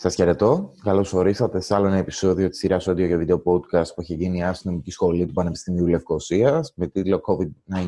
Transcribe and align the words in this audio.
Σας 0.00 0.14
χαιρετώ. 0.14 0.72
Καλώς 0.82 1.12
ορίσατε 1.12 1.60
σε 1.60 1.74
άλλο 1.74 1.86
ένα 1.86 1.96
επεισόδιο 1.96 2.48
της 2.48 2.58
σειράς 2.58 2.88
audio 2.88 3.06
και 3.06 3.16
βίντεο 3.16 3.42
podcast 3.44 3.86
που 3.94 4.00
έχει 4.00 4.14
γίνει 4.14 4.38
η 4.38 4.42
Αστυνομική 4.42 4.90
Σχολή 4.90 5.26
του 5.26 5.32
Πανεπιστημίου 5.32 5.86
Λευκοσίας 5.86 6.72
με 6.76 6.86
τίτλο 6.86 7.20
COVID-19 7.26 7.86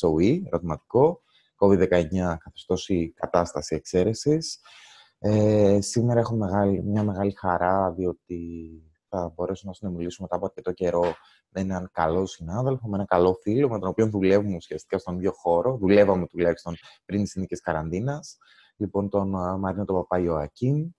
SOE, 0.00 0.40
ερωτηματικό, 0.46 1.22
COVID-19 1.58 2.36
καθεστώς 2.38 2.88
ή 2.88 3.12
κατάσταση 3.16 3.74
εξαίρεσης. 3.74 4.60
Ε, 5.18 5.78
σήμερα 5.80 6.20
έχω 6.20 6.34
μεγάλη, 6.34 6.82
μια 6.82 7.02
μεγάλη 7.02 7.34
χαρά 7.38 7.92
διότι 7.92 8.38
θα 9.08 9.32
μπορέσω 9.34 9.62
να 9.66 9.72
συνομιλήσω 9.72 10.22
μετά 10.22 10.36
από 10.36 10.44
αρκετό 10.44 10.72
καιρό 10.72 11.14
με 11.48 11.60
έναν 11.60 11.90
καλό 11.92 12.26
συνάδελφο, 12.26 12.88
με 12.88 12.94
έναν 12.94 13.06
καλό 13.06 13.38
φίλο, 13.42 13.68
με 13.68 13.78
τον 13.78 13.88
οποίο 13.88 14.06
δουλεύουμε 14.06 14.56
ουσιαστικά 14.56 14.98
στον 14.98 15.16
ίδιο 15.16 15.32
χώρο. 15.32 15.76
Δουλεύαμε 15.76 16.26
τουλάχιστον 16.26 16.74
πριν 17.04 17.22
τι 17.22 17.28
συνθήκε 17.28 17.56
καραντίνας. 17.62 18.38
Λοιπόν, 18.76 19.08
τον 19.08 19.30
Μαρίνο 19.58 19.84
τον 19.84 19.96
Παπά 19.96 20.18
Ιωακίν. 20.18 20.92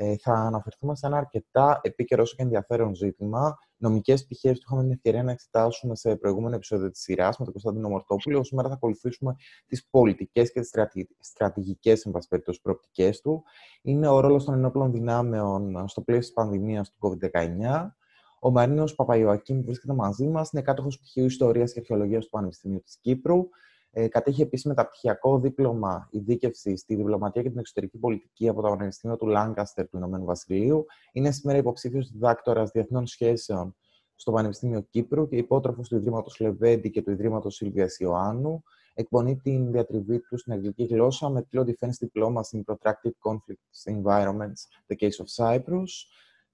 Ε, 0.00 0.16
θα 0.16 0.32
αναφερθούμε 0.32 0.96
σε 0.96 1.06
ένα 1.06 1.16
αρκετά 1.16 1.80
επίκαιρο 1.82 2.22
όσο 2.22 2.36
και 2.36 2.42
ενδιαφέρον 2.42 2.94
ζήτημα. 2.94 3.58
Νομικές 3.76 4.24
πτυχές 4.24 4.52
που 4.52 4.64
είχαμε 4.66 4.82
την 4.82 4.92
ευκαιρία 4.92 5.22
να 5.22 5.30
εξετάσουμε 5.30 5.96
σε 5.96 6.16
προηγούμενο 6.16 6.54
επεισόδιο 6.54 6.90
της 6.90 7.00
σειράς 7.00 7.38
με 7.38 7.44
τον 7.44 7.52
Κωνσταντίνο 7.52 7.88
Μορτόπουλο. 7.88 8.44
Σήμερα 8.44 8.68
θα 8.68 8.74
ακολουθήσουμε 8.74 9.34
τις 9.66 9.86
πολιτικές 9.90 10.52
και 10.52 10.60
τις 10.60 10.70
στρατηγικές, 11.18 12.04
εν 12.04 12.12
πάση 12.12 12.28
περιπτώσει, 12.28 12.60
προοπτικές 12.60 13.20
του. 13.20 13.42
Είναι 13.82 14.08
ο 14.08 14.20
ρόλος 14.20 14.44
των 14.44 14.54
ενόπλων 14.54 14.92
δυνάμεων 14.92 15.88
στο 15.88 16.00
πλαίσιο 16.00 16.24
της 16.24 16.32
πανδημίας 16.32 16.90
του 16.90 16.96
COVID-19. 17.00 17.94
Ο 18.40 18.50
Μαρίνος 18.50 18.94
Παπαϊωακίνη 18.94 19.62
βρίσκεται 19.62 19.94
μαζί 19.94 20.28
μας, 20.28 20.50
είναι 20.52 20.62
κάτοχος 20.62 20.98
πτυχίου 20.98 21.24
Ιστορίας 21.24 21.72
και 21.72 21.78
Αρχαιολογίας 21.78 22.24
του 22.24 22.30
Πανεπιστημίου 22.30 22.82
της 22.82 22.98
Κύπρου. 23.00 23.48
Ε, 23.90 24.08
κατέχει 24.08 24.42
επίσης 24.42 24.66
μεταπτυχιακό 24.66 25.38
δίπλωμα 25.38 26.08
ειδίκευσης 26.10 26.80
στη 26.80 26.94
διπλωματία 26.94 27.42
και 27.42 27.50
την 27.50 27.58
εξωτερική 27.58 27.98
πολιτική 27.98 28.48
από 28.48 28.62
το 28.62 28.68
Πανεπιστήμιο 28.68 29.16
του 29.16 29.26
Λάγκαστερ 29.26 29.88
του 29.88 29.96
Ηνωμένου 29.96 30.24
Βασιλείου. 30.24 30.86
Είναι 31.12 31.30
σήμερα 31.30 31.58
υποψήφιος 31.58 32.10
διδάκτορα 32.10 32.64
διεθνών 32.64 33.06
σχέσεων 33.06 33.76
στο 34.14 34.32
Πανεπιστήμιο 34.32 34.80
Κύπρου 34.80 35.28
και 35.28 35.36
υπότροφος 35.36 35.88
του 35.88 35.96
Ιδρύματος 35.96 36.40
Λεβέντη 36.40 36.90
και 36.90 37.02
του 37.02 37.10
Ιδρύματος 37.10 37.54
Σίλβιας 37.54 37.98
Ιωάννου. 37.98 38.62
Εκπονεί 38.94 39.36
την 39.36 39.72
διατριβή 39.72 40.20
του 40.20 40.38
στην 40.38 40.52
αγγλική 40.52 40.84
γλώσσα 40.84 41.28
με 41.28 41.42
τίτλο 41.42 41.66
Defense 41.66 42.06
Diploma 42.06 42.40
in 42.40 42.60
Protracted 42.64 43.12
Conflict 43.20 43.92
Environments, 43.94 44.60
The 44.86 44.96
Case 44.98 45.24
of 45.24 45.26
Cyprus. 45.36 45.88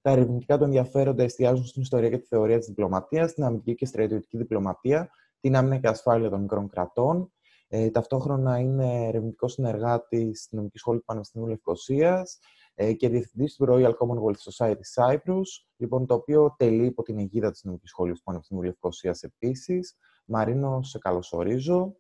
Τα 0.01 0.11
ερευνητικά 0.11 0.59
του 0.59 0.65
ενδιαφέροντα 0.65 1.23
εστιάζουν 1.23 1.65
στην 1.65 1.83
ιστορία 1.83 2.11
και 2.11 2.19
τη 2.19 2.27
θεωρία 2.27 2.59
της 2.59 2.67
διπλωματίας, 2.67 3.35
την 3.35 3.45
αμυντική 3.45 3.75
και 3.75 3.87
στρατιωτική 3.87 4.37
διπλωματία, 4.37 5.11
την 5.45 5.57
άμυνα 5.57 5.79
και 5.79 5.89
ασφάλεια 5.89 6.31
των 6.31 6.41
μικρών 6.41 6.69
κρατών. 6.69 7.33
Ε, 7.69 7.91
ταυτόχρονα 7.91 8.59
είναι 8.59 9.07
ερευνητικός 9.07 9.53
συνεργάτης 9.53 10.43
στην 10.43 10.59
Νομική 10.59 10.79
Σχόλη 10.79 10.99
του 10.99 11.05
Πανεπιστημίου 11.05 11.49
Λευκοσίας 11.49 12.39
ε, 12.75 12.93
και 12.93 13.09
διευθυντής 13.09 13.55
του 13.55 13.67
Royal 13.69 13.91
Commonwealth 13.91 14.53
Society 14.53 14.81
Cyprus, 14.95 15.43
λοιπόν, 15.77 16.07
το 16.07 16.15
οποίο 16.15 16.55
τελεί 16.59 16.87
υπό 16.87 17.03
την 17.03 17.19
αιγίδα 17.19 17.51
της 17.51 17.65
Νομικής 17.65 17.91
Σχόλη 17.91 18.13
του 18.13 18.23
Πανεπιστημίου 18.23 18.65
Λευκοσίας 18.65 19.23
επίσης. 19.23 19.97
Μαρίνο, 20.27 20.83
σε 20.83 20.99
καλωσορίζω. 20.99 21.97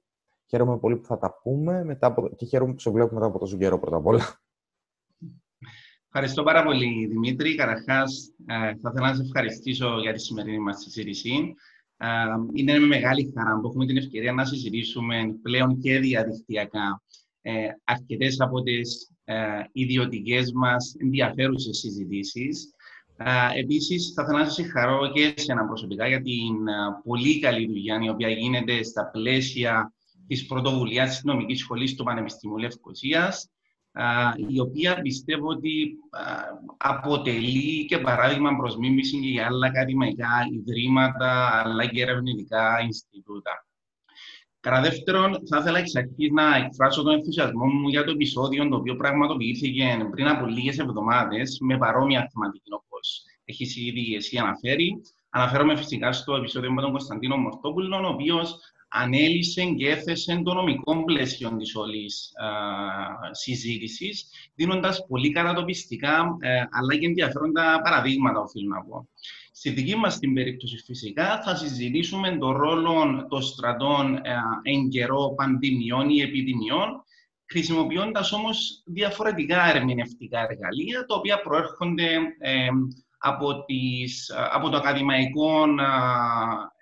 Χαίρομαι 0.48 0.79
πολύ 0.79 0.97
που 0.97 1.06
θα 1.06 1.19
τα 1.19 1.39
πούμε 1.42 1.84
μετά 1.84 2.06
από... 2.06 2.29
και 2.29 2.47
χαίρομαι 2.47 2.73
που 2.73 2.81
σε 2.81 2.91
βλέπω 2.91 3.14
μετά 3.14 3.27
από 3.27 3.39
τόσο 3.39 3.56
καιρό 3.56 3.79
πρώτα 3.79 3.97
απ' 3.97 4.06
όλα. 4.06 4.41
Ευχαριστώ 6.06 6.42
πάρα 6.42 6.64
πολύ, 6.64 7.06
Δημήτρη. 7.06 7.55
Καταρχάς, 7.55 8.34
ε, 8.47 8.55
θα 8.55 8.91
ήθελα 8.91 9.08
να 9.08 9.14
σε 9.14 9.23
ευχαριστήσω 9.23 10.01
για 10.01 10.12
τη 10.12 10.20
σημερινή 10.20 10.58
μας 10.58 10.83
συζήτηση. 10.83 11.55
Ε, 12.05 12.51
είναι 12.53 12.79
με 12.79 12.87
μεγάλη 12.87 13.33
χαρά 13.37 13.61
που 13.61 13.69
έχουμε 13.69 13.87
την 13.87 13.97
ευκαιρία 13.97 14.33
να 14.33 14.45
συζητήσουμε 14.45 15.39
πλέον 15.43 15.81
και 15.81 15.99
διαδικτυακά 15.99 17.03
ε, 17.43 17.53
αρκετές 17.85 18.41
από 18.41 18.63
τις 18.63 19.11
ε, 19.25 19.35
ιδιωτικές 19.73 20.53
μας 20.53 20.95
ενδιαφέρουσες 20.99 21.79
συζητήσεις. 21.79 22.71
Ε, 23.17 23.61
Επίσης, 23.61 24.13
θα 24.15 24.23
ήθελα 24.23 24.39
να 24.39 24.45
σας 24.45 24.55
συγχαρώ 24.55 25.11
και 25.13 25.33
σε 25.37 25.53
ένα 25.53 25.67
προσωπικά 25.67 26.09
για 26.09 26.21
την 26.21 26.69
ε, 26.69 26.73
πολύ 27.05 27.41
καλή 27.41 27.67
δουλειά 27.67 27.98
η 28.03 28.09
οποία 28.09 28.29
γίνεται 28.29 28.83
στα 28.83 29.11
πλαίσια 29.13 29.93
της 30.27 30.47
πρωτοβουλίας 30.47 31.09
της 31.11 31.25
Νομικής 31.25 31.59
Σχολής 31.59 31.95
του 31.95 32.05
Πανεπιστημίου 32.05 32.59
Λευκοσίας 32.59 33.51
η 34.49 34.61
οποία 34.61 35.01
πιστεύω 35.01 35.49
ότι 35.49 35.97
αποτελεί 36.77 37.85
και 37.85 37.99
παράδειγμα 37.99 38.57
προς 38.57 38.77
μίμηση 38.77 39.21
και 39.21 39.29
για 39.29 39.47
άλλα 39.47 39.67
ακαδημαϊκά 39.67 40.47
ιδρύματα, 40.53 41.63
αλλά 41.65 41.87
και 41.87 42.03
ερευνητικά 42.03 42.81
Ινστιτούτα. 42.85 43.67
Κατά 44.61 44.81
δεύτερον, 44.81 45.39
θα 45.49 45.59
ήθελα 45.59 45.79
εξ 45.79 45.97
αρχής 45.97 46.31
να 46.31 46.57
εκφράσω 46.57 47.03
τον 47.03 47.13
ενθουσιασμό 47.13 47.67
μου 47.67 47.89
για 47.89 48.05
το 48.05 48.11
επεισόδιο 48.11 48.69
το 48.69 48.77
οποίο 48.77 48.97
πραγματοποιήθηκε 48.97 50.09
πριν 50.11 50.29
από 50.29 50.47
λίγες 50.47 50.79
εβδομάδες 50.79 51.59
με 51.61 51.79
παρόμοια 51.79 52.31
θεματική 52.33 52.73
όπως 52.73 53.23
έχεις 53.45 53.77
ήδη 53.77 54.15
εσύ 54.15 54.39
αναφέρει. 54.39 55.03
Αναφέρομαι 55.31 55.77
φυσικά 55.77 56.13
στο 56.13 56.35
επεισόδιο 56.35 56.73
με 56.73 56.81
τον 56.81 56.91
Κωνσταντίνο 56.91 57.37
Μορτόπουλο, 57.37 57.97
ο 57.97 58.09
οποίος 58.09 58.59
ανέλησε 58.97 59.65
και 59.65 59.91
έθεσε 59.91 60.41
το 60.45 60.55
νομικό 60.55 61.05
πλαίσιο 61.05 61.57
της 61.57 61.75
όλης 61.75 62.33
συζήτησης, 63.31 64.27
δίνοντας 64.55 65.07
πολύ 65.09 65.33
κατατοπιστικά 65.33 66.37
ε, 66.41 66.49
αλλά 66.71 66.97
και 66.99 67.07
ενδιαφέροντα 67.07 67.81
παραδείγματα, 67.85 68.41
οφείλω 68.41 68.69
να 68.69 68.85
πω. 68.85 69.09
Στη 69.53 69.71
δική 69.71 69.97
μας 69.97 70.19
την 70.19 70.35
περίπτωση, 70.35 70.77
φυσικά, 70.77 71.43
θα 71.43 71.57
συζητήσουμε 71.57 72.37
τον 72.37 72.57
ρόλο 72.57 73.27
των 73.29 73.43
στρατών 73.43 74.15
ε, 74.15 74.21
εν 74.63 74.89
καιρό 74.89 75.35
πανδημιών 75.37 76.09
ή 76.09 76.21
επιδημιών, 76.21 77.05
χρησιμοποιώντας 77.47 78.33
όμως 78.33 78.83
διαφορετικά 78.87 79.77
ερμηνευτικά 79.77 80.41
εργαλεία, 80.51 81.05
τα 81.05 81.15
οποία 81.15 81.41
προέρχονται 81.41 82.11
ε, 82.39 82.69
από, 83.27 83.64
τις, 83.64 84.33
από 84.51 84.68
το 84.68 84.77
ακαδημαϊκό 84.77 85.64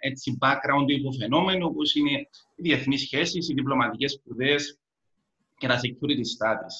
έτσι, 0.00 0.38
background 0.40 0.84
του 0.86 0.92
υποφαινόμενου, 0.92 1.66
όπως 1.66 1.94
είναι 1.94 2.10
οι 2.10 2.62
διεθνείς 2.62 3.00
σχέσεις, 3.00 3.48
οι 3.48 3.54
διπλωματικές 3.54 4.12
σπουδές 4.12 4.78
και 5.58 5.66
τα 5.66 5.74
security 5.74 6.24
studies. 6.34 6.76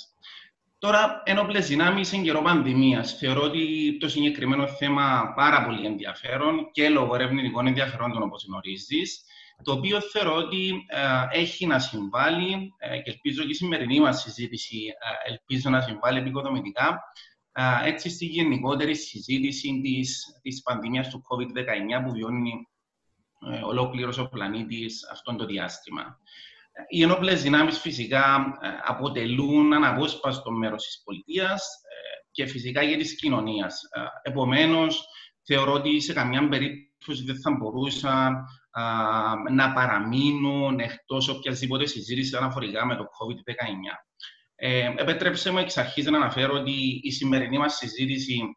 Τώρα, 0.78 1.22
ένοπλε 1.24 1.58
δυνάμεις 1.58 2.12
εν 2.12 2.22
καιρό 2.22 2.42
πανδημίας. 2.42 3.18
Θεωρώ 3.18 3.42
ότι 3.42 3.96
το 4.00 4.08
συγκεκριμένο 4.08 4.66
θέμα 4.66 5.32
πάρα 5.36 5.64
πολύ 5.64 5.86
ενδιαφέρον 5.86 6.70
και 6.72 6.88
λόγω 6.88 7.14
ερευνητικών 7.14 7.66
ενδιαφερόντων, 7.66 8.22
όπως 8.22 8.44
γνωρίζεις, 8.48 9.24
το 9.62 9.72
οποίο 9.72 10.00
θεωρώ 10.00 10.34
ότι 10.34 10.86
έχει 11.30 11.66
να 11.66 11.78
συμβάλλει 11.78 12.72
ε, 12.78 12.98
και 12.98 13.10
ελπίζω 13.10 13.42
και 13.42 13.50
η 13.50 13.54
σημερινή 13.54 14.00
μας 14.00 14.20
συζήτηση 14.20 14.76
ελπίζω 15.28 15.70
να 15.70 15.80
συμβάλλει 15.80 16.18
επικοδομητικά 16.18 17.00
έτσι 17.84 18.10
στη 18.10 18.24
γενικότερη 18.24 18.94
συζήτηση 18.94 19.80
της, 19.82 20.38
της 20.42 20.62
πανδημίας 20.62 21.08
του 21.08 21.22
COVID-19 21.28 22.04
που 22.04 22.12
βιώνει 22.12 22.68
ε, 23.50 23.60
ολόκληρος 23.62 24.18
ο 24.18 24.28
πλανήτης 24.28 25.08
αυτόν 25.10 25.36
το 25.36 25.46
διάστημα. 25.46 26.18
Οι 26.88 27.02
ενόπλες 27.02 27.42
δυνάμεις 27.42 27.78
φυσικά 27.78 28.58
ε, 28.60 28.68
αποτελούν 28.84 29.72
αναπόσπαστο 29.72 30.50
μέρος 30.50 30.84
της 30.84 31.02
πολιτείας 31.04 31.66
ε, 31.66 32.26
και 32.30 32.46
φυσικά 32.46 32.84
και 32.84 32.96
της 32.96 33.14
κοινωνίας. 33.14 33.82
Ε, 33.82 34.30
επομένως, 34.30 35.04
θεωρώ 35.42 35.72
ότι 35.72 36.00
σε 36.00 36.12
καμιά 36.12 36.48
περίπτωση 36.48 37.24
δεν 37.24 37.40
θα 37.40 37.50
μπορούσαν 37.50 38.44
να 39.50 39.72
παραμείνουν 39.72 40.78
εκτός 40.78 41.28
οποιασδήποτε 41.28 41.86
συζήτηση 41.86 42.36
αναφορικά 42.36 42.86
με 42.86 42.96
το 42.96 43.02
COVID-19. 43.02 43.44
Ε, 44.64 44.92
επέτρεψε 44.96 45.50
μου 45.50 45.58
εξ 45.58 45.76
αρχής 45.76 46.04
να 46.04 46.16
αναφέρω 46.16 46.54
ότι 46.54 47.00
η 47.02 47.10
σημερινή 47.10 47.58
μας 47.58 47.76
συζήτηση 47.76 48.56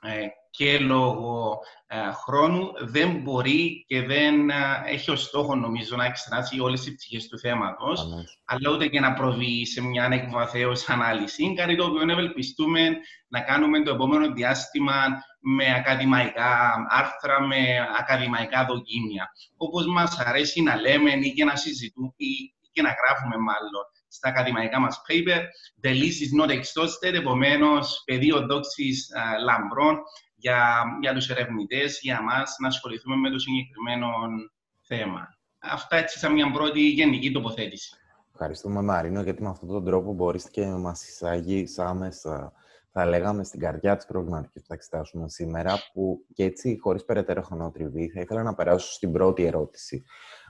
ε, 0.00 0.26
και 0.50 0.78
λόγω 0.78 1.58
ε, 1.86 1.96
χρόνου 2.12 2.70
δεν 2.78 3.20
μπορεί 3.20 3.84
και 3.86 4.02
δεν 4.02 4.50
ε, 4.50 4.82
έχει 4.86 5.10
ως 5.10 5.22
στόχο 5.22 5.54
νομίζω 5.54 5.96
να 5.96 6.04
εξετάσει 6.04 6.60
όλες 6.60 6.80
τις 6.80 6.94
πτυχές 6.94 7.28
του 7.28 7.38
θέματος, 7.38 8.06
αλλά 8.44 8.70
ούτε 8.70 8.86
και 8.86 9.00
να 9.00 9.12
προβεί 9.14 9.66
σε 9.66 9.82
μια 9.82 10.08
εκβαθέως 10.12 10.88
ανάλυση, 10.88 11.54
κάτι 11.54 11.76
το 11.76 11.84
οποίο 11.84 12.10
ευελπιστούμε 12.10 12.80
να 13.28 13.40
κάνουμε 13.40 13.82
το 13.82 13.94
επόμενο 13.94 14.32
διάστημα 14.32 14.94
με 15.40 15.74
ακαδημαϊκά 15.74 16.74
άρθρα, 16.88 17.40
με 17.40 17.88
ακαδημαϊκά 17.98 18.64
δοκίμια. 18.64 19.30
Όπως 19.56 19.86
μας 19.86 20.18
αρέσει 20.18 20.62
να 20.62 20.76
λέμε 20.76 21.10
ή 21.10 21.32
και 21.32 21.44
να 21.44 21.56
συζητούμε 21.56 22.12
ή 22.16 22.54
και 22.72 22.82
να 22.82 22.88
γράφουμε 22.88 23.36
μάλλον 23.36 23.84
στα 24.14 24.28
ακαδημαϊκά 24.28 24.80
μας 24.80 25.02
paper. 25.08 25.40
The 25.84 25.92
list 26.00 26.18
is 26.24 26.32
not 26.40 26.50
exhausted, 26.50 27.14
επομένως, 27.14 28.02
πεδίο 28.04 28.46
δόξης 28.46 29.10
λαμπρών 29.44 29.98
για, 30.34 30.84
για 31.00 31.14
τους 31.14 31.28
ερευνητές, 31.30 31.98
για 32.02 32.22
μας, 32.22 32.56
να 32.58 32.68
ασχοληθούμε 32.68 33.16
με 33.16 33.30
το 33.30 33.38
συγκεκριμένο 33.38 34.08
θέμα. 34.80 35.28
Αυτά 35.58 35.96
έτσι 35.96 36.18
σαν 36.18 36.32
μια 36.32 36.50
πρώτη 36.50 36.80
γενική 36.80 37.32
τοποθέτηση. 37.32 37.96
Ευχαριστούμε 38.32 38.82
Μαρίνο, 38.82 39.22
γιατί 39.22 39.42
με 39.42 39.48
αυτόν 39.48 39.68
τον 39.68 39.84
τρόπο 39.84 40.12
μπορείς 40.12 40.50
και 40.50 40.66
μας 40.66 41.08
εισάγει 41.08 41.66
άμεσα, 41.76 42.52
θα 42.92 43.06
λέγαμε, 43.06 43.44
στην 43.44 43.60
καρδιά 43.60 43.96
της 43.96 44.06
προβληματικής 44.06 44.60
που 44.60 44.68
θα 44.68 44.74
εξετάσουμε 44.74 45.28
σήμερα, 45.28 45.78
που 45.92 46.26
και 46.34 46.44
έτσι, 46.44 46.78
χωρίς 46.80 47.04
περαιτέρω 47.04 47.42
χρονοτριβή, 47.42 48.10
θα 48.10 48.20
ήθελα 48.20 48.42
να 48.42 48.54
περάσω 48.54 48.92
στην 48.92 49.12
πρώτη 49.12 49.44
ερώτηση. 49.44 50.04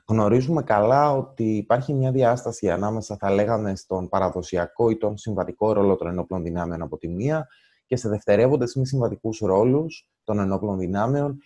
Γνωρίζουμε 0.07 0.63
καλά 0.63 1.13
ότι 1.13 1.57
υπάρχει 1.57 1.93
μια 1.95 2.11
διάσταση 2.11 2.71
ανάμεσα, 2.71 3.17
θα 3.17 3.31
λέγαμε, 3.31 3.77
στον 3.77 4.09
παραδοσιακό 4.09 4.91
ή 4.91 4.97
τον 4.97 5.17
συμβατικό 5.17 5.73
ρόλο 5.73 5.97
των 5.97 6.07
ενόπλων 6.07 6.43
δυνάμεων 6.43 6.83
από 6.83 6.99
τη 6.99 7.09
μία 7.09 7.49
και 7.87 7.97
σε 7.97 8.09
δευτερεύοντες 8.09 8.75
μη 8.75 8.87
συμβατικούς 8.87 9.39
ρόλους 9.39 10.09
των 10.25 10.39
ενόπλων 10.39 10.79
δυνάμεων, 10.79 11.39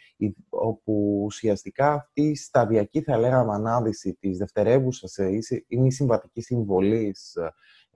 όπου 0.48 1.22
ουσιαστικά 1.24 1.92
αυτή 1.92 2.22
η 2.22 2.34
σταδιακή, 2.34 3.02
θα 3.02 3.18
λέγαμε, 3.18 3.54
ανάδυση 3.54 4.16
της 4.20 4.38
δευτερεύουσας 4.38 5.16
ή 5.66 5.76
μη 5.78 5.92
συμβατικής 5.92 6.44
συμβολής 6.44 7.36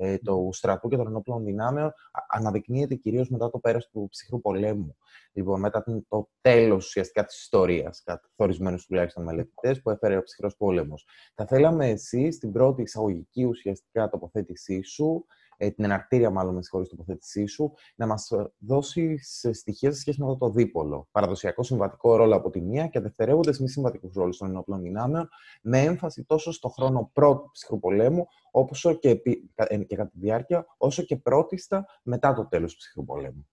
ε, 0.03 0.19
του 0.19 0.49
στρατού 0.53 0.89
και 0.89 0.97
των 0.97 1.07
ενόπλων 1.07 1.45
δυνάμεων 1.45 1.93
αναδεικνύεται 2.29 2.95
κυρίως 2.95 3.29
μετά 3.29 3.51
το 3.51 3.59
πέρας 3.59 3.89
του 3.89 4.07
ψυχρού 4.11 4.41
πολέμου. 4.41 4.97
Λοιπόν, 5.33 5.61
μετά 5.61 5.85
το 6.09 6.29
τέλος 6.41 6.87
ουσιαστικά 6.87 7.25
της 7.25 7.41
ιστορίας, 7.41 8.03
καθορισμένους 8.03 8.87
τουλάχιστον 8.87 9.25
μελετητές, 9.25 9.83
που 9.83 9.91
έφερε 9.91 10.17
ο 10.17 10.23
ψυχρός 10.23 10.57
πόλεμος. 10.57 11.07
Θα 11.35 11.47
θέλαμε 11.47 11.89
εσύ 11.89 12.31
στην 12.31 12.53
πρώτη 12.53 12.83
εισαγωγική 12.83 13.45
ουσιαστικά 13.45 14.09
τοποθέτησή 14.09 14.83
σου 14.83 15.27
ε, 15.27 15.42
την 15.57 15.85
εναρκτήρια 15.85 16.31
μάλλον 16.31 16.55
με 16.55 16.63
συγχωρείς 16.63 16.89
τοποθέτησή 16.89 17.47
σου, 17.47 17.73
να 17.95 18.07
μας 18.07 18.31
ε, 18.31 18.53
δώσει 18.59 19.19
στοιχεία 19.53 19.93
σε 19.93 20.01
σχέση 20.01 20.21
με 20.21 20.27
αυτό 20.27 20.39
το 20.47 20.53
δίπολο. 20.53 21.09
Παραδοσιακό 21.11 21.63
συμβατικό 21.63 22.17
ρόλο 22.17 22.37
από 22.37 22.51
τη 22.51 22.61
μία 22.61 22.87
και 22.87 23.01
δευτερεύοντες 23.01 23.59
μη 23.59 23.69
συμβατικούς 23.69 24.15
ρόλους 24.15 24.37
των 24.37 24.49
ενόπλων 24.49 24.81
δυνάμεων, 24.81 25.29
με 25.63 25.81
έμφαση 25.81 26.25
τόσο 26.25 26.53
στο 26.53 26.69
χρόνο 26.69 27.11
πρώτου 27.13 27.51
ψυχρού 27.51 27.79
πολέμου, 27.79 28.27
όπως 28.51 28.97
και, 29.01 29.23
ε, 29.55 29.77
και 29.77 29.97
κατά 29.97 30.11
τη 30.11 30.19
διάρκεια, 30.19 30.67
όσο 30.77 31.03
και 31.03 31.17
πρώτιστα 31.17 31.87
μετά 32.03 32.35
το 32.35 32.47
τέλος 32.47 32.73
του 32.73 32.79
ψυχρού 32.79 33.05
πολέμου. 33.05 33.47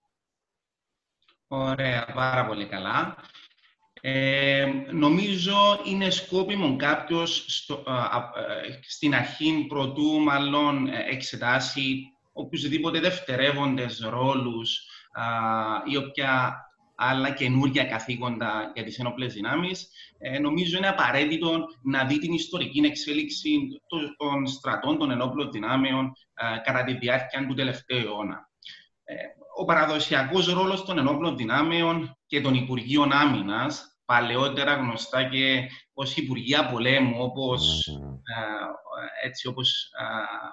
Ωραία, 1.52 2.12
πάρα 2.14 2.46
πολύ 2.46 2.68
καλά. 2.68 3.16
Ε, 4.00 4.66
νομίζω 4.90 5.80
είναι 5.84 6.10
σκόπιμο 6.10 6.76
κάποιος 6.76 7.46
στην 8.88 9.14
αρχή 9.14 9.64
πρωτού 9.68 10.20
μάλλον 10.20 10.86
ε, 10.86 11.04
εξετάσει 11.10 12.02
οποιουσδήποτε 12.32 13.00
δευτερεύοντες 13.00 14.06
ρόλους 14.10 14.86
ή 15.90 15.96
όποια 15.96 16.54
άλλα 16.94 17.30
καινούργια 17.30 17.84
καθήκοντα 17.84 18.70
για 18.74 18.84
τις 18.84 18.98
ενόπλες 18.98 19.34
δυνάμεις, 19.34 19.88
ε, 20.18 20.38
νομίζω 20.38 20.76
είναι 20.76 20.88
απαραίτητο 20.88 21.64
να 21.82 22.04
δει 22.04 22.18
την 22.18 22.32
ιστορική 22.32 22.80
εξέλιξη 22.84 23.58
των 24.16 24.46
στρατών 24.46 24.98
των 24.98 25.10
ενόπλων 25.10 25.50
δυνάμεων 25.50 26.12
κατά 26.64 26.84
τη 26.84 26.92
διάρκεια 26.92 27.46
του 27.46 27.54
τελευταίου 27.54 27.98
αιώνα. 27.98 28.50
Ε, 29.04 29.14
ο 29.56 29.64
παραδοσιακός 29.64 30.46
ρόλος 30.46 30.84
των 30.84 30.98
ενόπλων 30.98 31.36
δυνάμεων 31.36 32.18
και 32.26 32.40
των 32.40 32.54
Υπουργείων 32.54 33.12
Άμυνας 33.12 33.89
παλαιότερα 34.10 34.74
γνωστά 34.74 35.24
και 35.24 35.68
ως 35.92 36.16
Υπουργεία 36.16 36.66
Πολέμου, 36.66 37.14
όπως, 37.18 37.88
έτσι 39.22 39.46
όπως 39.46 39.90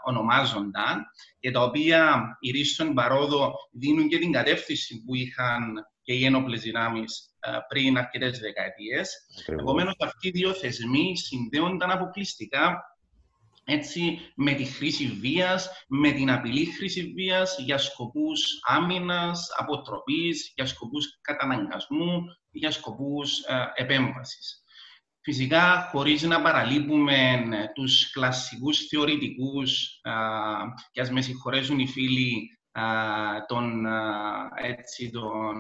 ονομάζονταν, 0.05 1.05
και 1.39 1.51
τα 1.51 1.61
οποία 1.63 2.21
οι 2.39 2.51
Ρίσον 2.51 2.93
Παρόδο 2.93 3.53
δίνουν 3.71 4.07
και 4.07 4.17
την 4.17 4.31
κατεύθυνση 4.31 5.03
που 5.03 5.15
είχαν 5.15 5.73
και 6.01 6.13
οι 6.13 6.25
ένοπλες 6.25 6.61
δυνάμεις 6.61 7.37
πριν 7.67 7.97
αρκετές 7.97 8.39
δεκαετίες. 8.39 9.15
Επομένως, 9.45 9.95
αυτοί 9.99 10.27
οι 10.27 10.31
δύο 10.31 10.53
θεσμοί 10.53 11.17
συνδέονταν 11.17 11.91
αποκλειστικά 11.91 12.81
έτσι, 13.69 14.19
με 14.35 14.53
τη 14.53 14.63
χρήση 14.63 15.07
βίας, 15.07 15.69
με 15.87 16.11
την 16.11 16.31
απειλή 16.31 16.65
χρήση 16.65 17.13
βίας 17.15 17.57
για 17.59 17.77
σκοπούς 17.77 18.59
άμυνας, 18.67 19.47
αποτροπής, 19.57 20.51
για 20.55 20.65
σκοπούς 20.65 21.19
καταναγκασμού, 21.21 22.21
για 22.57 22.71
σκοπούς 22.71 23.39
ε, 23.39 23.71
επέμβασης. 23.75 24.61
Φυσικά, 25.21 25.89
χωρίς 25.91 26.21
να 26.21 26.41
παραλείπουμε 26.41 27.31
ε, 27.31 27.71
τους 27.73 28.11
κλασσικούς 28.11 28.87
θεωρητικούς, 28.87 29.99
ε, 30.01 30.11
και 30.91 31.01
ας 31.01 31.11
με 31.11 31.21
συγχωρέσουν 31.21 31.79
οι 31.79 31.87
φίλοι 31.87 32.51
των, 33.47 33.85
έτσι, 34.55 35.09
των 35.09 35.55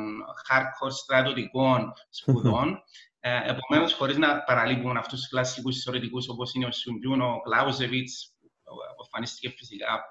hardcore 0.49 0.91
στρατιωτικών 0.91 1.93
σπουδών, 2.09 2.83
Ε, 3.19 3.39
Επομένως, 3.45 3.93
χωρίς 3.93 4.17
να 4.17 4.43
παραλείπουν 4.43 4.97
αυτούς 4.97 5.19
τους 5.19 5.29
κλασικούς 5.29 5.83
θεωρητικούς 5.83 6.29
όπως 6.29 6.53
είναι 6.53 6.65
ο 6.65 6.71
Σουντζούν, 6.71 7.21
ο 7.21 7.41
Κλάουζεβιτς, 7.43 8.33
που 8.63 9.03
εμφανίστηκε 9.03 9.49
φυσικά 9.57 10.03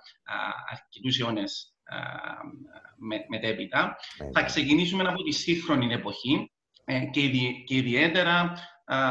αρκετούς 0.70 1.18
αιώνες 1.18 1.74
μετέπειτα. 3.28 3.96
Θα 4.32 4.42
ξεκινήσουμε 4.42 5.02
από 5.02 5.22
τη 5.22 5.32
σύγχρονη 5.32 5.92
εποχή 5.92 6.34
ε, 6.34 6.55
και 7.10 7.74
ιδιαίτερα 7.74 8.54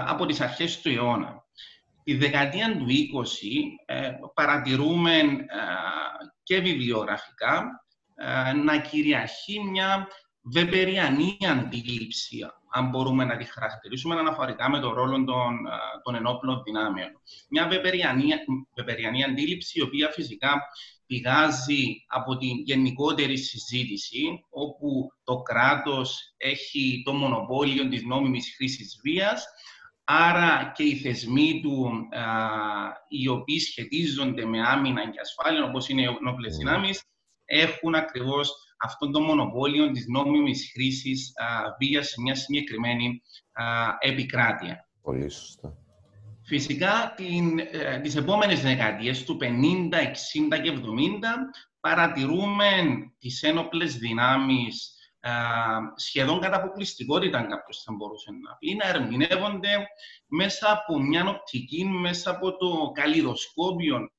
από 0.08 0.26
τις 0.26 0.42
αρχές 0.42 0.82
του 0.82 0.90
αιώνα. 0.90 1.44
Τη 2.04 2.16
δεκαετία 2.16 2.78
του 2.78 2.86
20 2.86 2.90
ε, 3.86 4.12
παρατηρούμε 4.34 5.22
και 6.44 6.60
βιβλιογραφικά 6.60 7.86
να 8.64 8.78
κυριαρχεί 8.78 9.60
μια 9.60 10.08
βεπεριανή 10.46 11.38
αντίληψη 11.50 12.40
αν 12.72 12.90
μπορούμε 12.90 13.26
να 13.26 13.38
τη 13.38 13.44
χαρακτηρίσουμε 13.44 14.16
αναφορικά 14.16 14.70
με 14.70 14.80
τον 14.80 14.94
ρόλο 14.94 15.24
των, 15.24 15.58
των 16.04 16.16
ενόπλων 16.16 16.62
δυνάμεων. 16.64 17.10
Μια 17.50 17.68
βεπεριανή, 18.76 19.24
αντίληψη, 19.24 19.80
η 19.80 19.82
οποία 19.82 20.10
φυσικά 20.10 20.62
πηγάζει 21.06 22.06
από 22.08 22.38
την 22.38 22.58
γενικότερη 22.64 23.38
συζήτηση, 23.38 24.46
όπου 24.50 25.12
το 25.24 25.42
κράτος 25.42 26.34
έχει 26.38 27.02
το 27.06 27.14
μονοπόλιο 27.14 27.88
της 27.88 28.04
νόμιμης 28.04 28.54
χρήσης 28.56 29.00
βίας, 29.04 29.46
άρα 30.04 30.72
και 30.76 30.84
οι 30.84 30.96
θεσμοί 30.96 31.60
του, 31.64 31.92
οι 33.08 33.28
οποίοι 33.28 33.60
σχετίζονται 33.60 34.46
με 34.46 34.62
άμυνα 34.62 35.10
και 35.10 35.20
ασφάλεια, 35.20 35.64
όπως 35.64 35.90
είναι 35.90 36.02
οι 36.02 36.16
ενόπλες 36.20 36.52
ναι. 36.52 36.58
δυνάμεις, 36.58 37.04
έχουν 37.46 37.96
ακριβώς 37.96 38.65
αυτόν 38.78 39.12
τον 39.12 39.24
μονοπόλιο 39.24 39.92
της 39.92 40.08
νόμιμης 40.08 40.72
χρήσης 40.74 41.34
βίας 41.80 42.08
σε 42.08 42.22
μια 42.22 42.36
συγκεκριμένη 42.36 43.22
επικράτεια. 44.00 44.90
Πολύ 45.02 45.30
σωστά. 45.30 45.78
Φυσικά, 46.48 47.14
την, 47.16 47.60
ε, 47.60 48.00
τις 48.00 48.16
επόμενες 48.16 48.62
δεκαετίες 48.62 49.24
του 49.24 49.38
50, 49.38 50.00
60 50.00 50.58
και 50.58 50.70
70 50.70 51.52
παρατηρούμε 51.80 52.68
τις 53.20 53.44
ένοπλες 53.44 53.98
δυνάμεις 53.98 54.90
σχεδόν 55.96 56.40
κατά 56.40 56.56
αποκλειστικότητα, 56.56 57.38
αν 57.38 57.48
κάποιος 57.48 57.84
θα 57.84 57.94
μπορούσε 57.94 58.32
να 58.32 58.56
πει, 58.56 58.76
να 58.76 58.88
ερμηνεύονται 58.88 59.88
μέσα 60.28 60.72
από 60.72 61.00
μια 61.00 61.28
οπτική, 61.28 61.86
μέσα 61.86 62.30
από 62.30 62.58
το 62.58 62.92
καλλιδοσκόπιο 62.94 64.10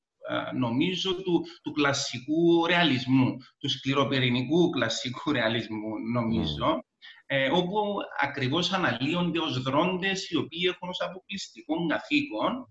νομίζω, 0.54 1.14
του, 1.14 1.44
του 1.62 1.72
κλασσικού 1.72 2.66
ρεαλισμού, 2.66 3.36
του 3.58 3.68
σκληροπερινικού 3.68 4.70
κλασσικού 4.70 5.32
ρεαλισμού, 5.32 5.90
νομίζω, 6.12 6.84
ε, 7.26 7.50
όπου 7.50 7.96
ακριβώς 8.20 8.72
αναλύονται 8.72 9.38
ως 9.38 9.62
δρόντες 9.62 10.30
οι 10.30 10.36
οποίοι 10.36 10.62
έχουν 10.68 10.88
ως 10.88 11.00
αποκλειστικό 11.00 11.86
καθήκον 11.86 12.68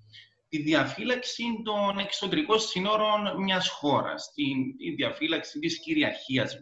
τη 0.50 0.62
διαφύλαξη 0.62 1.44
των 1.64 1.98
εξωτερικών 2.00 2.60
σύνορων 2.60 3.44
μιας 3.44 3.70
χώρας, 3.70 4.32
τη, 4.34 4.44
τη 4.78 4.96
διαφύλαξη 4.96 5.60
της 5.60 5.80
κυριαρχίας 5.80 6.58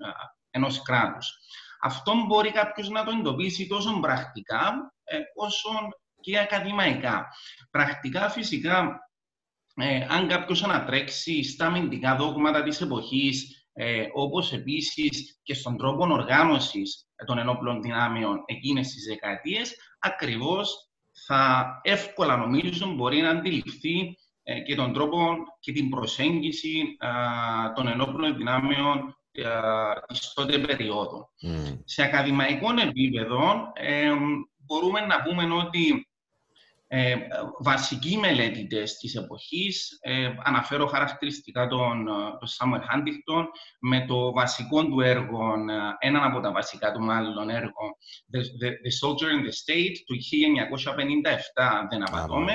ενός 0.50 0.82
κράτους. 0.82 1.38
Αυτό 1.82 2.14
μπορεί 2.28 2.52
κάποιος 2.52 2.90
να 2.90 3.04
το 3.04 3.12
εντοπίσει 3.12 3.68
τόσο 3.68 4.00
πρακτικά 4.00 4.94
ε, 5.04 5.18
όσο 5.36 5.70
και 6.22 6.40
ακαδημαϊκά. 6.40 7.28
Πρακτικά, 7.72 8.30
φυσικά, 8.30 9.00
ε, 9.76 10.06
αν 10.10 10.28
κάποιος 10.28 10.64
ανατρέξει 10.64 11.44
στα 11.44 11.66
αμυντικά 11.66 12.16
δόγματα 12.16 12.64
της 12.64 12.82
εποχής, 12.82 13.68
ε, 13.74 14.06
όπως 14.14 14.54
επίσης 14.54 15.40
και 15.44 15.54
στον 15.54 15.78
τρόπο 15.78 16.04
οργάνωσης 16.14 17.08
των 17.26 17.38
ενόπλων 17.38 17.82
δυνάμεων 17.82 18.44
εκείνες 18.46 18.88
τις 18.88 19.06
δεκαετίες, 19.06 19.76
ακριβώς 20.00 20.90
θα 21.26 21.66
εύκολα 21.84 22.38
νομίζω 22.38 22.94
μπορεί 22.94 23.22
να 23.22 23.30
αντιληφθεί 23.30 24.18
ε, 24.44 24.60
και 24.60 24.76
τον 24.76 24.94
τρόπο 24.94 25.36
και 25.60 25.72
την 25.72 25.90
προσέγγιση 25.90 26.98
των 27.76 27.88
ενόπλων 27.88 28.38
δυνάμεων 28.38 29.18
της 30.08 30.34
τότε 30.34 30.60
περίοδου. 30.60 31.30
Σε 31.86 32.04
ακαδημαϊκό 32.04 32.68
επίπεδο 32.88 33.72
μπορούμε 34.58 35.00
να 35.00 35.22
πούμε 35.22 35.54
ότι 35.54 36.08
ε, 36.96 37.16
βασικοί 37.60 38.18
μελέτητες 38.18 38.98
της 38.98 39.16
εποχής, 39.16 39.98
ε, 40.02 40.30
αναφέρω 40.44 40.86
χαρακτηριστικά 40.86 41.68
τον, 41.68 42.06
τον 42.40 42.50
Samuel 42.58 42.80
Huntington, 42.80 43.46
με 43.80 44.06
το 44.06 44.32
βασικό 44.32 44.86
του 44.86 45.00
έργο, 45.00 45.54
ε, 45.54 46.08
έναν 46.08 46.24
από 46.24 46.40
τα 46.40 46.52
βασικά 46.52 46.92
του 46.92 47.02
μάλλον 47.02 47.50
έργο, 47.50 47.98
The, 48.34 48.40
the, 48.40 48.70
the 48.86 48.92
Soldier 49.02 49.30
in 49.36 49.42
the 49.48 49.54
State, 49.62 49.96
του 50.06 50.16
1957, 50.16 51.88
δεν 51.90 52.04
απατώμε, 52.08 52.54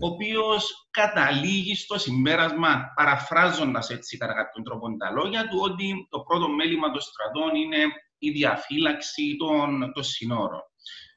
ο 0.00 0.06
οποίος 0.06 0.88
καταλήγει 0.90 1.76
στο 1.76 1.98
συμπέρασμα, 1.98 2.92
παραφράζοντας 2.94 3.90
έτσι 3.90 4.16
κατά 4.16 4.34
κάποιον 4.34 4.64
τρόπο 4.64 4.96
τα 4.96 5.10
λόγια 5.10 5.48
του, 5.48 5.58
ότι 5.62 6.06
το 6.10 6.20
πρώτο 6.20 6.48
μέλημα 6.48 6.90
των 6.90 7.00
στρατών 7.00 7.54
είναι 7.54 7.78
η 8.18 8.30
διαφύλαξη 8.30 9.36
των, 9.38 9.92
των 9.92 10.04
συνόρων. 10.04 10.62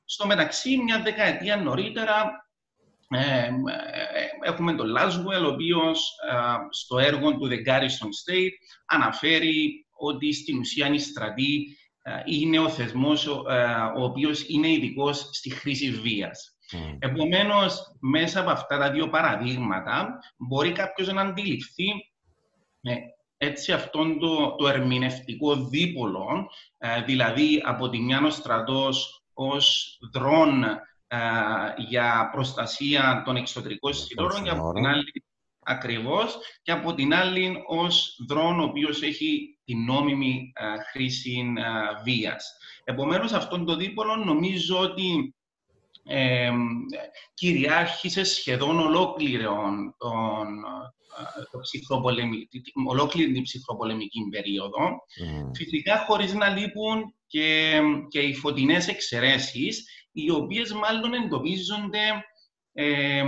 Στο 0.06 0.26
μεταξύ, 0.28 0.78
μια 0.78 1.02
δεκαετία 1.02 1.58
νωρίτερα, 1.58 2.45
ε, 3.10 3.20
ε, 3.20 3.52
έχουμε 4.42 4.74
τον 4.74 4.94
Laswell, 4.98 5.44
ο 5.44 5.48
οποίος 5.48 6.12
στο 6.70 6.98
έργο 6.98 7.38
του 7.38 7.48
The 7.48 7.70
Garrison 7.70 8.10
State 8.24 8.54
αναφέρει 8.86 9.86
ότι 9.98 10.34
στην 10.34 10.60
ουσία 10.60 10.88
η 10.88 11.00
στρατή 11.00 11.78
είναι 12.26 12.60
ο 12.60 12.70
θεσμός 12.70 13.28
ο, 13.28 13.44
ο 13.98 14.04
οποίος 14.04 14.46
είναι 14.48 14.72
ειδικός 14.72 15.30
στη 15.32 15.50
χρήση 15.50 15.92
βίας. 15.92 16.56
Mm. 16.72 16.98
Επομένως, 17.00 17.96
μέσα 18.00 18.40
από 18.40 18.50
αυτά 18.50 18.78
τα 18.78 18.92
δύο 18.92 19.10
παραδείγματα, 19.10 20.20
μπορεί 20.38 20.72
κάποιος 20.72 21.14
να 21.14 21.22
αντιληφθεί 21.22 21.88
ε, 22.82 22.96
έτσι 23.38 23.72
αυτόν 23.72 24.20
το, 24.20 24.56
το 24.56 24.68
ερμηνευτικό 24.68 25.56
δίπολο, 25.56 26.48
ε, 26.78 27.02
δηλαδή 27.02 27.62
από 27.66 27.90
τη 27.90 28.00
μια 28.00 28.22
ο 28.26 28.30
στρατός 28.30 29.24
ως 29.34 29.98
δρόν 30.14 30.64
ε, 30.64 30.80
για 31.78 32.30
προστασία 32.32 33.22
των 33.26 33.36
εξωτερικών 33.36 33.94
συνόρων 33.94 34.44
και 34.44 34.50
από 34.50 34.72
την 34.74 34.86
άλλη 34.86 35.24
ακριβώς 35.60 36.38
και 36.62 36.72
από 36.72 36.94
την 36.94 37.14
άλλη 37.14 37.64
ως 37.68 38.20
δρόν 38.28 38.60
ο 38.60 38.64
οποίος 38.64 39.02
έχει 39.02 39.60
την 39.66 39.84
νόμιμη 39.84 40.54
χρήση 40.92 41.54
βίας. 42.04 42.58
Επομένως, 42.84 43.32
αυτόν 43.32 43.66
το 43.66 43.76
δίπολο 43.76 44.16
νομίζω 44.16 44.80
ότι 44.80 45.36
ε, 46.04 46.52
κυριάρχησε 47.34 48.24
σχεδόν 48.24 48.80
ολόκληρον 48.80 49.96
τον, 49.98 50.48
το 51.88 52.02
ολόκληρη 52.88 53.32
την 53.32 53.44
ψυχροπολεμική 53.44 54.20
περίοδο. 54.30 54.90
Mm. 54.90 55.52
Φυσικά 55.56 55.98
χωρίς 56.08 56.34
να 56.34 56.50
λείπουν 56.50 57.16
και, 57.28 57.80
και 58.08 58.20
οι 58.20 58.34
φωτεινές 58.34 58.88
εξαιρέσεις, 58.88 59.84
οι 60.16 60.32
οποίες 60.32 60.74
μάλλον 60.74 61.14
εντοπίζονται 61.14 62.26
ε, 62.74 63.24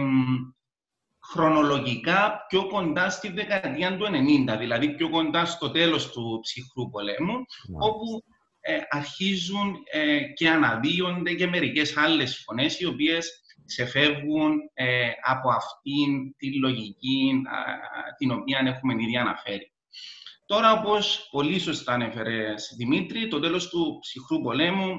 χρονολογικά 1.32 2.46
πιο 2.48 2.68
κοντά 2.68 3.10
στη 3.10 3.32
δεκαετία 3.32 3.98
του 3.98 4.06
90, 4.50 4.58
δηλαδή 4.60 4.96
πιο 4.96 5.10
κοντά 5.10 5.46
στο 5.46 5.72
τέλος 5.72 6.12
του 6.12 6.40
ψυχρού 6.42 6.90
πολέμου, 6.90 7.36
όπου 7.80 8.24
ε, 8.60 8.78
αρχίζουν 8.90 9.76
ε, 9.92 10.20
και 10.34 10.50
αναδύονται 10.50 11.34
και 11.34 11.48
μερικές 11.48 11.98
άλλες 11.98 12.44
φωνές 12.46 12.80
οι 12.80 12.86
οποίες 12.86 13.42
ξεφεύγουν 13.66 14.60
ε, 14.74 15.10
από 15.24 15.50
αυτήν 15.50 16.36
τη 16.38 16.60
λογική 16.60 17.42
την 18.18 18.32
οποία 18.32 18.62
έχουμε 18.66 18.94
ήδη 19.04 19.18
αναφέρει. 19.18 19.72
Τώρα, 20.46 20.72
όπως 20.72 21.28
πολύ 21.32 21.60
σωστά 21.60 21.94
ανέφερε 21.94 22.54
Δημήτρη, 22.78 23.28
το 23.28 23.40
τέλος 23.40 23.70
του 23.70 24.00
ψυχρού 24.02 24.42
πολέμου 24.42 24.96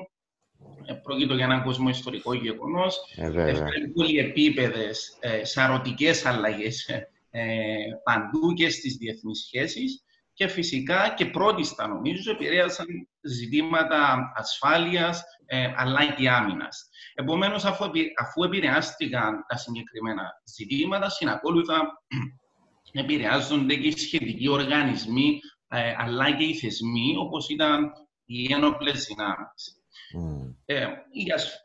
πρόκειται 1.02 1.34
για 1.34 1.44
έναν 1.44 1.62
κόσμο 1.62 1.88
ιστορικό 1.88 2.34
γεγονός. 2.34 2.96
Έφερε 3.16 3.88
πολυεπίπεδε 3.94 4.90
ε, 5.20 5.44
σαρωτικές 5.44 6.26
αλλαγές 6.26 6.86
παντού 8.04 8.52
και 8.54 8.70
στις 8.70 8.96
διεθνείς 8.96 9.38
σχέσεις 9.38 10.02
και 10.38 10.48
φυσικά 10.48 11.14
και 11.16 11.26
πρώτιστα 11.26 11.86
νομίζω 11.86 12.30
επηρέασαν 12.30 12.86
ζητήματα 13.20 14.32
ασφάλειας 14.36 15.22
ε, 15.46 15.72
αλλά 15.76 16.12
και 16.12 16.30
άμυνας. 16.30 16.88
Επομένως, 17.14 17.64
αφού, 17.64 17.84
αφού 18.20 18.42
επηρεάστηκαν 18.42 19.44
τα 19.48 19.56
συγκεκριμένα 19.56 20.42
ζητήματα, 20.44 21.08
συνακόλουθα 21.08 22.02
επηρεάζονται 23.02 23.74
και 23.74 23.88
οι 23.88 23.98
σχετικοί 23.98 24.48
οργανισμοί 24.48 25.40
ε, 25.68 25.94
αλλά 25.96 26.36
και 26.36 26.44
οι 26.44 26.54
θεσμοί, 26.54 27.14
όπως 27.18 27.48
ήταν 27.48 27.92
οι 28.24 28.52
ένοπλες 28.52 29.04
δυνάμεις. 29.04 29.77
Mm. 30.14 30.54
Ε, 30.64 30.86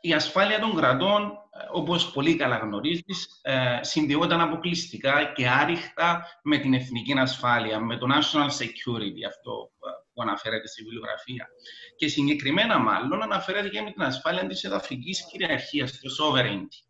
η, 0.00 0.12
ασφάλεια 0.12 0.60
των 0.60 0.76
κρατών, 0.76 1.22
ε, 1.22 1.64
όπως 1.72 2.10
πολύ 2.10 2.36
καλά 2.36 2.56
γνωρίζεις, 2.56 3.40
ε, 3.42 3.78
συνδυόταν 3.80 4.40
αποκλειστικά 4.40 5.32
και 5.32 5.48
άριχτα 5.48 6.26
με 6.42 6.58
την 6.58 6.74
εθνική 6.74 7.12
ασφάλεια, 7.18 7.80
με 7.80 7.96
το 7.96 8.06
national 8.10 8.48
security, 8.48 9.22
αυτό 9.28 9.70
που 10.12 10.22
αναφέρεται 10.22 10.68
στη 10.68 10.82
βιβλιογραφία. 10.82 11.48
Και 11.96 12.08
συγκεκριμένα 12.08 12.78
μάλλον 12.78 13.22
αναφέρεται 13.22 13.68
και 13.68 13.80
με 13.80 13.90
την 13.90 14.02
ασφάλεια 14.02 14.46
της 14.46 14.64
εδαφικής 14.64 15.26
κυριαρχίας, 15.30 16.00
το 16.00 16.10
sovereignty. 16.20 16.86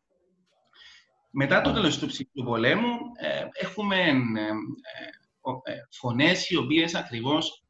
Μετά 1.31 1.61
το 1.61 1.73
τέλος 1.73 1.99
του 1.99 2.07
ψυχικού 2.07 2.43
πολέμου 2.43 2.99
έχουμε 3.53 4.13
φωνές 5.91 6.51
οι 6.51 6.57
οποίες 6.57 6.95
ακριβώς 6.95 7.65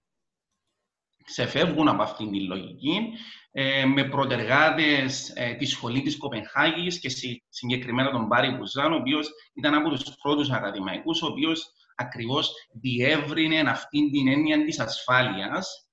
ξεφεύγουν 1.25 1.89
από 1.89 2.03
αυτήν 2.03 2.31
την 2.31 2.47
λογική 2.47 3.09
ε, 3.57 3.85
με 3.85 4.05
προτεργάτες 4.05 5.33
ε, 5.35 5.55
τη 5.55 5.67
σχολή 5.67 6.03
της 6.03 6.17
Κοπενχάγης 6.17 7.01
και 7.01 7.09
συγκεκριμένα 7.49 8.11
τον 8.11 8.27
Μπάρι 8.27 8.51
Μπουζάν, 8.51 8.93
ο 8.93 8.97
οποίος 8.97 9.29
ήταν 9.55 9.75
από 9.75 9.91
τους 9.91 10.15
πρώτους 10.23 10.51
ακαδημαϊκούς, 10.51 11.23
ο 11.23 11.27
οποίος 11.27 11.73
ακριβώς 11.97 12.53
διεύρυνε 12.73 13.61
αυτήν 13.61 14.11
την 14.11 14.29
έννοια 14.29 14.65
της 14.65 14.81
ασφάλειας 14.81 15.89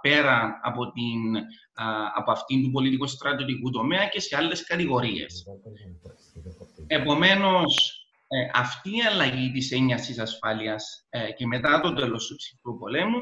πέρα 0.00 0.60
από, 0.62 0.92
την, 0.92 1.36
από 2.14 2.30
αυτήν 2.30 2.62
του 2.62 2.70
πολιτικού 2.70 3.06
στρατιωτικού 3.06 3.70
τομέα 3.70 4.06
και 4.08 4.20
σε 4.20 4.36
άλλες 4.36 4.66
κατηγορίες. 4.66 5.44
Επομένως, 6.86 8.04
ε, 8.28 8.50
αυτή 8.52 8.96
η 8.96 9.02
αλλαγή 9.02 9.50
της 9.50 9.72
έννοιας 9.72 10.06
της 10.06 10.18
ασφάλειας 10.18 11.06
ε, 11.08 11.32
και 11.32 11.46
μετά 11.46 11.80
το 11.80 11.92
τέλος 11.92 12.26
του 12.26 12.36
ψυχρού 12.36 12.78
πολέμου, 12.78 13.20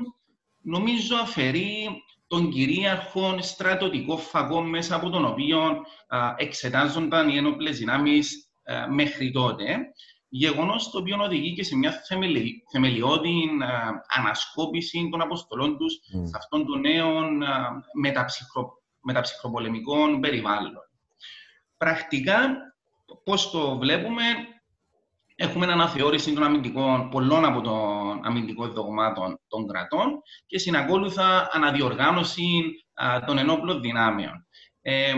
νομίζω 0.62 1.16
αφαιρεί 1.16 1.88
τον 2.32 2.50
κυρίαρχο 2.50 3.36
στρατιωτικό 3.40 4.16
φαγό 4.16 4.62
μέσα 4.62 4.94
από 4.94 5.10
τον 5.10 5.24
οποίο 5.24 5.60
α, 6.06 6.34
εξετάζονταν 6.36 7.28
οι 7.28 7.36
ένοπλες 7.36 7.78
δυνάμεις 7.78 8.50
μέχρι 8.90 9.30
τότε. 9.30 9.78
Γεγονός 10.28 10.90
το 10.90 10.98
οποίο 10.98 11.16
οδηγεί 11.20 11.54
και 11.54 11.62
σε 11.62 11.76
μια 11.76 11.92
θεμελι, 12.08 12.62
θεμελιώδη 12.72 13.48
ανασκόπηση 14.06 15.08
των 15.10 15.20
αποστολών 15.20 15.78
τους 15.78 15.94
mm. 15.94 16.20
σε 16.24 16.32
αυτόν 16.36 16.66
τον 16.66 16.80
νέο 16.80 17.20
μεταψυχρο, 18.00 18.72
μεταψυχροπολεμικών 19.00 20.20
περιβάλλον. 20.20 20.72
Πρακτικά, 21.76 22.56
πώς 23.24 23.50
το 23.50 23.78
βλέπουμε, 23.78 24.22
Έχουμε 25.42 25.66
αναθεώρηση 25.66 26.32
των 26.32 26.42
αμυντικών, 26.42 27.08
πολλών 27.08 27.44
από 27.44 27.60
των 27.60 28.20
αμυντικών 28.22 28.72
δογμάτων 28.72 29.40
των 29.48 29.66
κρατών 29.66 30.22
και 30.46 30.58
συνακόλουθα 30.58 31.48
αναδιοργάνωση 31.52 32.44
των 33.26 33.38
ενόπλων 33.38 33.80
δυνάμεων. 33.80 34.46
Ε, 34.82 35.12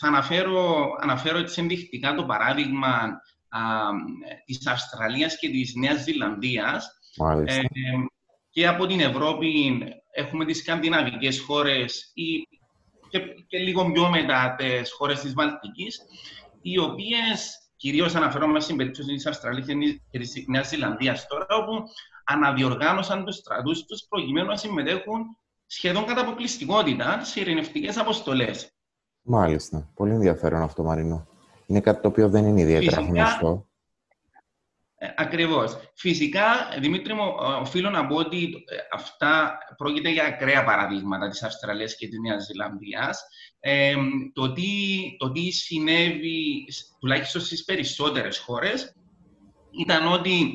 θα 0.00 0.06
αναφέρω, 0.08 0.88
αναφέρω 1.00 1.38
έτσι 1.38 1.60
ενδεικτικά 1.60 2.14
το 2.14 2.24
παράδειγμα 2.24 2.88
α, 3.48 3.60
της 4.44 4.66
Αυστραλίας 4.66 5.38
και 5.38 5.48
της 5.48 5.74
Νέας 5.74 6.02
Ζηλανδίας. 6.02 6.88
Ε, 7.44 7.60
και 8.50 8.66
από 8.66 8.86
την 8.86 9.00
Ευρώπη 9.00 9.82
έχουμε 10.10 10.44
τις 10.44 10.58
σκανδιναβικές 10.58 11.40
χώρες 11.40 12.10
ή 12.14 12.48
και, 13.08 13.18
και 13.46 13.58
λίγο 13.58 13.90
πιο 13.92 14.10
μετά 14.10 14.54
τις 14.58 14.92
χώρες 14.92 15.20
της 15.20 15.32
Βαλτικής, 15.32 16.00
οι 16.62 16.78
οποίες 16.78 17.60
Κυρίως 17.80 18.14
αναφερόμαστε 18.14 18.60
στην 18.64 18.76
περίπτωση 18.76 19.14
της 19.14 19.26
Αυστραλίας 19.26 19.66
και 20.10 20.18
τη 20.18 20.44
Νέας 20.50 20.68
Ζηλανδίας 20.68 21.26
τώρα, 21.26 21.46
όπου 21.48 21.72
αναδιοργάνωσαν 22.24 23.24
τους 23.24 23.36
στρατούς 23.36 23.84
τους 23.84 24.06
προκειμένου 24.08 24.46
να 24.46 24.56
συμμετέχουν 24.56 25.38
σχεδόν 25.66 26.04
κατά 26.04 26.20
αποκλειστικότητα 26.20 27.24
σε 27.24 27.40
ειρηνευτικές 27.40 27.96
αποστολές. 27.96 28.72
Μάλιστα. 29.22 29.90
Πολύ 29.94 30.12
ενδιαφέρον 30.12 30.62
αυτό, 30.62 30.82
Μαρίνο. 30.82 31.26
Είναι 31.66 31.80
κάτι 31.80 32.02
το 32.02 32.08
οποίο 32.08 32.28
δεν 32.28 32.46
είναι 32.46 32.60
ιδιαίτερα 32.60 33.00
γνωστό. 33.00 33.68
Ε, 34.94 35.08
Ακριβώς. 35.16 35.76
Φυσικά, 35.94 36.44
Δημήτρη 36.80 37.14
μου, 37.14 37.34
οφείλω 37.60 37.90
να 37.90 38.06
πω 38.06 38.16
ότι 38.16 38.64
ε, 38.68 38.76
αυτά 38.92 39.58
πρόκειται 39.76 40.10
για 40.10 40.24
ακραία 40.24 40.64
παραδείγματα 40.64 41.28
της 41.28 41.42
Αυστραλίας 41.42 41.96
και 41.96 42.08
της 42.08 42.18
Νέας 42.18 42.44
Ζηλανδίας. 42.44 43.24
Ε, 43.60 43.94
το, 44.32 44.52
τι, 44.52 44.62
το 45.18 45.32
τι 45.32 45.50
συνέβη, 45.50 46.66
τουλάχιστον 47.00 47.40
στις 47.40 47.64
περισσότερες 47.64 48.38
χώρες, 48.38 48.94
ήταν 49.70 50.12
ότι 50.12 50.54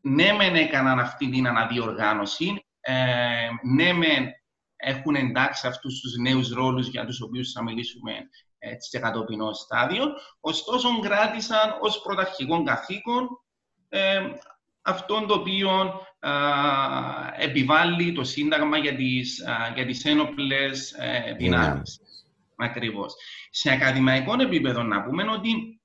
ναι, 0.00 0.32
μεν 0.32 0.54
έκαναν 0.54 0.98
αυτή 0.98 1.30
την 1.30 1.46
αναδιοργάνωση, 1.46 2.64
ε, 2.80 2.94
ναι, 3.74 3.92
μεν 3.92 4.28
έχουν 4.76 5.14
εντάξει 5.14 5.66
αυτούς 5.66 6.00
τους 6.00 6.16
νέους 6.16 6.48
ρόλους 6.48 6.88
για 6.88 7.06
τους 7.06 7.20
οποίους 7.20 7.52
θα 7.52 7.62
μιλήσουμε 7.62 8.12
έτσι, 8.58 8.88
σε 8.88 8.98
κατοπινό 8.98 9.52
στάδιο, 9.52 10.04
ωστόσο 10.40 10.98
κράτησαν 11.00 11.78
ως 11.80 12.00
πρωταρχικό 12.00 12.62
καθήκον 12.62 13.28
ε, 13.88 14.20
αυτό 14.82 15.24
το 15.26 15.34
οποίο 15.34 16.00
επιβάλλει 17.38 18.12
το 18.12 18.24
Σύνταγμα 18.24 18.78
για 18.78 18.94
τις, 18.94 19.46
α, 19.46 19.72
για 19.74 19.86
τις 19.86 20.04
ένοπλες 20.04 20.92
ε, 20.92 21.34
δυνάμεις. 21.38 22.00
Ακριβώς. 22.60 23.14
Σε 23.50 23.70
ακαδημαϊκό 23.70 24.34
επίπεδο 24.40 24.82
να 24.82 25.02
πούμε 25.02 25.30
ότι 25.30 25.80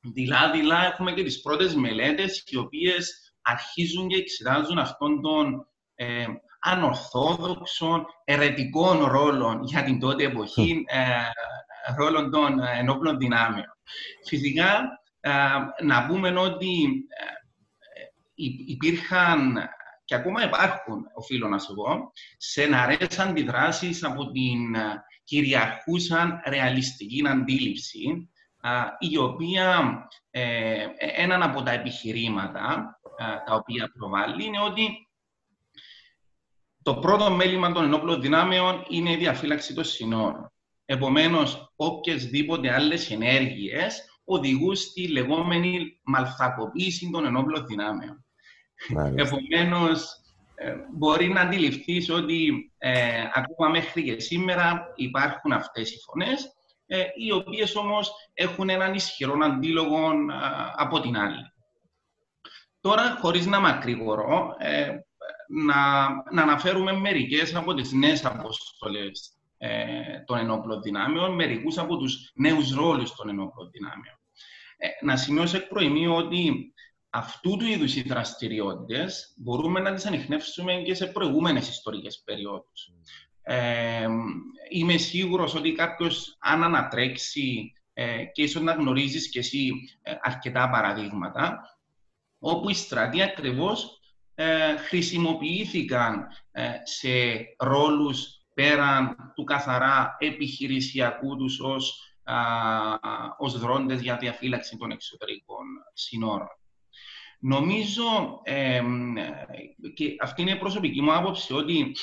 δειλά-δειλά 0.00 0.84
έχουμε 0.84 1.12
και 1.12 1.22
τις 1.22 1.40
πρώτες 1.40 1.74
μελέτες 1.74 2.44
οι 2.46 2.56
οποίες 2.56 3.34
αρχίζουν 3.42 4.08
και 4.08 4.16
εξετάζουν 4.16 4.78
αυτόν 4.78 5.22
τον 5.22 5.66
ε, 5.94 6.26
ανορθόδοξων, 6.60 8.06
ερετικών 8.24 9.04
ρόλων 9.04 9.62
για 9.62 9.84
την 9.84 10.00
τότε 10.00 10.24
εποχή, 10.24 10.84
ε, 10.86 11.02
ρόλων 11.96 12.30
των 12.30 12.60
ενόπλων 12.78 13.18
δυνάμεων. 13.18 13.76
Φυσικά, 14.26 15.00
να 15.82 16.06
πούμε 16.06 16.40
ότι 16.40 17.04
υπήρχαν 18.66 19.68
και 20.04 20.14
ακόμα 20.14 20.44
υπάρχουν, 20.44 21.04
οφείλω 21.14 21.48
να 21.48 21.58
σου 21.58 21.74
πω, 21.74 22.12
στεναρές 22.36 23.18
αντιδράσεις 23.18 24.04
από 24.04 24.30
την 24.30 24.76
κυριαρχούσαν 25.24 26.40
ρεαλιστική 26.46 27.22
αντίληψη, 27.28 28.28
η 28.98 29.16
οποία 29.16 29.98
ε, 30.30 30.86
έναν 30.98 31.42
από 31.42 31.62
τα 31.62 31.70
επιχειρήματα 31.70 32.98
τα 33.46 33.54
οποία 33.54 33.90
προβάλλει 33.98 34.44
είναι 34.44 34.60
ότι 34.60 35.08
το 36.82 36.94
πρώτο 36.94 37.30
μέλημα 37.30 37.72
των 37.72 37.84
ενόπλων 37.84 38.20
δυνάμεων 38.20 38.84
είναι 38.88 39.12
η 39.12 39.16
διαφύλαξη 39.16 39.74
των 39.74 39.84
συνόρων. 39.84 40.52
Επομένως, 40.84 41.72
οποιασδήποτε 41.76 42.74
άλλες 42.74 43.10
ενέργειες 43.10 44.04
οδηγούν 44.24 44.76
στη 44.76 45.08
λεγόμενη 45.08 46.00
μαλθακοποίηση 46.02 47.10
των 47.12 47.24
ενόπλων 47.24 47.66
δυνάμεων. 47.66 48.24
Επομένως, 49.14 50.02
ε, 50.02 50.23
μπορεί 50.92 51.28
να 51.28 51.40
αντιληφθείς 51.40 52.10
ότι 52.10 52.72
ε, 52.78 53.24
ακόμα 53.34 53.68
μέχρι 53.70 54.02
και 54.02 54.20
σήμερα 54.20 54.92
υπάρχουν 54.94 55.52
αυτές 55.52 55.92
οι 55.92 55.98
φωνές, 55.98 56.52
ε, 56.86 57.04
οι 57.14 57.32
οποίες 57.32 57.76
όμως 57.76 58.12
έχουν 58.34 58.68
έναν 58.68 58.94
ισχυρό 58.94 59.38
αντίλογο 59.42 60.10
από 60.76 61.00
την 61.00 61.16
άλλη. 61.16 61.52
Τώρα, 62.80 63.18
χωρίς 63.20 63.46
να 63.46 63.60
μακρηγορώ, 63.60 64.54
ε, 64.58 64.88
να, 65.48 66.08
να 66.32 66.42
αναφέρουμε 66.42 66.92
μερικές 66.92 67.54
από 67.54 67.74
τις 67.74 67.92
νέες 67.92 68.24
αποστολές 68.24 69.38
ε, 69.58 70.20
των 70.26 70.38
ενόπλων 70.38 70.82
δυνάμεων, 70.82 71.34
μερικούς 71.34 71.78
από 71.78 71.96
τους 71.96 72.32
νέους 72.34 72.74
ρόλους 72.74 73.14
των 73.14 73.28
ενόπλων 73.28 73.70
δυνάμεων. 73.70 74.18
Ε, 74.76 75.04
να 75.04 75.16
σημειώσω 75.16 75.56
εκ 75.56 75.66
προημίου 75.66 76.14
ότι 76.14 76.72
αυτού 77.16 77.56
του 77.56 77.66
είδους 77.66 77.96
οι 77.96 78.02
δραστηριότητες 78.02 79.34
μπορούμε 79.36 79.80
να 79.80 79.94
τις 79.94 80.06
ανοιχνεύσουμε 80.06 80.74
και 80.74 80.94
σε 80.94 81.06
προηγούμενες 81.06 81.68
ιστορικές 81.68 82.22
περιόδους. 82.24 82.92
Ε, 83.42 84.06
είμαι 84.70 84.96
σίγουρος 84.96 85.54
ότι 85.54 85.72
κάποιος 85.72 86.36
αν 86.40 86.64
ανατρέξει 86.64 87.72
ε, 87.92 88.24
και 88.24 88.42
ίσως 88.42 88.62
να 88.62 88.72
γνωρίζεις 88.72 89.28
και 89.28 89.38
εσύ 89.38 89.70
ε, 90.02 90.14
αρκετά 90.22 90.70
παραδείγματα, 90.70 91.60
όπου 92.38 92.70
οι 92.70 92.74
στρατοί 92.74 93.22
ακριβώς 93.22 94.00
ε, 94.34 94.76
χρησιμοποιήθηκαν 94.76 96.26
ε, 96.52 96.70
σε 96.82 97.08
ρόλους 97.58 98.44
πέραν 98.54 99.16
του 99.34 99.44
καθαρά 99.44 100.16
επιχειρησιακού 100.18 101.36
τους 101.36 101.60
ως, 101.60 102.16
α, 102.22 102.36
ως 103.38 103.58
δρόντες 103.58 104.00
για 104.00 104.16
διαφύλαξη 104.16 104.76
των 104.76 104.90
εξωτερικών 104.90 105.64
συνόρων. 105.92 106.48
Νομίζω, 107.46 108.40
και 109.94 110.14
αυτή 110.20 110.42
είναι 110.42 110.50
η 110.50 110.58
προσωπική 110.58 111.02
μου 111.02 111.14
άποψη, 111.14 111.52
ότι 111.52 111.96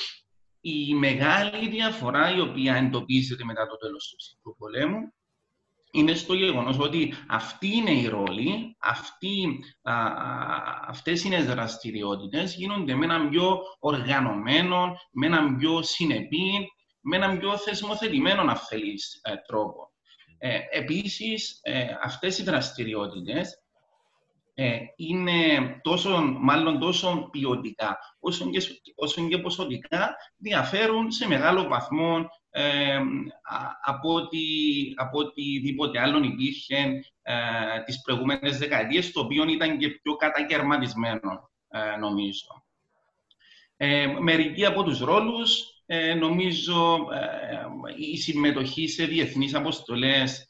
η 0.60 0.94
μεγάλη 0.94 1.68
διαφορά 1.68 2.34
η 2.34 2.40
οποία 2.40 2.74
εντοπίζεται 2.74 3.44
μετά 3.44 3.66
το 3.66 3.76
τέλος 3.76 4.08
του 4.08 4.16
ψυχρού 4.16 4.56
πολέμου 4.56 5.12
είναι 5.92 6.14
στο 6.14 6.34
γεγονός 6.34 6.78
ότι 6.78 7.14
αυτή 7.28 7.76
είναι 7.76 7.90
η 7.90 8.06
ρόλη, 8.06 8.76
αυτή, 8.78 9.64
α, 9.82 9.94
αυτές 10.86 11.24
είναι 11.24 11.38
οι 11.38 11.42
δραστηριότητες 11.42 12.54
γίνονται 12.54 12.94
με 12.94 13.04
έναν 13.04 13.28
πιο 13.28 13.60
οργανωμένο, 13.78 14.92
με 15.12 15.26
έναν 15.26 15.56
πιο 15.56 15.82
συνεπή, 15.82 16.72
με 17.00 17.16
έναν 17.16 17.38
πιο 17.38 17.56
θεσμοθετημένο 17.56 18.40
αν 18.40 18.48
ε, 19.22 19.34
τρόπο. 19.46 19.92
Ε, 20.38 20.58
επίσης, 20.70 21.58
ε, 21.62 21.86
αυτές 22.02 22.38
οι 22.38 22.42
δραστηριότητες 22.42 23.61
ε, 24.54 24.78
είναι 24.96 25.34
τόσο, 25.82 26.22
μάλλον 26.40 26.78
τόσο 26.78 27.28
ποιοτικά 27.32 27.98
όσο 28.20 28.50
και, 28.50 28.60
όσο 28.94 29.28
και 29.28 29.38
ποσοτικά 29.38 30.16
διαφέρουν 30.36 31.10
σε 31.10 31.28
μεγάλο 31.28 31.68
βαθμό 31.68 32.26
ε, 32.50 33.00
από, 33.84 34.14
ότι, 34.14 34.44
από 34.96 35.18
οτιδήποτε 35.18 36.00
άλλον 36.00 36.22
υπήρχε 36.22 37.04
ε, 37.22 37.34
τις 37.84 38.00
προηγούμενες 38.00 38.58
δεκαετίες, 38.58 39.12
το 39.12 39.20
οποίο 39.20 39.44
ήταν 39.44 39.78
και 39.78 39.88
πιο 39.88 40.16
κατακαιρματισμένο, 40.16 41.50
ε, 41.68 41.96
νομίζω. 41.96 42.64
Ε, 43.76 44.06
μερικοί 44.06 44.64
από 44.64 44.82
τους 44.82 45.00
ρόλους, 45.00 45.62
ε, 45.86 46.14
νομίζω, 46.14 46.98
η 47.96 48.16
συμμετοχή 48.16 48.88
σε 48.88 49.04
διεθνείς 49.04 49.54
αποστολές 49.54 50.46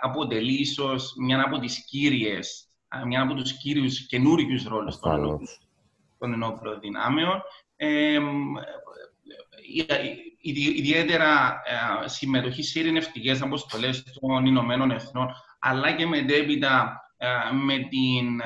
αποτελεί 0.00 0.60
ίσως 0.60 1.14
μια 1.18 1.42
από 1.42 1.58
τις 1.58 1.84
κύριες 1.84 2.68
μια 3.06 3.22
από 3.22 3.34
τους 3.34 3.52
κύριους 3.52 4.06
καινούριους 4.06 4.64
ρόλους 4.64 4.98
των, 4.98 5.40
των 6.18 6.32
ενόπλων 6.32 6.80
δυνάμεων. 6.80 7.42
Ε, 7.76 8.18
ιδιαίτερα 10.76 11.62
συμμετοχή 12.04 12.62
σε 12.62 12.80
ειρηνευτικές 12.80 13.42
αποστολές 13.42 14.02
των 14.20 14.46
Ηνωμένων 14.46 14.90
Εθνών, 14.90 15.28
αλλά 15.58 15.92
και 15.92 16.06
μετέπειτα 16.06 16.98
με 17.52 17.78
την, 17.78 18.40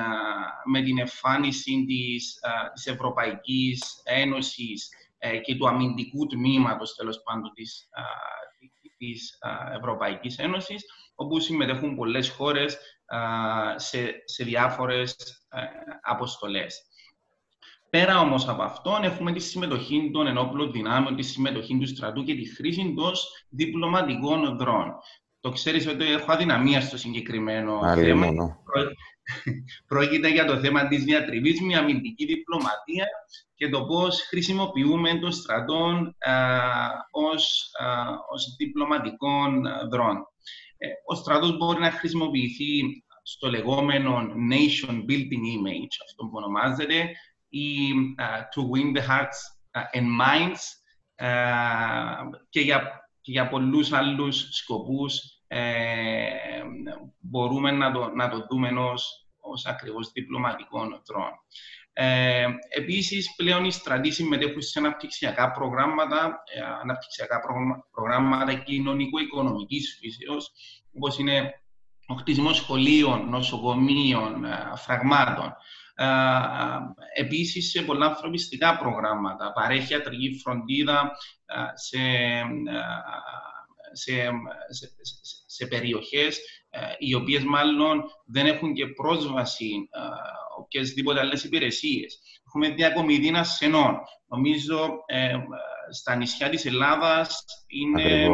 με 0.64 0.82
την 0.82 0.98
εμφάνιση 0.98 1.84
της, 1.86 2.40
της 2.74 2.86
Ευρωπαϊκής 2.86 4.02
Ένωσης 4.04 4.88
ε, 5.18 5.38
και 5.38 5.56
του 5.56 5.68
αμυντικού 5.68 6.26
τμήματος, 6.26 6.94
τέλος 6.94 7.22
πάντων, 7.22 7.52
της, 7.54 7.88
της 8.98 9.38
Ευρωπαϊκής 9.76 10.38
Ένωσης, 10.38 10.84
όπου 11.14 11.40
συμμετέχουν 11.40 11.96
πολλές 11.96 12.30
χώρες 12.30 12.78
σε, 13.76 14.22
σε 14.24 14.44
διάφορες 14.44 15.16
ε, 15.48 15.60
αποστολές. 16.02 16.82
Πέρα 17.90 18.20
όμως 18.20 18.48
από 18.48 18.62
αυτό, 18.62 18.98
έχουμε 19.02 19.32
τη 19.32 19.40
συμμετοχή 19.40 20.10
των 20.12 20.26
ενόπλων 20.26 20.72
δυνάμεων, 20.72 21.16
τη 21.16 21.22
συμμετοχή 21.22 21.78
του 21.78 21.86
στρατού 21.86 22.22
και 22.22 22.34
τη 22.34 22.54
χρήση 22.54 22.94
των 22.96 23.12
διπλωματικών 23.48 24.56
δρόμων. 24.56 24.94
Το 25.40 25.50
ξέρεις 25.50 25.86
ότι 25.86 26.04
έχω 26.04 26.32
αδυναμία 26.32 26.80
στο 26.80 26.96
συγκεκριμένο 26.96 27.80
Άλλη 27.82 28.04
θέμα. 28.04 28.56
Πρόκειται 29.88 30.28
για 30.28 30.44
το 30.44 30.58
θέμα 30.58 30.88
της 30.88 31.04
διατριβής, 31.04 31.60
μια 31.60 31.78
αμυντική 31.78 32.26
διπλωματία 32.26 33.06
και 33.54 33.68
το 33.68 33.84
πώς 33.84 34.20
χρησιμοποιούμε 34.20 35.18
τον 35.18 35.32
στρατό 35.32 36.14
ως, 37.10 37.70
ως 38.30 38.54
διπλωματικών 38.58 39.62
δρόμων. 39.90 40.26
Ε, 40.78 40.88
ο 41.06 41.14
στρατός 41.14 41.56
μπορεί 41.56 41.80
να 41.80 41.90
χρησιμοποιηθεί 41.90 43.04
στο 43.22 43.50
λεγόμενο 43.50 44.18
nation 44.52 44.94
building 44.94 45.44
image, 45.56 45.94
αυτό 46.04 46.24
που 46.24 46.32
ονομάζεται, 46.32 47.10
ή 47.48 47.90
to 48.54 48.60
win 48.60 48.98
the 48.98 49.08
hearts 49.08 49.40
and 49.92 50.06
minds 50.20 50.62
και 52.48 52.60
για, 52.60 53.10
και 53.20 53.32
για 53.32 53.48
πολλούς 53.48 53.92
άλλους 53.92 54.48
σκοπούς 54.50 55.38
ε, 55.46 56.62
μπορούμε 57.18 57.70
να 57.70 57.92
το, 57.92 58.08
να 58.08 58.28
το 58.28 58.46
δούμε 58.50 58.68
ως, 58.68 59.28
ως 59.40 59.66
ακριβώς 59.66 60.12
διπλωματικό 60.12 60.78
τρόπο. 61.04 61.36
Ε, 62.00 62.46
επίσης, 62.68 63.34
πλέον 63.36 63.64
οι 63.64 63.70
στρατοί 63.70 64.10
συμμετέχουν 64.10 64.62
σε 64.62 64.78
αναπτυξιακά 64.78 65.50
προγράμματα, 65.50 66.42
ε, 66.54 66.60
αναπτυξιακά 66.82 67.40
προγράμματα 67.90 68.54
κοινωνικο-οικονομικής 68.54 69.98
φύσεως, 70.00 70.52
όπως 70.94 71.18
είναι 71.18 71.62
ο 72.06 72.14
χτισμός 72.14 72.56
σχολείων, 72.56 73.28
νοσοκομείων, 73.28 74.44
ε, 74.44 74.72
φραγμάτων. 74.76 75.54
Ε, 75.94 76.06
επίσης, 77.14 77.70
σε 77.70 77.82
πολλά 77.82 78.06
ανθρωπιστικά 78.06 78.78
προγράμματα, 78.78 79.52
παρέχει 79.52 79.92
ιατρική 79.92 80.40
φροντίδα 80.42 81.10
σε, 81.74 81.98
σε, 83.98 84.30
σε, 84.68 84.90
σε 85.46 85.66
περιοχές 85.66 86.40
οι 86.98 87.14
οποίες 87.14 87.44
μάλλον 87.44 88.04
δεν 88.26 88.46
έχουν 88.46 88.74
και 88.74 88.86
πρόσβαση 88.86 89.88
οποιασδήποτε 90.58 91.20
άλλες 91.20 91.44
υπηρεσίες. 91.44 92.20
Έχουμε 92.46 92.68
διακομιδή 92.68 93.32
ασθενών. 93.34 93.98
Νομίζω 94.26 94.90
ε, 95.06 95.34
στα 95.90 96.14
νησιά 96.14 96.48
της 96.48 96.66
Ελλάδας 96.66 97.44
είναι. 97.66 98.28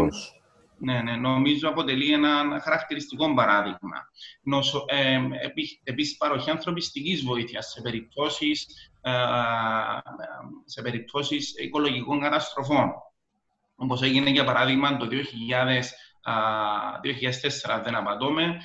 Ναι, 0.79 1.03
ναι, 1.03 1.17
νομίζω 1.17 1.69
αποτελεί 1.69 2.13
ένα 2.13 2.61
χαρακτηριστικό 2.63 3.35
παράδειγμα. 3.35 4.09
Νοσο, 4.43 4.85
ε, 4.89 5.21
επίσης, 5.85 6.17
παροχή 6.17 6.51
ανθρωπιστικής 6.51 7.23
βοήθειας 7.23 7.67
σε 7.67 7.81
περιπτώσεις, 7.81 8.67
ε, 9.01 9.11
σε 10.65 10.83
περιπτώσεις 10.83 11.55
οικολογικών 11.59 12.21
καταστροφών. 12.21 12.93
Όπως 13.75 14.03
έγινε, 14.03 14.31
για 14.31 14.45
παράδειγμα, 14.45 14.97
το 14.97 15.07
2000, 15.07 15.95
2004, 17.03 17.83
δεν 17.85 17.95
απαντώμε, 17.95 18.61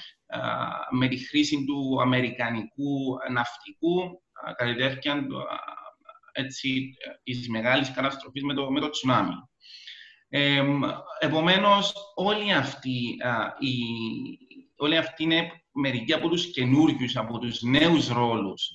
με 0.89 1.07
τη 1.07 1.17
χρήση 1.17 1.65
του 1.65 2.01
αμερικανικού 2.01 3.17
ναυτικού 3.31 4.21
κατά 4.57 4.71
τη 4.71 4.77
διάρκεια 4.77 5.27
έτσι, 6.31 6.93
της 7.23 7.49
μεγάλης 7.49 7.91
καταστροφής 7.91 8.43
με 8.43 8.53
το, 8.53 8.71
με 8.71 8.79
το 8.79 8.89
τσουνάμι. 8.89 9.33
Ε, 10.29 10.63
επομένως, 11.19 11.93
όλοι 12.15 12.53
αυτοί, 12.53 13.17
οι, 13.59 13.73
όλοι 14.77 14.97
αυτοί 14.97 15.23
είναι 15.23 15.51
μερικοί 15.79 16.13
από 16.13 16.29
τους 16.29 16.51
καινούριους, 16.51 17.17
από 17.17 17.39
τους 17.39 17.61
νέους 17.61 18.07
ρόλους 18.07 18.71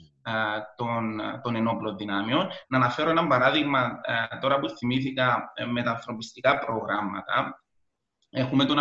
των, 0.76 1.20
των 1.42 1.56
ενόπλων 1.56 1.96
δυνάμεων. 1.96 2.48
Να 2.68 2.76
αναφέρω 2.78 3.10
ένα 3.10 3.26
παράδειγμα 3.26 4.00
τώρα 4.40 4.58
που 4.58 4.68
θυμήθηκα 4.68 5.52
με 5.72 5.82
τα 5.82 5.90
ανθρωπιστικά 5.90 6.58
προγράμματα. 6.58 7.63
Έχουμε 8.36 8.64
τον 8.64 8.78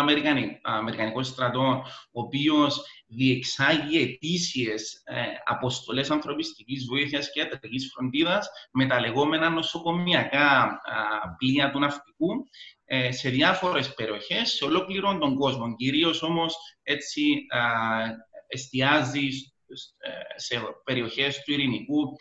Αμερικανικό 0.62 1.22
στρατό, 1.22 1.84
ο 2.12 2.20
οποίος 2.20 2.84
διεξάγει 3.06 3.98
ετήσιε 3.98 4.74
ε, 5.04 5.22
αποστολές 5.44 6.10
ανθρωπιστικής 6.10 6.84
βοήθειας 6.84 7.30
και 7.30 7.40
ιατρική 7.40 7.88
φροντίδας 7.88 8.48
με 8.72 8.86
τα 8.86 9.00
λεγόμενα 9.00 9.50
νοσοκομιακά 9.50 10.80
πλοία 11.38 11.70
του 11.70 11.78
ναυτικού 11.78 12.48
ε, 12.84 13.12
σε 13.12 13.28
διάφορες 13.28 13.94
περιοχές, 13.94 14.50
σε 14.50 14.64
ολόκληρο 14.64 15.18
τον 15.18 15.34
κόσμο. 15.34 15.74
Κυρίως 15.76 16.22
όμως 16.22 16.56
έτσι 16.82 17.22
εστιάζει 18.46 19.28
ε, 19.98 20.10
σε 20.36 20.62
περιοχές 20.84 21.42
του 21.42 21.52
Ειρηνικού 21.52 22.16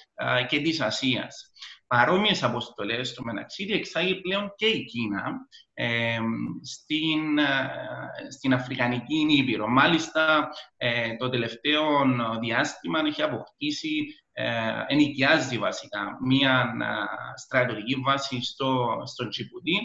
και 0.47 0.61
της 0.61 0.81
Ασίας. 0.81 1.51
Παρόμοιες 1.93 2.43
αποστολές 2.43 3.09
στο 3.09 3.23
μεταξύ 3.23 3.65
διεξάγει 3.65 4.21
πλέον 4.21 4.53
και 4.55 4.65
η 4.65 4.83
Κίνα 4.83 5.23
ε, 5.73 6.19
στην, 6.61 7.39
στην 8.29 8.53
Αφρικανική 8.53 9.25
Ήπειρο. 9.29 9.67
Μάλιστα, 9.67 10.49
ε, 10.77 11.15
το 11.15 11.29
τελευταίο 11.29 11.81
διάστημα 12.39 12.99
έχει 13.05 13.21
αποκτήσει, 13.21 14.05
ε, 14.31 14.45
ενοικιάζει 14.87 15.57
βασικά, 15.57 16.17
μία 16.25 16.73
στρατιωτική 17.35 17.95
βάση 17.95 18.43
στο, 18.43 19.01
στο 19.05 19.27
Τσιπουτί, 19.27 19.77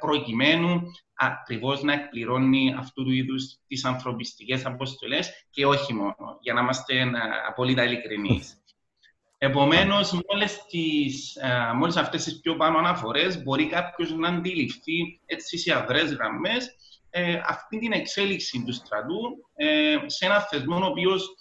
προκειμένου 0.00 0.82
ακριβώς 1.14 1.82
να 1.82 1.92
εκπληρώνει 1.92 2.74
αυτού 2.78 3.04
του 3.04 3.12
είδους 3.12 3.58
τις 3.66 3.84
ανθρωπιστικές 3.84 4.66
αποστολές 4.66 5.46
και 5.50 5.66
όχι 5.66 5.94
μόνο, 5.94 6.38
για 6.40 6.52
να 6.52 6.60
είμαστε 6.60 7.10
απόλυτα 7.48 7.84
ειλικρινείς. 7.84 8.60
Επομένως, 9.46 10.20
μόλις 11.78 11.96
αυτές 11.96 12.24
τις 12.24 12.40
πιο 12.40 12.56
πάνω 12.56 12.78
αναφορές 12.78 13.42
μπορεί 13.42 13.66
κάποιος 13.66 14.14
να 14.14 14.28
αντιληφθεί 14.28 15.20
έτσι 15.26 15.58
σε 15.58 15.76
αδρές 15.76 16.12
γραμμές 16.12 16.76
ε, 17.10 17.40
αυτή 17.46 17.78
την 17.78 17.92
εξέλιξη 17.92 18.62
του 18.66 18.72
στρατού 18.72 19.48
ε, 19.54 19.96
σε 20.06 20.26
ένα 20.26 20.40
θεσμό 20.40 20.76
ο 20.76 20.86
οποίος 20.86 21.36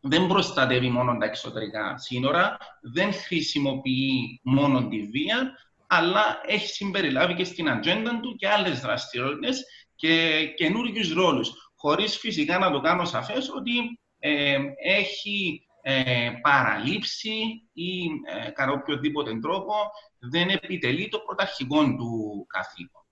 δεν 0.00 0.26
προστατεύει 0.26 0.88
μόνο 0.88 1.16
τα 1.16 1.24
εξωτερικά 1.24 1.98
σύνορα, 1.98 2.56
δεν 2.80 3.12
χρησιμοποιεί 3.12 4.40
μόνο 4.42 4.88
τη 4.88 5.02
βία, 5.02 5.52
αλλά 5.86 6.40
έχει 6.46 6.66
συμπεριλάβει 6.66 7.34
και 7.34 7.44
στην 7.44 7.70
ατζέντα 7.70 8.20
του 8.20 8.36
και 8.36 8.48
άλλες 8.48 8.80
δραστηριότητες 8.80 9.64
και 9.94 10.44
καινούριους 10.56 11.12
ρόλους. 11.12 11.72
Χωρίς 11.76 12.18
φυσικά 12.18 12.58
να 12.58 12.70
το 12.70 12.80
κάνω 12.80 13.04
σαφές 13.04 13.50
ότι 13.50 14.00
ε, 14.18 14.58
έχει 14.84 15.67
ε, 15.90 16.30
παραλείψει 16.42 17.30
ή 17.72 18.04
ε, 18.46 18.50
κατά 18.50 18.72
οποιοδήποτε 18.72 19.38
τρόπο 19.38 19.72
δεν 20.18 20.48
επιτελεί 20.48 21.08
το 21.08 21.18
πρωταρχικό 21.18 21.84
του 21.96 22.44
καθήκον. 22.48 23.02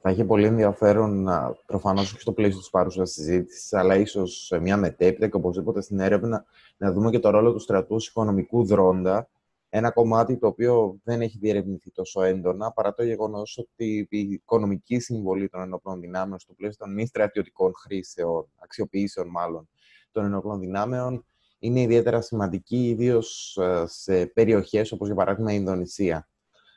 Θα 0.00 0.10
έχει 0.10 0.24
πολύ 0.24 0.44
ενδιαφέρον, 0.44 1.28
προφανώς 1.66 2.12
όχι 2.12 2.20
στο 2.20 2.32
πλαίσιο 2.32 2.58
της 2.58 2.70
παρούσας 2.70 3.10
συζήτησης, 3.10 3.72
αλλά 3.72 3.96
ίσως 3.96 4.46
σε 4.46 4.58
μια 4.58 4.76
μετέπειτα 4.76 5.28
και 5.28 5.36
οπωσδήποτε 5.36 5.80
στην 5.80 6.00
έρευνα 6.00 6.44
να 6.76 6.92
δούμε 6.92 7.10
και 7.10 7.18
το 7.18 7.30
ρόλο 7.30 7.52
του 7.52 7.58
στρατού 7.58 7.94
ως 7.94 8.08
οικονομικού 8.08 8.64
δρόντα. 8.64 9.28
Ένα 9.68 9.90
κομμάτι 9.90 10.38
το 10.38 10.46
οποίο 10.46 11.00
δεν 11.04 11.20
έχει 11.20 11.38
διερευνηθεί 11.38 11.90
τόσο 11.90 12.22
έντονα, 12.22 12.72
παρά 12.72 12.94
το 12.94 13.02
γεγονός 13.04 13.58
ότι 13.58 14.06
η 14.10 14.18
οικονομική 14.18 14.98
συμβολή 14.98 15.48
των 15.48 15.60
ενόπλων 15.60 16.00
δυνάμεων 16.00 16.38
στο 16.38 16.52
πλαίσιο 16.52 16.84
των 16.84 16.94
μη 16.94 17.06
στρατιωτικών 17.06 17.72
χρήσεων, 17.74 18.46
αξιοποιήσεων 18.58 19.28
μάλλον 19.28 19.68
των 20.12 20.24
ενόπλων 20.24 20.60
δυνάμεων, 20.60 21.24
είναι 21.58 21.80
ιδιαίτερα 21.80 22.20
σημαντική, 22.20 22.88
ιδίως 22.88 23.56
ε, 23.60 23.84
σε 23.86 24.26
περιοχές 24.26 24.92
όπως 24.92 25.06
για 25.06 25.16
παράδειγμα 25.16 25.52
η 25.52 25.56
Ινδονησία. 25.58 26.28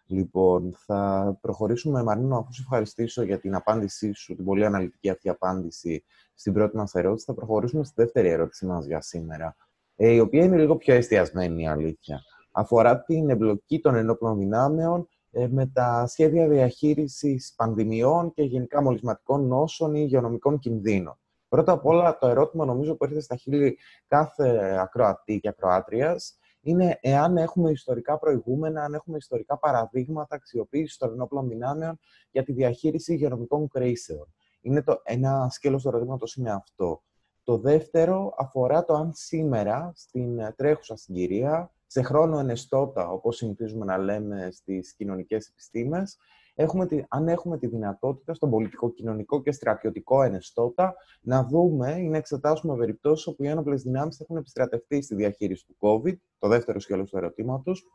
Λοιπόν, 0.05 0.73
θα 0.77 1.37
προχωρήσουμε, 1.41 2.03
Μαρίνο, 2.03 2.37
αφού 2.37 2.53
σε 2.53 2.61
ευχαριστήσω 2.61 3.21
για 3.21 3.39
την 3.39 3.55
απάντησή 3.55 4.13
σου, 4.13 4.35
την 4.35 4.45
πολύ 4.45 4.65
αναλυτική 4.65 5.09
αυτή 5.09 5.29
απάντηση 5.29 6.03
στην 6.33 6.53
πρώτη 6.53 6.77
μας 6.77 6.93
ερώτηση. 6.93 7.25
Θα 7.25 7.33
προχωρήσουμε 7.33 7.83
στη 7.83 7.93
δεύτερη 7.95 8.29
ερώτηση 8.29 8.65
μας 8.65 8.85
για 8.85 9.01
σήμερα, 9.01 9.55
ε, 9.95 10.11
η 10.11 10.19
οποία 10.19 10.43
είναι 10.43 10.57
λίγο 10.57 10.75
πιο 10.75 10.93
εστιασμένη, 10.93 11.61
η 11.61 11.67
αλήθεια. 11.67 12.21
Αφορά 12.51 13.03
την 13.03 13.29
εμπλοκή 13.29 13.79
των 13.79 13.95
ενόπλων 13.95 14.37
δυνάμεων 14.37 15.07
ε, 15.31 15.47
με 15.47 15.65
τα 15.65 16.07
σχέδια 16.07 16.47
διαχείρισης 16.47 17.53
πανδημιών 17.55 18.33
και 18.33 18.43
γενικά 18.43 18.81
μολυσματικών 18.81 19.47
νόσων 19.47 19.95
ή 19.95 20.01
υγειονομικών 20.03 20.59
κινδύνων. 20.59 21.19
Πρώτα 21.49 21.71
απ' 21.71 21.85
όλα, 21.85 22.17
το 22.17 22.27
ερώτημα 22.27 22.65
νομίζω 22.65 22.95
που 22.95 23.03
έρχεται 23.03 23.21
στα 23.21 23.35
χείλη 23.35 23.77
κάθε 24.07 24.77
ακροατή 24.79 25.39
και 25.39 25.47
ακροάτριας 25.47 26.39
είναι 26.61 26.97
εάν 27.01 27.37
έχουμε 27.37 27.71
ιστορικά 27.71 28.17
προηγούμενα, 28.17 28.83
αν 28.83 28.93
έχουμε 28.93 29.17
ιστορικά 29.17 29.57
παραδείγματα 29.57 30.35
αξιοποίησης 30.35 30.97
των 30.97 31.11
ενόπλων 31.11 31.47
δυνάμεων 31.47 31.99
για 32.31 32.43
τη 32.43 32.51
διαχείριση 32.51 33.13
υγειονομικών 33.13 33.67
κρίσεων. 33.67 34.33
Είναι 34.61 34.83
το, 34.83 35.01
ένα 35.03 35.47
σκέλος 35.49 35.81
του 35.81 35.87
ερωτήματος 35.87 36.35
είναι 36.35 36.51
αυτό. 36.51 37.03
Το 37.43 37.57
δεύτερο 37.57 38.33
αφορά 38.37 38.85
το 38.85 38.93
αν 38.93 39.11
σήμερα, 39.13 39.91
στην 39.95 40.39
τρέχουσα 40.55 40.95
συγκυρία, 40.95 41.71
σε 41.87 42.01
χρόνο 42.01 42.39
ενεστώτα, 42.39 43.09
όπως 43.09 43.35
συνηθίζουμε 43.35 43.85
να 43.85 43.97
λέμε 43.97 44.49
στις 44.51 44.93
κοινωνικές 44.93 45.47
επιστήμες, 45.47 46.17
έχουμε 46.61 46.85
τη, 46.85 47.03
αν 47.07 47.27
έχουμε 47.27 47.57
τη 47.57 47.67
δυνατότητα 47.67 48.33
στον 48.33 48.49
πολιτικό, 48.49 48.91
κοινωνικό 48.91 49.41
και 49.41 49.51
στρατιωτικό 49.51 50.23
ενεστώτα 50.23 50.95
να 51.21 51.43
δούμε 51.43 51.91
ή 51.91 52.07
να 52.07 52.17
εξετάσουμε 52.17 52.75
περιπτώσεις 52.75 53.27
όπου 53.27 53.43
οι 53.43 53.47
ένοπλες 53.47 53.81
δυνάμεις 53.81 54.19
έχουν 54.19 54.37
επιστρατευτεί 54.37 55.01
στη 55.01 55.15
διαχείριση 55.15 55.65
του 55.65 55.75
COVID, 55.79 56.15
το 56.39 56.47
δεύτερο 56.47 56.79
σκέλος 56.79 57.09
του 57.09 57.17
ερωτήματος. 57.17 57.85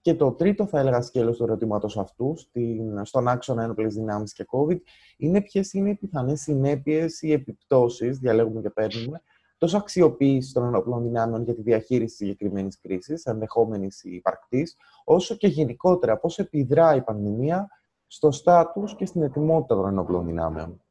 Και 0.00 0.14
το 0.14 0.32
τρίτο, 0.32 0.66
θα 0.66 0.78
έλεγα, 0.78 1.00
σκέλος 1.00 1.36
του 1.36 1.42
ερωτήματος 1.42 1.98
αυτού, 1.98 2.34
στην, 2.36 3.04
στον 3.04 3.28
άξονα 3.28 3.62
ένοπλες 3.62 3.94
δυνάμεις 3.94 4.32
και 4.32 4.46
COVID, 4.50 4.78
είναι 5.16 5.40
ποιες 5.40 5.72
είναι 5.72 5.90
οι 5.90 5.94
πιθανές 5.94 6.40
συνέπειες 6.40 7.22
ή 7.22 7.32
επιπτώσεις, 7.32 8.18
διαλέγουμε 8.18 8.60
και 8.60 8.70
παίρνουμε, 8.70 9.22
τόσο 9.58 9.76
αξιοποίησης 9.76 10.52
των 10.52 10.64
ενόπλων 10.64 11.02
δυνάμεων 11.02 11.42
για 11.42 11.54
τη 11.54 11.62
διαχείριση 11.62 12.16
τη 12.16 12.24
συγκεκριμένης 12.24 12.78
κρίσης, 12.80 13.24
ενδεχόμενης 13.24 14.04
υπαρκτή, 14.04 14.66
όσο 15.04 15.34
και 15.34 15.46
γενικότερα 15.46 16.18
πώς 16.18 16.38
επιδρά 16.38 16.94
η 16.94 17.02
πανδημία 17.02 17.68
στο 18.14 18.30
στάτους 18.30 18.96
και 18.96 19.06
στην 19.06 19.22
ετοιμότητα 19.22 19.74
των 19.74 19.86
ενόπλων 19.86 20.26
δυνάμεων. 20.26 20.82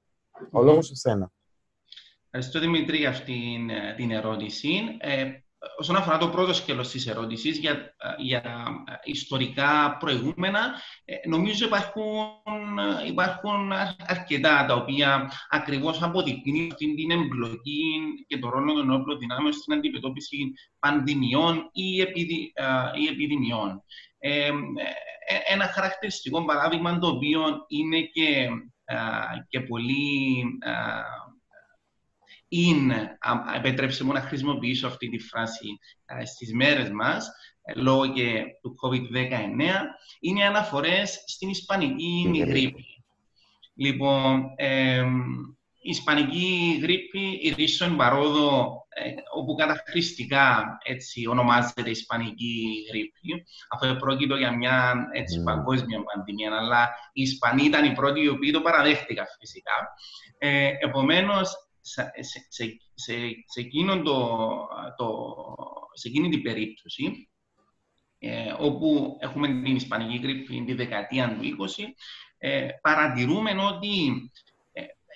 Ο 0.52 0.62
λόγος 0.62 0.86
σε 0.86 0.96
σένα. 0.96 1.32
Ευχαριστώ 2.26 2.60
Δημήτρη 2.60 2.98
για 2.98 3.10
αυτή 3.10 3.66
την 3.96 4.12
ερώτηση. 4.12 4.70
Ε, 5.00 5.32
όσον 5.78 5.96
αφορά 5.96 6.18
το 6.18 6.30
πρώτο 6.30 6.54
σκέλος 6.54 6.90
της 6.90 7.08
ερώτησης 7.08 7.58
για, 7.58 7.96
για 8.18 8.66
ιστορικά 9.04 9.98
προηγούμενα, 10.00 10.60
ε, 11.06 11.28
νομίζω 11.28 11.66
υπάρχουν, 11.66 12.78
υπάρχουν 13.08 13.72
αρκετά 14.06 14.66
τα 14.66 14.76
οποία 14.76 15.32
ακριβώς 15.50 16.02
αποδεικνύουν 16.02 16.72
αυτή 16.72 16.96
την 16.96 17.12
εμπλοκή 17.12 17.84
και 18.28 18.40
το 18.40 18.50
ρόλο 18.50 18.74
των 18.74 18.82
ενόπλων 18.82 19.18
δυνάμεων 19.18 19.54
στην 19.54 19.74
αντιμετώπιση 19.74 20.54
πανδημιών 20.80 21.70
ή, 21.72 22.02
επιδη, 22.02 22.54
ή 23.02 23.08
επιδημιών. 23.08 23.84
Ε, 24.26 24.48
ε, 24.48 24.52
ένα 25.48 25.66
χαρακτηριστικό 25.68 26.46
παράδειγμα 26.46 27.00
το 27.00 27.08
οποίο 27.08 27.42
είναι 27.68 28.02
και, 28.02 28.50
και 29.48 29.60
πολύ 29.60 30.44
είναι, 32.48 33.18
επιτρέψτε 33.56 34.04
μου 34.04 34.12
να 34.12 34.22
χρησιμοποιήσω 34.22 34.88
αυτή 34.88 35.10
τη 35.10 35.20
φράση 35.20 35.80
στις 36.24 36.54
μέρες 36.54 36.90
μας, 36.90 37.32
ε, 37.62 37.74
λόγω 37.74 38.14
και 38.14 38.44
του 38.62 38.76
COVID-19, 38.84 39.82
είναι 40.20 40.46
αναφορές 40.46 41.24
στην 41.26 41.50
ισπανική 41.50 42.44
γρήπη. 42.46 42.86
Λοιπόν, 43.76 44.46
η 45.82 45.90
ισπανική 45.90 46.80
γρήπη, 46.82 47.40
η 47.42 47.54
ρίσον 47.58 47.98
παρόδο, 47.98 48.83
ε, 48.83 48.83
όπου 49.34 49.56
καταχρηστικά 49.56 50.78
έτσι 50.84 51.28
ονομάζεται 51.28 51.90
ισπανική 51.90 52.86
γρήπη, 52.90 53.46
αφού 53.70 53.96
πρόκειται 53.96 54.38
για 54.38 54.56
μια 54.56 55.10
έτσι, 55.14 55.40
mm. 55.42 55.44
παγκόσμια 55.44 56.04
πανδημία, 56.04 56.58
αλλά 56.58 56.90
οι 57.14 57.22
Ισπανοί 57.22 57.64
ήταν 57.64 57.86
οι 57.86 57.94
πρώτοι 57.94 58.22
οι 58.22 58.28
οποίοι 58.28 58.52
το 58.52 58.62
παραδέχτηκαν 58.62 59.26
φυσικά. 59.40 59.94
Ε, 60.38 60.70
επομένως, 60.80 61.52
σε, 61.82 62.12
σε, 62.20 62.46
σε, 62.50 62.78
σε, 65.94 66.08
εκείνη 66.08 66.30
την 66.30 66.42
περίπτωση, 66.42 67.30
ε, 68.20 68.54
όπου 68.60 69.18
έχουμε 69.20 69.48
την 69.48 69.76
Ισπανική 69.76 70.18
γρήπη 70.18 70.64
τη 70.64 70.74
δεκαετία 70.74 71.38
του 71.38 71.68
20, 71.78 71.84
ε, 72.38 72.68
παρατηρούμε 72.82 73.52
ότι 73.52 74.32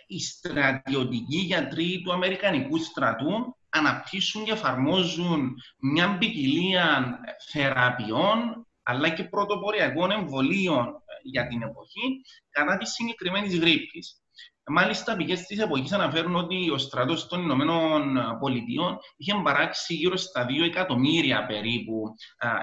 οι 0.08 0.20
στρατιωτικοί 0.20 1.38
γιατροί 1.38 2.02
του 2.04 2.14
Αμερικανικού 2.14 2.78
στρατού 2.78 3.57
αναπτύσσουν 3.70 4.44
και 4.44 4.52
εφαρμόζουν 4.52 5.56
μια 5.80 6.18
ποικιλία 6.18 7.20
θεραπείων 7.52 8.68
αλλά 8.84 9.10
και 9.10 9.24
πρωτοποριακών 9.24 10.12
εμβολίων 10.12 11.02
για 11.24 11.48
την 11.48 11.62
εποχή 11.62 12.22
κατά 12.50 12.78
της 12.78 12.92
συγκεκριμένης 12.92 13.60
γρήπης. 13.60 14.22
Μάλιστα, 14.70 15.16
πηγές 15.16 15.42
της 15.42 15.60
εποχής 15.60 15.92
αναφέρουν 15.92 16.36
ότι 16.36 16.70
ο 16.70 16.78
στρατός 16.78 17.28
των 17.28 17.42
Ηνωμένων 17.42 18.18
Πολιτειών 18.40 18.98
είχε 19.18 19.34
παράξει 19.44 19.94
γύρω 19.94 20.18
στα 20.18 20.46
2 20.46 20.64
εκατομμύρια 20.66 21.46
περίπου 21.46 22.04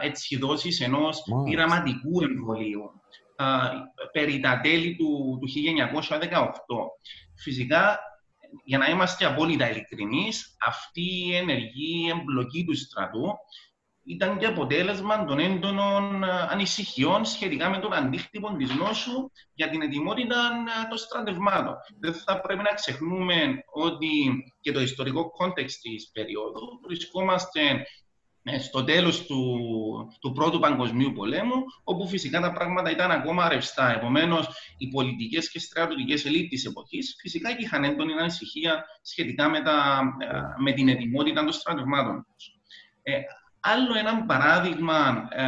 έτσι 0.00 0.38
δόσεις 0.38 0.80
ενός 0.80 1.22
πειραματικού 1.44 2.22
εμβολίου 2.22 2.90
περί 4.12 4.40
τα 4.40 4.60
τέλη 4.60 4.96
του, 4.96 5.38
του 5.40 5.48
1918. 6.20 6.40
Φυσικά, 7.34 7.98
για 8.64 8.78
να 8.78 8.86
είμαστε 8.86 9.24
απόλυτα 9.24 9.70
ειλικρινείς, 9.70 10.56
αυτή 10.60 11.26
η 11.26 11.36
ενεργή 11.36 12.10
εμπλοκή 12.10 12.64
του 12.64 12.76
στρατού 12.76 13.32
ήταν 14.04 14.38
και 14.38 14.46
αποτέλεσμα 14.46 15.24
των 15.24 15.38
έντονων 15.38 16.24
ανησυχιών 16.24 17.24
σχετικά 17.24 17.68
με 17.70 17.78
τον 17.78 17.94
αντίκτυπο 17.94 18.56
της 18.56 18.74
νόσου 18.74 19.30
για 19.54 19.68
την 19.68 19.82
ετοιμότητα 19.82 20.50
των 20.88 20.98
στρατευμάτων. 20.98 21.74
Δεν 22.00 22.14
θα 22.14 22.40
πρέπει 22.40 22.62
να 22.62 22.74
ξεχνούμε 22.74 23.34
ότι 23.72 24.44
και 24.60 24.72
το 24.72 24.80
ιστορικό 24.80 25.30
context 25.30 25.78
της 25.78 26.10
περίοδου 26.12 26.80
βρισκόμαστε 26.86 27.60
ε, 27.60 27.82
στο 28.60 28.84
τέλος 28.84 29.26
του, 29.26 29.58
του 30.20 30.32
Πρώτου 30.32 30.58
Παγκοσμίου 30.58 31.12
Πολέμου, 31.12 31.64
όπου 31.84 32.08
φυσικά 32.08 32.40
τα 32.40 32.52
πράγματα 32.52 32.90
ήταν 32.90 33.10
ακόμα 33.10 33.48
ρευστά. 33.48 33.94
Επομένως, 33.94 34.48
οι 34.76 34.88
πολιτικές 34.88 35.50
και 35.50 35.58
στρατιωτικές 35.58 36.24
ελίτ 36.24 36.48
της 36.48 36.64
εποχής 36.64 37.16
φυσικά 37.20 37.52
και 37.52 37.64
είχαν 37.64 37.84
έντονη 37.84 38.12
ανησυχία 38.12 38.84
σχετικά 39.02 39.48
με, 39.48 39.60
τα, 39.60 40.02
ε, 40.18 40.62
με 40.62 40.72
την 40.72 40.88
ετοιμότητα 40.88 41.44
των 41.44 41.52
στρατευμάτων 41.52 42.26
τους. 42.36 42.58
Ε, 43.02 43.20
άλλο 43.60 43.98
ένα 43.98 44.24
παράδειγμα, 44.24 45.28
ε, 45.30 45.44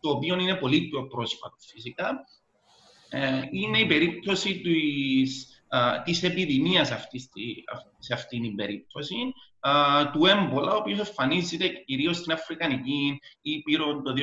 το 0.00 0.10
οποίο 0.10 0.38
είναι 0.38 0.54
πολύ 0.54 0.80
πιο 0.88 1.06
πρόσφατο 1.06 1.56
φυσικά, 1.72 2.26
ε, 3.08 3.42
είναι 3.50 3.78
η 3.78 3.86
περίπτωση 3.86 4.60
της 4.60 5.53
της 6.04 6.22
επιδημίας 6.22 6.90
αυτής, 6.90 7.28
σε 7.98 8.14
αυτήν 8.14 8.42
την 8.42 8.54
περίπτωση, 8.54 9.16
του 10.12 10.26
έμπολα, 10.26 10.72
ο 10.72 10.76
οποίος 10.76 10.98
εμφανίζεται 10.98 11.68
κυρίως 11.68 12.16
στην 12.16 12.32
Αφρικανική 12.32 13.20
Ήπειρο 13.42 14.02
το 14.02 14.12
2014 14.12 14.16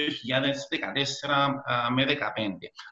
με 1.93 2.05
2015. 2.05 2.11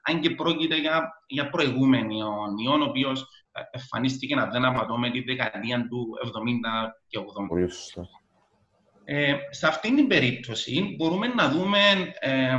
Αν 0.03 0.19
και 0.19 0.29
πρόκειται 0.29 0.79
για, 0.79 1.23
για 1.27 1.49
προηγούμενο 1.49 2.15
ιό, 2.63 2.71
ο 2.71 2.83
οποίος 2.83 3.27
εμφανίστηκε, 3.71 4.35
να 4.35 4.45
δεν 4.45 4.65
απατώ, 4.65 4.97
με 4.97 5.09
τη 5.11 5.21
δεκαετία 5.21 5.87
του 5.89 6.07
70 6.23 6.29
και 7.07 7.19
80. 7.97 8.03
Ε, 9.11 9.35
σε 9.49 9.67
αυτήν 9.67 9.95
την 9.95 10.07
περίπτωση 10.07 10.95
μπορούμε 10.97 11.27
να 11.27 11.49
δούμε 11.49 11.79
ε, 12.19 12.31
ε, 12.31 12.57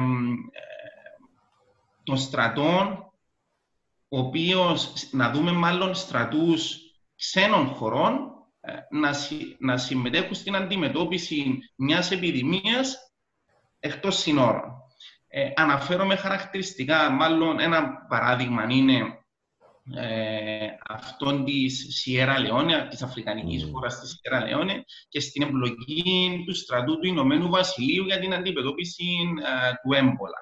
τον 2.03 2.17
στρατό 2.17 2.99
ο 4.13 4.19
οποίος, 4.19 4.93
να 5.11 5.31
δούμε 5.31 5.53
μάλλον 5.53 5.95
στρατούς 5.95 6.79
ξένων 7.17 7.67
χωρών 7.67 8.31
ε, 8.61 8.73
να, 8.91 9.11
να 9.59 9.77
συμμετέχουν 9.77 10.35
στην 10.35 10.57
αντιμετώπιση 10.57 11.59
μιας 11.77 12.11
επιδημίας 12.11 12.97
εκτός 13.79 14.19
συνόρων. 14.19 14.73
Ε, 15.29 15.51
αναφέρομαι 15.55 16.17
χαρακτηριστικά, 16.17 17.11
μάλλον 17.11 17.61
ένα 17.61 18.07
παράδειγμα 18.09 18.67
είναι 18.69 19.21
ε, 19.97 20.67
αυτόν 20.89 21.45
της 21.45 21.87
Σιέρα 21.91 22.39
Λεόνε, 22.39 22.87
της 22.91 23.03
Αφρικανικής 23.03 23.65
mm. 23.65 23.71
χώρας 23.73 24.01
της 24.01 24.11
Σιέρα 24.11 24.47
Λεόνε 24.47 24.85
και 25.09 25.21
στην 25.21 25.43
εμπλοκή 25.43 26.43
του 26.47 26.55
στρατού 26.55 26.99
του 26.99 27.07
Ηνωμένου 27.07 27.49
Βασιλείου 27.49 28.05
για 28.05 28.19
την 28.19 28.35
αντιμετώπιση 28.35 29.05
ε, 29.45 29.73
του 29.83 29.93
έμπολα. 29.93 30.39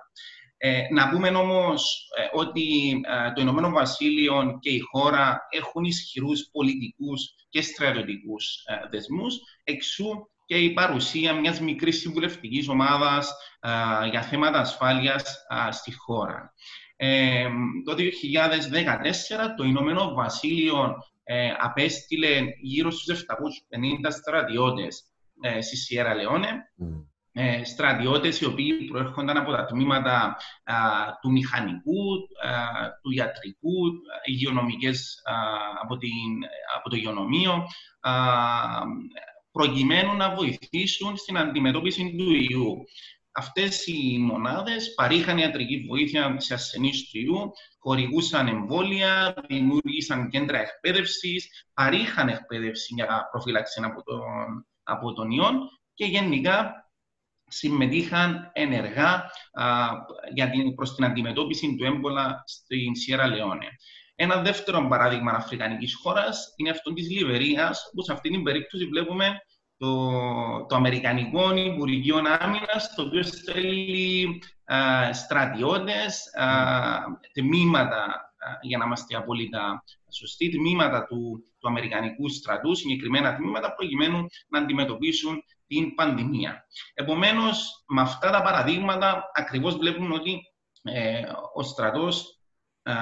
Ε, 0.61 0.87
να 0.91 1.09
πούμε 1.09 1.29
όμως 1.29 2.09
ε, 2.17 2.39
ότι 2.39 2.91
ε, 3.05 3.33
το 3.33 3.41
Ηνωμένο 3.41 3.71
Βασίλειο 3.71 4.59
και 4.61 4.71
η 4.71 4.79
χώρα 4.79 5.47
έχουν 5.51 5.85
ισχυρούς 5.85 6.49
πολιτικούς 6.53 7.35
και 7.49 7.63
στρατιωτικούς 7.63 8.63
ε, 8.67 8.89
δεσμούς, 8.91 9.37
εξού 9.65 10.29
και 10.47 10.57
η 10.57 10.73
παρουσία 10.73 11.33
μιας 11.35 11.61
μικρής 11.61 12.01
συμβουλευτικής 12.01 12.69
ομάδας 12.69 13.33
για 14.11 14.23
θέματα 14.23 14.59
ασφάλειας 14.59 15.47
στη 15.71 15.93
χώρα. 15.95 16.55
το 17.85 17.95
2014 17.95 17.99
το 19.57 19.65
Ηνωμένο 19.65 20.15
Βασίλειο 20.15 20.95
απέστειλε 21.61 22.41
γύρω 22.61 22.91
στους 22.91 23.25
750 24.07 24.11
στρατιώτες 24.11 25.03
στη 25.61 25.77
Σιέρα 25.77 26.15
Λεόνε 26.15 26.49
ε, 27.41 27.65
στρατιώτες 27.65 28.41
οι 28.41 28.45
οποίοι 28.45 28.85
προέρχονταν 28.85 29.37
από 29.37 29.53
τα 29.53 29.65
τμήματα 29.65 30.37
του 31.21 31.31
μηχανικού, 31.31 32.29
του 33.03 33.11
ιατρικού, 33.11 33.93
υγειονομικές 34.25 35.23
από, 35.83 35.97
την, 35.97 36.11
από 36.77 36.91
το 36.91 36.97
υγειονομείο, 36.97 37.67
προκειμένου 39.51 40.17
να 40.17 40.35
βοηθήσουν 40.35 41.17
στην 41.17 41.39
αντιμετώπιση 41.39 42.15
του 42.19 42.31
ιού. 42.33 42.77
Αυτές 43.33 43.87
οι 43.87 44.19
μονάδες 44.19 44.95
παρήχαν 44.95 45.39
ιατρική 45.39 45.85
βοήθεια 45.89 46.35
σε 46.39 46.55
ασθενείς 46.55 47.11
του 47.11 47.19
ιού, 47.19 47.53
χορηγούσαν 47.79 48.49
εμβόλια, 48.49 49.35
δημιούργησαν 49.49 50.29
κέντρα 50.29 50.59
εκπαίδευσης, 50.61 51.67
παρήχαν 51.75 52.29
εκπαίδευση 52.29 52.95
για 52.95 53.29
προφύλαξη 53.31 53.81
από 53.85 54.03
τον, 54.03 54.67
από 54.83 55.13
τον 55.13 55.31
ιό 55.31 55.51
και 55.95 56.05
γενικά 56.05 56.88
συμμετείχαν 57.49 58.51
ενεργά 58.53 59.31
α, 59.53 59.89
για 60.35 60.51
την, 60.51 60.75
προς 60.75 60.95
την 60.95 61.05
αντιμετώπιση 61.05 61.77
του 61.79 61.85
έμπολα 61.85 62.43
στην 62.47 62.95
Σιέρα 62.95 63.27
Λεόνε. 63.27 63.67
Ένα 64.15 64.43
δεύτερο 64.43 64.87
παράδειγμα 64.89 65.33
αφρικανικής 65.33 65.95
χώρας 65.95 66.53
είναι 66.57 66.71
αυτό 66.71 66.93
της 66.93 67.11
Λιβερίας, 67.11 67.91
που 67.95 68.03
σε 68.03 68.13
αυτήν 68.13 68.33
την 68.33 68.43
περίπτωση 68.43 68.87
βλέπουμε 68.87 69.37
το, 69.77 70.11
το 70.69 70.75
Αμερικανικό 70.75 71.57
Υπουργείο 71.57 72.17
Άμυνας, 72.39 72.95
το 72.95 73.03
οποίο 73.03 73.23
στέλνει 73.23 74.39
στρατιώτες, 75.13 76.31
τμήματα, 77.33 78.33
για 78.63 78.79
να 78.79 78.85
είμαστε 78.85 79.17
απόλυτα 79.17 79.85
σωστοί, 80.13 80.49
τμήματα 80.49 81.05
του, 81.05 81.45
του 81.59 81.69
Αμερικανικού 81.69 82.29
στρατού, 82.29 82.75
συγκεκριμένα 82.75 83.37
τμήματα, 83.37 83.75
προκειμένου 83.75 84.27
να 84.49 84.59
αντιμετωπίσουν 84.59 85.43
την 85.69 85.95
πανδημία. 85.95 86.67
Επομένως, 86.95 87.85
με 87.89 88.01
αυτά 88.01 88.31
τα 88.31 88.43
παραδείγματα 88.43 89.31
ακριβώς 89.35 89.77
βλέπουμε 89.77 90.15
ότι 90.15 90.41
ε, 90.83 91.23
ο 91.55 91.63
στρατός 91.63 92.41
ε, 92.83 92.93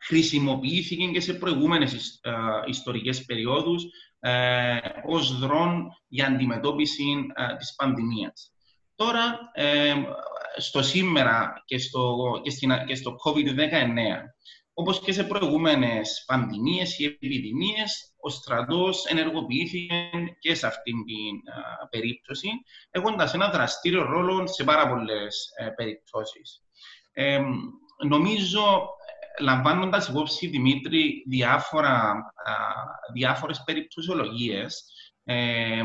χρησιμοποιήθηκε 0.00 1.06
και 1.06 1.20
σε 1.20 1.34
προηγούμενες 1.34 2.20
ε, 2.22 2.30
ιστορικές 2.66 3.24
περιόδους 3.24 3.84
ε, 4.20 4.78
ως 5.06 5.38
δρόν 5.38 5.88
για 6.08 6.26
αντιμετώπιση 6.26 7.26
ε, 7.34 7.56
της 7.56 7.74
πανδημίας. 7.74 8.52
Τώρα, 8.94 9.38
στο 10.56 10.82
σήμερα 10.82 11.62
και 11.64 11.78
στο, 11.78 12.16
και, 12.42 12.50
στην, 12.50 12.72
και 12.86 12.94
στο 12.94 13.16
COVID-19, 13.24 13.96
όπως 14.74 15.00
και 15.00 15.12
σε 15.12 15.24
προηγούμενες 15.24 16.24
πανδημίες 16.26 16.98
ή 16.98 17.04
επιδημίες, 17.04 18.14
ο 18.20 18.28
στρατός 18.28 19.04
ενεργοποιήθηκε 19.06 20.10
και 20.38 20.54
σε 20.54 20.66
αυτήν 20.66 21.04
την 21.04 21.52
περίπτωση, 21.90 22.48
έχοντας 22.90 23.34
ένα 23.34 23.50
δραστήριο 23.50 24.02
ρόλο 24.02 24.46
σε 24.46 24.64
πάρα 24.64 24.88
πολλές 24.88 25.48
ε, 25.56 25.68
περιπτώσεις. 25.68 26.62
Ε, 27.12 27.40
νομίζω, 28.08 28.88
λαμβάνοντας 29.40 30.08
υπόψη, 30.08 30.46
Δημήτρη, 30.46 31.24
διάφορα, 31.28 32.10
α, 32.44 32.54
διάφορες 33.12 33.62
περιπτωσιολογίες, 33.64 34.84
ε, 35.24 35.82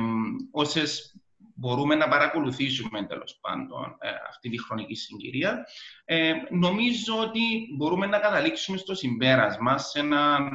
όσες 0.51 1.15
μπορούμε 1.57 1.95
να 1.95 2.07
παρακολουθήσουμε 2.07 3.05
τέλος 3.05 3.37
πάντων 3.41 3.97
ε, 3.99 4.09
αυτή 4.29 4.49
τη 4.49 4.61
χρονική 4.61 4.95
συγκυρία. 4.95 5.65
Ε, 6.05 6.33
νομίζω 6.49 7.19
ότι 7.19 7.39
μπορούμε 7.77 8.05
να 8.05 8.19
καταλήξουμε 8.19 8.77
στο 8.77 8.95
συμπέρασμα, 8.95 9.77
σε 9.77 9.99
ένα 9.99 10.49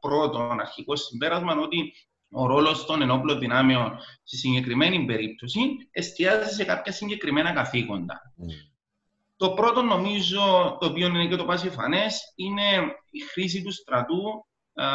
πρώτο 0.00 0.56
αρχικό 0.60 0.96
συμπέρασμα, 0.96 1.56
ότι 1.56 1.92
ο 2.30 2.46
ρόλος 2.46 2.84
των 2.84 3.02
ενόπλων 3.02 3.38
δυνάμεων 3.38 3.98
στη 4.22 4.36
συγκεκριμένη 4.36 5.04
περίπτωση 5.04 5.60
εστιάζει 5.90 6.54
σε 6.54 6.64
κάποια 6.64 6.92
συγκεκριμένα 6.92 7.52
καθήκοντα. 7.52 8.34
Mm. 8.38 8.44
Το 9.36 9.50
πρώτο, 9.50 9.82
νομίζω, 9.82 10.76
το 10.80 10.86
οποίο 10.86 11.06
είναι 11.06 11.26
και 11.26 11.36
το 11.36 11.44
πασιφανέ, 11.44 12.06
είναι 12.34 12.62
η 13.10 13.20
χρήση 13.20 13.62
του 13.62 13.72
στρατού 13.72 14.46
α, 14.74 14.86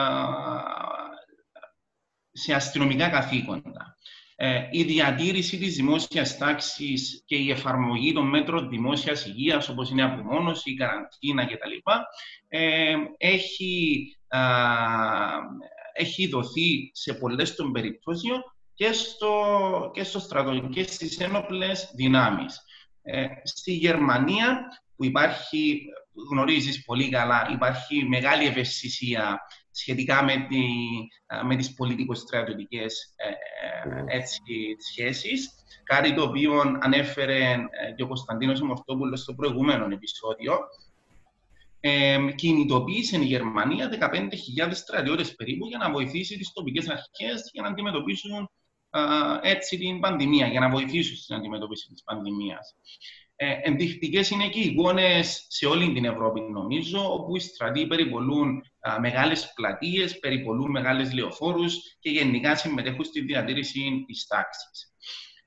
σε 2.31 2.53
αστυνομικά 2.53 3.09
καθήκοντα. 3.09 3.97
Ε, 4.41 4.67
η 4.71 4.83
διατήρηση 4.83 5.57
της 5.57 5.75
δημόσιας 5.75 6.37
τάξης 6.37 7.23
και 7.25 7.35
η 7.35 7.51
εφαρμογή 7.51 8.13
των 8.13 8.29
μέτρων 8.29 8.69
δημόσιας 8.69 9.25
υγείας, 9.25 9.69
όπως 9.69 9.89
είναι 9.89 10.01
η 10.01 10.05
απομόνωση, 10.05 10.71
η 10.71 10.75
καραντίνα 10.75 11.45
κτλ., 11.45 11.91
ε, 12.47 12.95
έχει, 13.17 14.05
έχει 15.93 16.27
δοθεί 16.27 16.91
σε 16.93 17.13
πολλές 17.13 17.55
των 17.55 17.71
περιπτώσεων 17.71 18.43
και 18.73 18.91
στο, 18.91 19.91
και 19.93 20.03
στο 20.03 20.19
στρατό 20.19 20.67
και 20.71 20.83
στις 20.83 21.19
ένοπλες 21.19 21.91
δυνάμεις. 21.95 22.61
Ε, 23.01 23.25
στη 23.43 23.73
Γερμανία 23.73 24.59
που 24.95 25.05
υπάρχει, 25.05 25.81
γνωρίζεις 26.31 26.83
πολύ 26.83 27.09
καλά, 27.09 27.49
υπάρχει 27.53 28.03
μεγάλη 28.03 28.45
ευαισθησία 28.45 29.39
σχετικά 29.79 30.23
με, 30.23 30.47
τη, 30.49 30.63
με 31.45 31.55
τις 31.55 31.73
πολιτικο-στρατιωτικές 31.73 33.13
ε, 33.15 34.17
ε 34.17 34.23
σχέσεις. 34.91 35.49
Κάτι 35.83 36.13
το 36.13 36.21
οποίο 36.21 36.77
ανέφερε 36.79 37.55
και 37.95 38.03
ο 38.03 38.07
Κωνσταντίνος 38.07 38.61
Μορτόπουλος 38.61 39.21
στο 39.21 39.33
προηγούμενο 39.33 39.85
επεισόδιο. 39.91 40.57
Ε, 41.79 42.17
κινητοποίησε 42.35 43.17
η 43.17 43.25
Γερμανία 43.25 43.89
15.000 43.99 44.69
στρατιώτες 44.71 45.35
περίπου 45.35 45.67
για 45.67 45.77
να 45.77 45.91
βοηθήσει 45.91 46.37
τις 46.37 46.51
τοπικές 46.53 46.89
αρχές 46.89 47.49
για 47.53 47.61
να 47.61 47.67
αντιμετωπίσουν 47.67 48.49
έτσι 49.41 49.77
την 49.77 49.99
πανδημία, 49.99 50.47
για 50.47 50.59
να 50.59 50.69
βοηθήσουν 50.69 51.15
στην 51.15 51.35
αντιμετώπιση 51.35 51.87
της 51.93 52.03
πανδημίας. 52.03 52.75
Ε, 53.41 53.59
ενδεικτικές 53.61 54.29
είναι 54.29 54.47
και 54.49 54.59
οι 54.59 54.67
εικόνες 54.67 55.45
σε 55.47 55.65
όλη 55.65 55.93
την 55.93 56.05
Ευρώπη, 56.05 56.41
νομίζω, 56.41 57.13
όπου 57.13 57.35
οι 57.35 57.39
στρατοί 57.39 57.87
περιπολούν 57.87 58.57
α, 58.57 58.61
μεγάλες 58.99 59.53
πλατείες, 59.53 60.19
περιπολούν 60.19 60.71
μεγάλες 60.71 61.13
λεωφόρους 61.13 61.97
και 61.99 62.09
γενικά 62.09 62.55
συμμετέχουν 62.55 63.03
στη 63.03 63.21
διατήρηση 63.21 64.03
της 64.07 64.27
τάξης. 64.27 64.93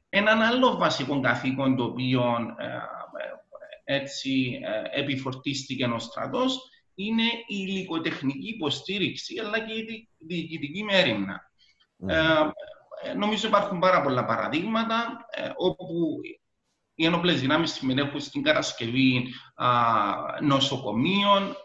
Έναν 0.08 0.42
άλλο 0.42 0.76
βασικό 0.76 1.20
καθήκον 1.20 1.76
το 1.76 1.84
οποίο 1.84 2.22
ε, 2.58 2.66
ε, 2.66 3.96
έτσι 3.96 4.60
επιφορτίστηκε 4.94 5.84
ο 5.84 5.98
στρατός 5.98 6.70
είναι 6.94 7.22
η 7.22 7.44
υλικοτεχνική 7.46 8.48
υποστήριξη 8.48 9.38
αλλά 9.38 9.60
και 9.60 9.72
η 9.72 10.08
διοικητική 10.18 10.84
μέρημνα. 10.84 11.50
Ναι. 11.96 12.14
Ε, 13.02 13.12
νομίζω 13.14 13.48
υπάρχουν 13.48 13.78
πάρα 13.78 14.02
πολλά 14.02 14.24
παραδείγματα 14.24 15.26
ε, 15.30 15.50
όπου 15.56 15.84
οι 16.94 17.04
ένοπλες 17.04 17.40
δυνάμεις 17.40 17.72
συμμετέχουν 17.72 18.20
στην 18.20 18.42
κατασκευή 18.42 19.34
νοσοκομείων, 20.40 21.56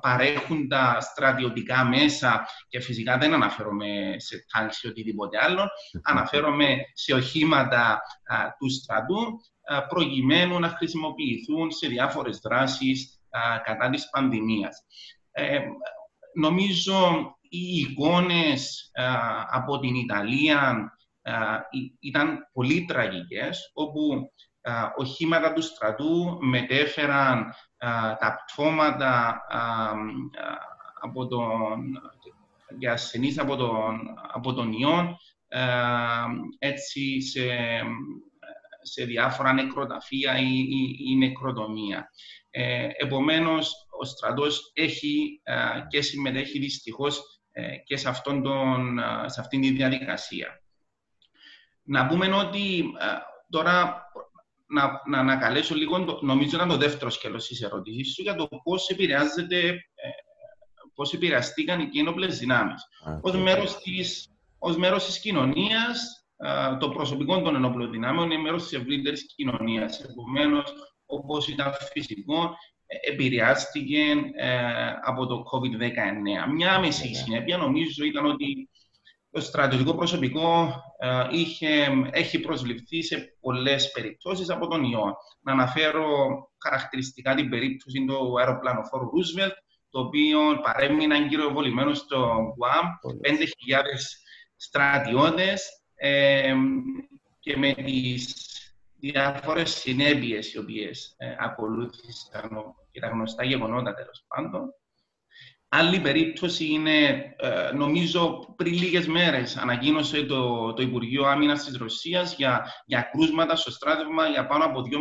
παρέχουν 0.00 0.68
τα 0.68 1.00
στρατιωτικά 1.00 1.84
μέσα 1.84 2.46
και 2.68 2.80
φυσικά 2.80 3.18
δεν 3.18 3.34
αναφέρομαι 3.34 4.14
σε 4.16 4.44
τάξη 4.52 4.86
ή 4.86 4.90
οτιδήποτε 4.90 5.38
άλλο, 5.42 5.68
αναφέρομαι 6.10 6.76
σε 6.92 7.14
οχήματα 7.14 8.00
του 8.58 8.70
στρατού 8.70 9.40
προκειμένου 9.88 10.58
να 10.58 10.68
χρησιμοποιηθούν 10.68 11.70
σε 11.70 11.88
διάφορες 11.88 12.38
δράσεις 12.38 13.20
κατά 13.64 13.90
της 13.90 14.08
πανδημίας. 14.10 14.84
Ε, 15.30 15.60
νομίζω 16.34 17.36
οι 17.40 17.76
εικόνες 17.76 18.90
από 19.50 19.78
την 19.78 19.94
Ιταλία 19.94 20.92
ήταν 22.00 22.38
πολύ 22.52 22.84
τραγικές, 22.84 23.70
όπου 23.74 24.32
οχήματα 24.96 25.52
του 25.52 25.62
στρατού 25.62 26.38
μετέφεραν 26.40 27.54
τα 28.18 28.44
πτώματα 28.46 29.42
από 31.00 31.26
τον, 31.26 32.00
για 32.78 32.92
ασθενείς 32.92 33.38
από 33.38 33.56
τον, 33.56 34.14
από 34.32 34.52
τον 34.52 34.72
ιόν 34.72 35.16
έτσι 36.58 37.20
σε, 37.20 37.46
σε 38.82 39.04
διάφορα 39.04 39.52
νεκροταφεία 39.52 40.38
ή, 40.38 40.58
ή, 40.58 40.96
ή 41.10 41.16
νεκροτομία. 41.16 42.10
Ε, 42.50 42.88
επομένως, 42.96 43.86
ο 44.00 44.04
στρατός 44.04 44.70
έχει 44.74 45.42
και 45.88 46.00
συμμετέχει 46.02 46.58
δυστυχώς 46.58 47.40
ε, 47.52 47.76
και 47.76 47.96
σε, 47.96 48.08
αυτόν 48.08 48.42
τον, 48.42 48.98
σε 49.26 49.40
αυτήν 49.40 49.60
τη 49.60 49.70
διαδικασία. 49.70 50.62
Να 51.82 52.06
πούμε 52.06 52.34
ότι 52.34 52.84
τώρα 53.50 54.06
να, 54.72 55.00
να 55.06 55.18
ανακαλέσω 55.18 55.74
λίγο, 55.74 56.18
νομίζω 56.20 56.56
ήταν 56.56 56.68
το 56.68 56.76
δεύτερο 56.76 57.10
σκέλος 57.10 57.46
της 57.46 57.62
ερώτησης 57.62 58.14
σου, 58.14 58.22
για 58.22 58.34
το 58.34 58.48
πώς 58.62 58.88
επηρεάζεται, 58.88 59.58
ε, 59.68 60.08
πώς 60.94 61.12
επηρεαστήκαν 61.12 61.80
οι 61.80 61.98
ένοπλες 61.98 62.38
δυνάμεις. 62.38 62.82
Ως 63.20 63.36
μέρος 63.36 63.76
της, 63.76 64.28
ως 64.58 64.76
μέρος 64.76 65.04
της 65.04 65.20
κοινωνίας, 65.20 66.22
το 66.78 66.88
προσωπικό 66.88 67.40
των 67.40 67.54
ενόπλων 67.54 67.90
δυνάμεων 67.90 68.30
είναι 68.30 68.42
μέρος 68.42 68.62
της 68.62 68.72
ευρύτερης 68.72 69.34
κοινωνίας. 69.34 70.00
Επομένως, 70.00 70.72
όπως 71.06 71.48
ήταν 71.48 71.72
φυσικό, 71.92 72.56
επηρεάστηκε 73.00 74.00
ε, 74.34 74.56
από 75.02 75.26
το 75.26 75.42
COVID-19. 75.52 76.52
Μια 76.54 76.74
άμεση 76.74 77.14
συνέπεια 77.14 77.56
νομίζω 77.56 78.04
ήταν 78.04 78.26
ότι 78.26 78.68
το 79.32 79.40
στρατιωτικό 79.40 79.94
προσωπικό 79.94 80.68
ε, 80.98 81.26
είχε, 81.30 81.88
έχει 82.10 82.40
προσληφθεί 82.40 83.02
σε 83.02 83.36
πολλές 83.40 83.90
περιπτώσεις 83.90 84.50
από 84.50 84.66
τον 84.68 84.84
ιό. 84.84 85.16
Να 85.40 85.52
αναφέρω 85.52 86.06
χαρακτηριστικά 86.62 87.34
την 87.34 87.48
περίπτωση 87.50 88.04
του 88.04 88.38
αεροπλανοφόρου 88.38 89.06
Roosevelt, 89.06 89.52
το 89.90 90.00
οποίο 90.00 90.40
παρέμειναν 90.62 91.28
κυριοβολημένο 91.28 91.94
στο 91.94 92.16
Γουάμ, 92.56 92.86
5.000 93.22 93.82
στρατιώτες 94.56 95.82
ε, 95.94 96.54
και 97.40 97.56
με 97.56 97.74
τις 97.74 98.36
διάφορες 99.00 99.70
συνέπειες 99.70 100.52
οι 100.52 100.58
οποίες 100.58 101.14
ε, 101.16 101.34
ακολούθησαν 101.38 102.74
και 102.90 103.00
τα 103.00 103.08
γνωστά 103.08 103.44
γεγονότα 103.44 103.94
τέλος 103.94 104.24
πάντων. 104.28 104.74
Άλλη 105.74 106.00
περίπτωση 106.00 106.66
είναι, 106.66 107.06
ε, 107.36 107.72
νομίζω, 107.74 108.54
πριν 108.56 108.72
λίγες 108.72 109.06
μέρες 109.06 109.56
ανακοίνωσε 109.56 110.22
το, 110.22 110.72
το 110.72 110.82
Υπουργείο 110.82 111.24
Άμυνας 111.24 111.64
της 111.64 111.76
Ρωσίας 111.76 112.34
για, 112.36 112.66
για 112.86 113.08
κρούσματα 113.12 113.56
στο 113.56 113.70
στράτευμα 113.70 114.26
για 114.28 114.46
πάνω 114.46 114.64
από 114.64 114.80
2.500. 114.80 114.98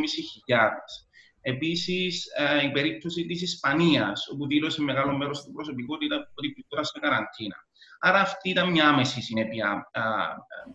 Επίσης, 1.42 2.26
ε, 2.38 2.66
η 2.66 2.72
περίπτωση 2.72 3.26
της 3.26 3.42
Ισπανίας, 3.42 4.28
όπου 4.34 4.48
δήλωσε 4.48 4.82
μεγάλο 4.82 5.18
μέρος 5.18 5.44
του 5.44 5.52
προσωπικού 5.52 5.94
ότι 5.94 6.06
ήταν 6.06 6.28
τώρα 6.68 6.84
σε 6.84 7.00
καραντίνα. 7.00 7.56
Άρα, 8.00 8.20
αυτή 8.20 8.50
ήταν 8.50 8.70
μια 8.70 8.88
άμεση 8.88 9.22
συνέπεια 9.22 9.90
ε, 9.92 10.02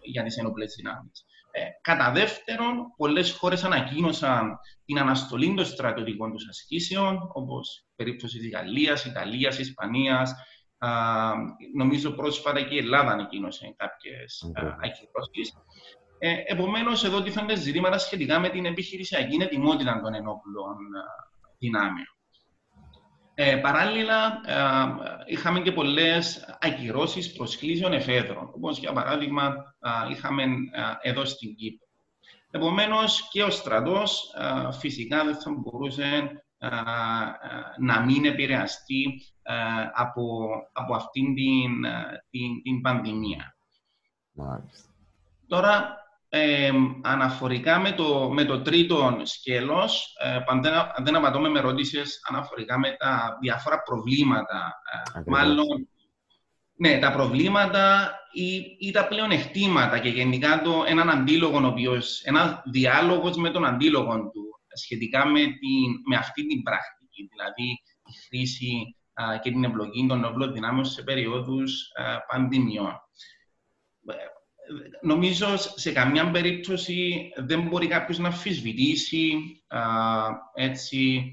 για 0.02 0.22
τις 0.22 0.36
ενόπλες 0.36 0.74
δυνάμεις. 0.74 1.25
Ε, 1.58 1.64
κατά 1.80 2.10
δεύτερον, 2.10 2.94
πολλές 2.96 3.32
χώρες 3.32 3.64
ανακοίνωσαν 3.64 4.58
την 4.84 4.98
αναστολή 4.98 5.54
των 5.54 5.64
στρατιωτικών 5.64 6.32
τους 6.32 6.48
ασκήσεων, 6.48 7.30
όπως 7.32 7.84
η 7.88 7.92
περίπτωση 7.96 8.38
της 8.38 8.50
Γαλλίας, 8.50 9.04
Ιταλίας, 9.04 9.58
Ισπανίας. 9.58 10.34
Νομίζω 11.76 12.10
πρόσφατα 12.10 12.62
και 12.62 12.74
η 12.74 12.78
Ελλάδα 12.78 13.10
ανακοίνωσε 13.10 13.74
κάποιες 13.76 14.44
okay. 14.46 14.74
ακυρώσεις. 14.82 15.52
Ε, 16.18 16.34
Επομένως, 16.46 17.04
εδώ 17.04 17.22
τίθενται 17.22 17.56
ζητήματα 17.56 17.98
σχετικά 17.98 18.38
με 18.38 18.48
την 18.48 18.64
επιχειρησιακή 18.64 19.36
ετοιμότητα 19.42 20.00
των 20.00 20.14
ενόπλων 20.14 20.76
δυνάμεων. 21.58 22.15
Ε, 23.38 23.56
παράλληλα, 23.56 24.40
ε, 24.46 25.32
είχαμε 25.32 25.60
και 25.60 25.72
πολλές 25.72 26.56
ακυρώσεις 26.60 27.32
προσκλήσεων 27.32 27.92
εφέδρων, 27.92 28.50
όπως 28.54 28.78
για 28.78 28.92
παράδειγμα 28.92 29.74
είχαμε 30.10 30.44
εδώ 31.02 31.24
στην 31.24 31.54
Κύπρο. 31.54 31.86
Επομένως, 32.50 33.28
και 33.28 33.42
ο 33.42 33.50
στρατός 33.50 34.34
φυσικά 34.78 35.24
δεν 35.24 35.36
θα 35.36 35.50
μπορούσε 35.50 36.30
να 37.78 38.00
μην 38.00 38.24
επηρεαστεί 38.24 39.22
από, 39.92 40.48
από 40.72 40.94
αυτήν 40.94 41.34
την, 41.34 41.82
την, 42.30 42.62
την 42.62 42.80
πανδημία. 42.80 43.56
Μάλιστα. 44.32 44.88
Τώρα, 45.46 45.96
ε, 46.28 46.70
αναφορικά 47.02 47.78
με 47.78 47.92
το, 47.92 48.30
με 48.32 48.44
το 48.44 48.62
τρίτο 48.62 49.20
σκέλος, 49.22 50.16
ε, 50.22 50.38
αν 50.46 50.62
δεν 51.04 51.16
απαντώμε 51.16 51.48
με 51.48 51.58
ερώτησες 51.58 52.20
αναφορικά 52.28 52.78
με 52.78 52.96
τα 52.98 53.38
διάφορα 53.40 53.82
προβλήματα, 53.82 54.80
ε, 55.14 55.20
μάλλον 55.26 55.88
ναι, 56.76 56.98
τα 56.98 57.12
προβλήματα 57.12 58.14
ή, 58.32 58.76
ή 58.78 58.90
τα 58.90 59.08
πλεονεκτήματα 59.08 59.98
και 59.98 60.08
γενικά 60.08 60.62
το, 60.62 60.84
έναν 60.86 61.10
αντίλογο, 61.10 61.58
ο 61.58 61.66
οποίος, 61.66 62.22
ένας 62.24 62.62
διάλογος 62.64 63.36
με 63.36 63.50
τον 63.50 63.64
αντίλογο 63.64 64.14
του 64.14 64.60
σχετικά 64.74 65.26
με, 65.26 65.40
την, 65.40 66.00
με 66.06 66.16
αυτή 66.16 66.46
την 66.46 66.62
πρακτική, 66.62 67.28
δηλαδή 67.30 67.70
η 68.04 68.12
χρήση 68.26 68.96
α, 69.12 69.38
και 69.38 69.50
την 69.50 69.64
εμπλοκή 69.64 70.06
των 70.08 70.24
όπλων 70.24 70.52
δυνάμεων 70.52 70.84
σε 70.84 71.02
περιόδους 71.02 71.90
α, 71.94 72.24
πανδημιών 72.26 73.00
νομίζω 75.02 75.46
σε 75.56 75.92
καμιά 75.92 76.30
περίπτωση 76.30 77.30
δεν 77.36 77.62
μπορεί 77.62 77.86
κάποιος 77.86 78.18
να 78.18 78.28
αμφισβητήσει 78.28 79.34
έτσι, 80.54 81.32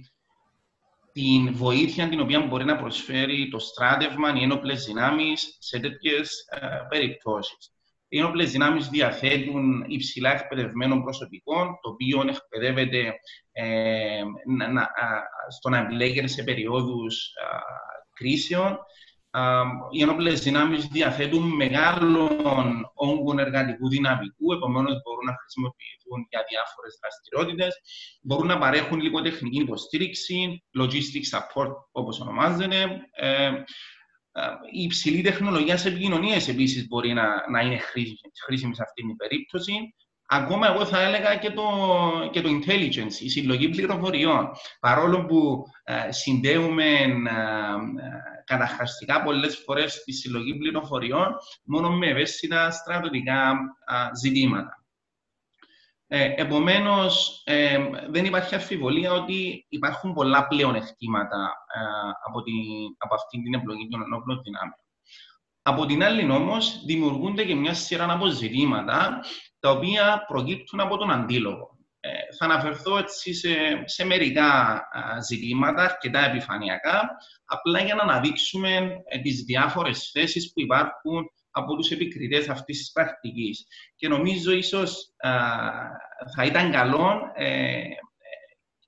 την 1.14 1.56
βοήθεια 1.56 2.10
την 2.10 2.20
οποία 2.20 2.40
μπορεί 2.42 2.66
να 2.66 2.78
προσφέρει 2.78 3.50
το 3.52 3.60
στράτευμα, 3.60 4.34
οι 4.36 4.44
ένοπλες 4.44 4.86
δυνάμεις 4.86 5.58
σε 5.60 5.80
τέτοιες 5.80 6.48
περιπτώσεις. 6.90 7.74
Οι 8.08 8.20
ένοπλες 8.20 8.52
δυνάμεις 8.52 8.88
διαθέτουν 8.88 9.86
υψηλά 9.88 10.34
εκπαιδευμένων 10.34 11.04
προσωπικών, 11.04 11.80
το 11.82 11.90
οποίο 11.90 12.24
εκπαιδεύεται 12.30 13.14
ε, 13.52 14.22
να, 14.58 14.72
να, 14.72 14.90
στο 15.50 15.70
να 15.70 15.78
εμπλέκεται 15.78 16.28
σε 16.28 16.44
περιόδους 16.44 17.34
κρίσεων 18.14 18.80
οι 19.92 20.02
ενόπλες 20.02 20.42
δυνάμεις 20.42 20.88
διαθέτουν 20.88 21.56
μεγάλων 21.56 22.92
όγκων 22.94 23.40
εργατικού 23.40 23.90
δυναμικού, 23.90 24.54
επομένως 24.54 25.02
μπορούν 25.04 25.26
να 25.26 25.36
χρησιμοποιηθούν 25.40 26.28
για 26.30 26.44
διάφορες 26.50 27.00
δραστηριότητες, 27.02 27.82
μπορούν 28.22 28.48
να 28.48 28.58
παρέχουν 28.58 29.00
λιγοτεχνική 29.00 29.62
υποστήριξη, 29.62 30.64
logistic 30.80 31.24
support 31.32 31.74
όπως 31.92 32.20
ονομάζεται, 32.20 33.08
ε, 33.12 33.52
ε, 34.36 34.42
η 34.72 34.82
υψηλή 34.82 35.22
τεχνολογία 35.22 35.78
σε 35.78 35.88
επικοινωνίες 35.88 36.48
επίσης 36.48 36.88
μπορεί 36.88 37.14
να, 37.14 37.50
να 37.50 37.62
είναι 37.62 37.78
χρήσιμη 38.46 38.76
σε 38.76 38.84
αυτή 38.84 39.02
την 39.02 39.16
περίπτωση. 39.16 39.74
Ακόμα 40.36 40.68
εγώ 40.68 40.86
θα 40.86 41.02
έλεγα 41.02 41.36
και 41.36 41.52
το, 41.52 41.64
και 42.32 42.42
το 42.42 42.50
intelligence, 42.50 43.20
η 43.20 43.30
συλλογή 43.30 43.70
πληροφοριών. 43.70 44.50
Παρόλο 44.80 45.26
που 45.26 45.64
ε, 45.84 46.12
συνδέουμε 46.12 46.90
ε, 46.90 47.10
καταχραστικά 48.46 49.24
πολλές 49.24 49.62
φορές 49.66 50.04
τη 50.04 50.12
συλλογή 50.12 50.58
πληροφοριών 50.58 51.36
μόνο 51.64 51.90
με 51.90 52.08
ευαίσθητα 52.08 52.72
στρατιωτικά 52.72 53.56
ζητήματα. 54.22 54.84
Ε, 56.08 56.34
επομένως, 56.36 57.42
ε, 57.46 57.78
δεν 58.10 58.26
υπάρχει 58.26 58.56
αμφιβολία 58.56 59.14
ότι 59.14 59.66
υπάρχουν 59.70 60.14
πολλά 60.14 60.48
πλέον 60.48 60.76
εκτήματα 60.76 61.54
ε, 61.76 61.80
από, 62.28 62.44
από 62.98 63.14
αυτή 63.16 63.42
την 63.42 63.54
επιλογή 63.54 63.88
των 63.88 64.02
ενόπλων 64.02 64.42
δυνάμεων. 64.44 64.78
Από 65.62 65.86
την 65.86 66.04
άλλη 66.04 66.32
όμως, 66.32 66.84
δημιουργούνται 66.86 67.46
και 67.46 67.56
μια 67.56 67.74
σειρά 67.74 68.12
από 68.12 68.28
ζητήματα 68.28 69.20
τα 69.64 69.72
οποία 69.72 70.26
προκύπτουν 70.28 70.80
από 70.80 70.98
τον 70.98 71.12
αντίλογο. 71.12 71.78
Ε, 72.00 72.10
θα 72.38 72.46
αναφερθώ 72.46 72.98
έτσι 72.98 73.34
σε, 73.34 73.54
σε 73.86 74.06
μερικά 74.06 74.82
ζητήματα, 75.28 75.84
αρκετά 75.84 76.26
επιφανειακά, 76.26 77.10
απλά 77.46 77.80
για 77.80 77.96
να 77.96 78.02
αναδείξουμε 78.02 79.02
ε, 79.06 79.20
τις 79.20 79.42
διάφορες 79.42 80.10
θέσεις 80.14 80.52
που 80.54 80.62
υπάρχουν 80.62 81.26
από 81.52 81.76
τους 81.76 81.92
επικριτές 81.92 82.50
αυτής 82.50 82.78
της 82.78 82.92
πρακτικής. 82.92 83.66
Και 83.96 84.08
νομίζω 84.08 84.52
ίσως 84.52 85.14
θα 86.36 86.44
ήταν 86.46 86.72
καλό 86.72 87.22
ε, 87.36 87.84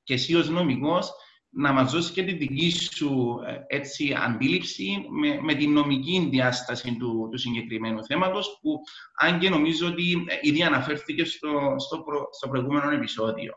και 0.03 0.13
εσύ 0.13 0.35
ως 0.35 0.49
νομικός 0.49 1.11
να 1.57 1.73
μας 1.73 1.91
δώσει 1.91 2.13
και 2.13 2.23
τη 2.23 2.33
δική 2.33 2.69
σου 2.69 3.39
ε, 3.47 3.75
έτσι, 3.77 4.15
αντίληψη 4.25 5.05
με, 5.09 5.41
με 5.41 5.53
την 5.53 5.71
νομική 5.71 6.27
διάσταση 6.31 6.95
του, 6.99 7.29
του 7.31 7.37
συγκεκριμένου 7.37 8.05
θέματος 8.05 8.59
που 8.61 8.79
αν 9.15 9.39
και 9.39 9.49
νομίζω 9.49 9.87
ότι 9.87 10.25
ε, 10.27 10.35
ήδη 10.41 10.63
αναφέρθηκε 10.63 11.25
στο, 11.25 11.75
στο, 11.77 12.01
προ, 12.01 12.27
στο 12.31 12.49
προηγούμενο 12.49 12.91
επεισόδιο. 12.91 13.53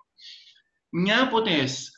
Μια 0.90 1.22
από 1.22 1.42
τις, 1.42 1.90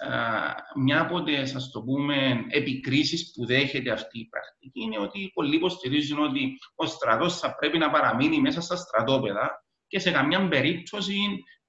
μια 0.77 1.01
από 1.01 1.23
τις 1.23 1.55
ας 1.55 1.71
το 1.71 1.83
πούμε, 1.83 2.45
επικρίσεις 2.49 3.33
που 3.33 3.47
δέχεται 3.47 3.91
αυτή 3.91 4.19
η 4.19 4.29
πρακτική 4.29 4.83
είναι 4.83 4.99
ότι 4.99 5.31
πολλοί 5.35 5.57
υποστηρίζουν 5.57 6.23
ότι 6.23 6.59
ο 6.75 6.87
στρατός 6.87 7.39
θα 7.39 7.55
πρέπει 7.55 7.79
να 7.79 7.91
παραμείνει 7.91 8.41
μέσα 8.41 8.61
στα 8.61 8.77
στρατόπεδα 8.77 9.65
και 9.87 9.99
σε 9.99 10.11
καμιά 10.11 10.49
περίπτωση 10.49 11.15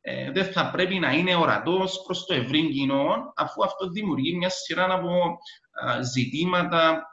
ε, 0.02 0.32
δεν 0.32 0.52
θα 0.52 0.72
πρέπει 0.72 1.00
να 1.00 1.12
είναι 1.12 1.36
ορατός 1.36 2.02
προς 2.06 2.26
το 2.26 2.34
ευρύ 2.34 2.72
κοινό, 2.72 3.34
αφού 3.36 3.64
αυτό 3.64 3.90
δημιουργεί 3.90 4.36
μια 4.36 4.50
σειρά 4.50 4.94
από 4.94 5.38
ζητήματα 6.14 7.06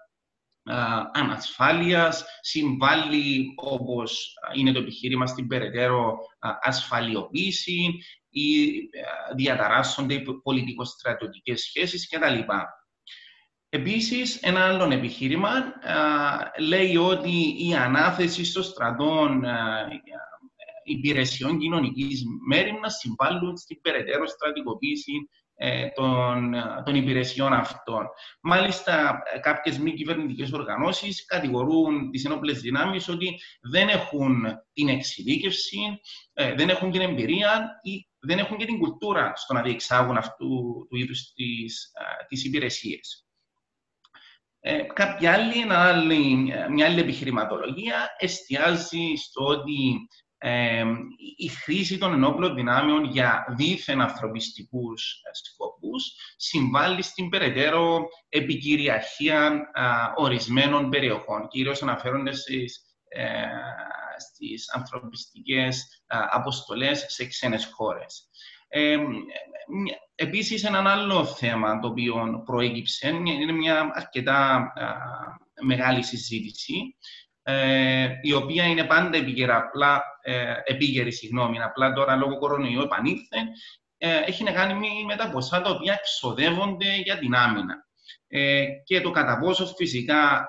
ανασφάλειας, 1.12 2.24
συμβάλλει 2.40 3.52
όπως 3.56 4.34
είναι 4.54 4.72
το 4.72 4.78
επιχείρημα 4.78 5.26
στην 5.26 5.46
περαιτέρω 5.46 6.18
ασφαλιοποίηση 6.62 8.02
ή 8.28 8.80
διαταράσσονται 9.36 10.14
οι 10.14 10.24
πολιτικο-στρατιωτικές 10.42 11.60
σχέσεις 11.60 12.08
κτλ. 12.08 12.38
Επίσης, 13.68 14.36
ένα 14.36 14.64
άλλο 14.64 14.92
επιχείρημα 14.92 15.50
λέει 16.58 16.96
ότι 16.96 17.66
η 17.68 17.74
ανάθεση 17.74 18.44
στο 18.44 18.62
στρατών 18.62 19.44
υπηρεσιών 20.88 21.58
κοινωνικής 21.58 22.22
μέρημνα 22.48 22.88
συμβάλλουν 22.88 23.56
στην 23.56 23.80
περαιτέρω 23.80 24.26
στρατικοποίηση 24.26 25.12
ε, 25.60 25.88
των, 25.88 26.54
των 26.84 26.94
υπηρεσιών 26.94 27.52
αυτών. 27.52 28.06
Μάλιστα, 28.42 29.22
κάποιες 29.40 29.78
μη 29.78 29.92
κυβερνητικές 29.92 30.52
οργανώσεις 30.52 31.24
κατηγορούν 31.24 32.10
τις 32.10 32.24
ενόπλες 32.24 32.60
δυνάμεις 32.60 33.08
ότι 33.08 33.40
δεν 33.60 33.88
έχουν 33.88 34.44
την 34.72 34.88
εξειδίκευση, 34.88 35.78
ε, 36.32 36.54
δεν 36.54 36.68
έχουν 36.68 36.90
την 36.90 37.00
εμπειρία 37.00 37.80
ή 37.82 38.08
δεν 38.18 38.38
έχουν 38.38 38.56
και 38.56 38.64
την 38.64 38.78
κουλτούρα 38.78 39.32
στο 39.36 39.54
να 39.54 39.62
διεξάγουν 39.62 40.16
αυτού 40.16 40.46
του 40.88 40.96
είδους 40.96 41.32
τις 42.28 42.44
υπηρεσίες. 42.44 43.28
Ε, 44.60 44.82
κάποια 44.82 45.32
άλλη, 45.32 45.64
μια 46.70 46.86
άλλη 46.86 47.00
επιχειρηματολογία 47.00 48.08
εστιάζει 48.18 49.14
στο 49.16 49.44
ότι 49.44 50.08
η 51.36 51.48
χρήση 51.48 51.98
των 51.98 52.12
ενόπλων 52.12 52.54
δυνάμεων 52.54 53.04
για 53.04 53.44
δίθεν 53.56 54.00
ανθρωπιστικούς 54.00 55.12
ε, 55.12 55.30
σκοπούς 55.32 56.12
συμβάλλει 56.36 57.02
στην 57.02 57.28
περαιτέρω 57.28 58.08
επικυριαρχία 58.28 59.70
ορισμένων 60.16 60.88
περιοχών, 60.88 61.48
κυρίως 61.48 61.82
αναφέρονται 61.82 62.32
στις, 62.32 62.80
ε, 63.08 63.24
στις 64.18 64.72
ανθρωπιστικές 64.74 66.02
αποστολές 66.30 67.04
σε 67.08 67.26
ξένες 67.26 67.70
χώρες. 67.72 68.28
Ε, 68.68 68.96
επίσης, 70.14 70.64
ένα 70.64 70.92
άλλο 70.92 71.24
θέμα 71.24 71.78
το 71.78 71.88
οποίο 71.88 72.42
προέκυψε 72.44 73.08
είναι 73.08 73.52
μια 73.52 73.90
αρκετά 73.94 74.72
μεγάλη 75.60 76.02
συζήτηση 76.02 76.96
ε, 77.50 78.08
η 78.22 78.32
οποία 78.32 78.64
είναι 78.64 78.84
πάντα 78.84 79.16
επίγερα, 79.16 79.56
απλά, 79.56 80.02
ε, 80.28 80.54
επίγερη, 80.64 81.12
συγγνώμη, 81.12 81.62
απλά 81.62 81.92
τώρα 81.92 82.16
λόγω 82.16 82.38
κορονοϊού 82.38 82.80
επανήλθε, 82.80 83.36
ε, 83.98 84.18
έχει 84.26 84.44
να 84.44 84.52
κάνει 84.52 85.04
με 85.06 85.16
τα 85.16 85.30
ποσά 85.30 85.60
τα 85.60 85.70
οποία 85.70 85.92
εξοδεύονται 85.92 86.96
για 86.96 87.18
την 87.18 87.34
άμυνα. 87.34 87.74
Ε, 88.28 88.64
και 88.84 89.00
το 89.00 89.10
κατά 89.10 89.38
πόσο 89.38 89.66
φυσικά 89.66 90.48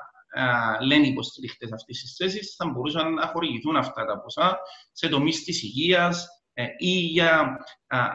λένε 0.82 1.06
οι 1.06 1.10
υποστηριχτές 1.10 1.72
αυτής 1.72 2.02
της 2.02 2.16
θέσης, 2.16 2.56
θα 2.56 2.70
μπορούσαν 2.70 3.14
να 3.14 3.28
χορηγηθούν 3.28 3.76
αυτά 3.76 4.06
τα 4.06 4.22
ποσά 4.22 4.60
σε 4.92 5.10
τομείς 5.10 5.44
της 5.44 5.64
υγείας 5.64 6.28
ή 6.78 6.92
για, 6.92 7.58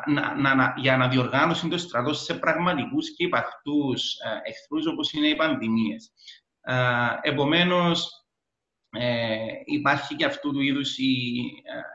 να, 0.07 0.55
να, 0.55 0.75
για 0.77 0.97
να 0.97 1.09
διοργάνωση 1.09 1.69
το 1.69 1.79
στρατός 1.79 2.25
σε 2.25 2.35
πραγματικούς 2.35 3.15
και 3.17 3.25
υπαρκτούς 3.25 4.15
εχθρούς 4.45 4.87
όπως 4.87 5.13
είναι 5.13 5.29
οι 5.29 5.37
πανδημίες. 5.37 6.13
Επομένως, 7.23 8.24
ε, 8.95 9.37
υπάρχει 9.65 10.17
και 10.17 10.25
αυτού 10.25 10.53
του 10.53 10.61
είδους 10.61 10.99
η, 10.99 11.35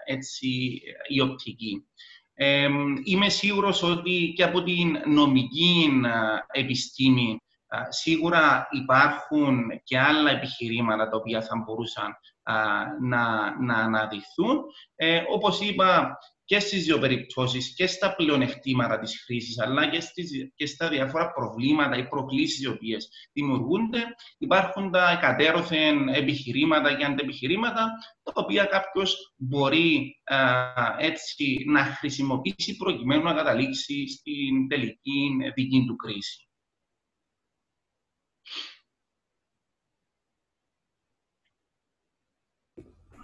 ε, 0.06 0.14
έτσι, 0.14 0.82
η 1.08 1.22
οπτική. 1.22 1.86
Ε, 2.34 2.70
είμαι 3.04 3.30
σίγουρος 3.30 3.84
ότι 3.84 4.34
και 4.36 4.44
από 4.44 4.64
την 4.64 4.98
νομική 5.06 5.90
ε, 6.54 6.60
επιστήμη 6.60 7.40
σίγουρα 7.90 8.68
υπάρχουν 8.72 9.82
και 9.84 10.00
άλλα 10.00 10.32
επιχειρήματα 10.32 11.10
τα 11.10 11.18
οποία 11.18 11.42
θα 11.42 11.56
μπορούσαν 11.58 12.16
να, 13.02 13.56
να 13.60 13.74
αναδειχθούν. 13.74 14.64
Ε, 14.96 15.22
όπως 15.34 15.60
είπα, 15.60 16.18
και 16.50 16.60
στις 16.60 16.84
δύο 16.84 17.00
περιπτώσεις 17.00 17.74
και 17.76 17.88
στα 17.88 18.16
πλεονεκτήματα 18.16 19.00
της 19.00 19.24
χρήσης 19.26 19.60
αλλά 19.60 19.90
και, 19.90 20.00
στις, 20.00 20.30
και 20.56 20.66
στα 20.66 20.90
διάφορα 20.90 21.32
προβλήματα 21.32 21.98
ή 21.98 22.08
προκλήσεις 22.08 22.62
οι 22.62 22.68
οποίες 22.68 23.10
δημιουργούνται 23.34 24.04
υπάρχουν 24.38 24.92
τα 24.92 25.10
εκατέρωθεν 25.10 26.08
επιχειρήματα 26.08 26.96
και 26.98 27.06
αντεπιχειρήματα 27.06 27.92
τα 28.24 28.32
οποία 28.36 28.66
κάποιος 28.66 29.34
μπορεί 29.36 30.22
έτσι 30.98 31.64
να 31.68 31.84
χρησιμοποιήσει 31.84 32.76
προκειμένου 32.78 33.24
να 33.24 33.34
καταλήξει 33.34 34.08
στην 34.08 34.68
τελική 34.68 35.30
δική 35.56 35.84
του 35.88 35.96
κρίση. 35.96 36.49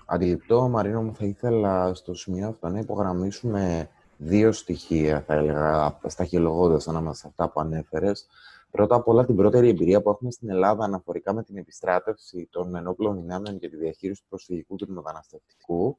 Αντιληπτό, 0.06 0.68
Μαρίνο 0.68 1.02
μου, 1.02 1.16
θα 1.16 1.26
ήθελα 1.26 1.94
στο 1.94 2.14
σημείο 2.14 2.48
αυτό 2.48 2.70
να 2.70 2.80
υπογραμμίσουμε 2.80 3.90
δύο 4.18 4.52
στοιχεία, 4.52 5.22
θα 5.22 5.34
έλεγα, 5.34 6.00
σταχυλογώντας 6.06 6.88
ανάμεσα 6.88 7.16
σε 7.16 7.28
αυτά 7.28 7.50
που 7.50 7.60
ανέφερες. 7.60 8.28
Πρώτα 8.72 8.96
απ' 8.96 9.08
όλα 9.08 9.26
την 9.26 9.36
πρώτερη 9.36 9.70
εμπειρία 9.70 10.02
που 10.02 10.10
έχουμε 10.10 10.32
στην 10.32 10.50
Ελλάδα 10.50 10.84
αναφορικά 10.84 11.34
με 11.34 11.44
την 11.44 11.58
επιστράτευση 11.58 12.48
των 12.52 12.76
ενόπλων 12.76 13.16
δυνάμεων 13.16 13.60
και 13.60 13.70
τη 13.70 13.76
διαχείριση 13.76 14.22
του 14.22 14.28
προσφυγικού 14.30 14.76
και 14.76 14.86
του 14.86 14.94
μεταναστευτικού, 14.94 15.98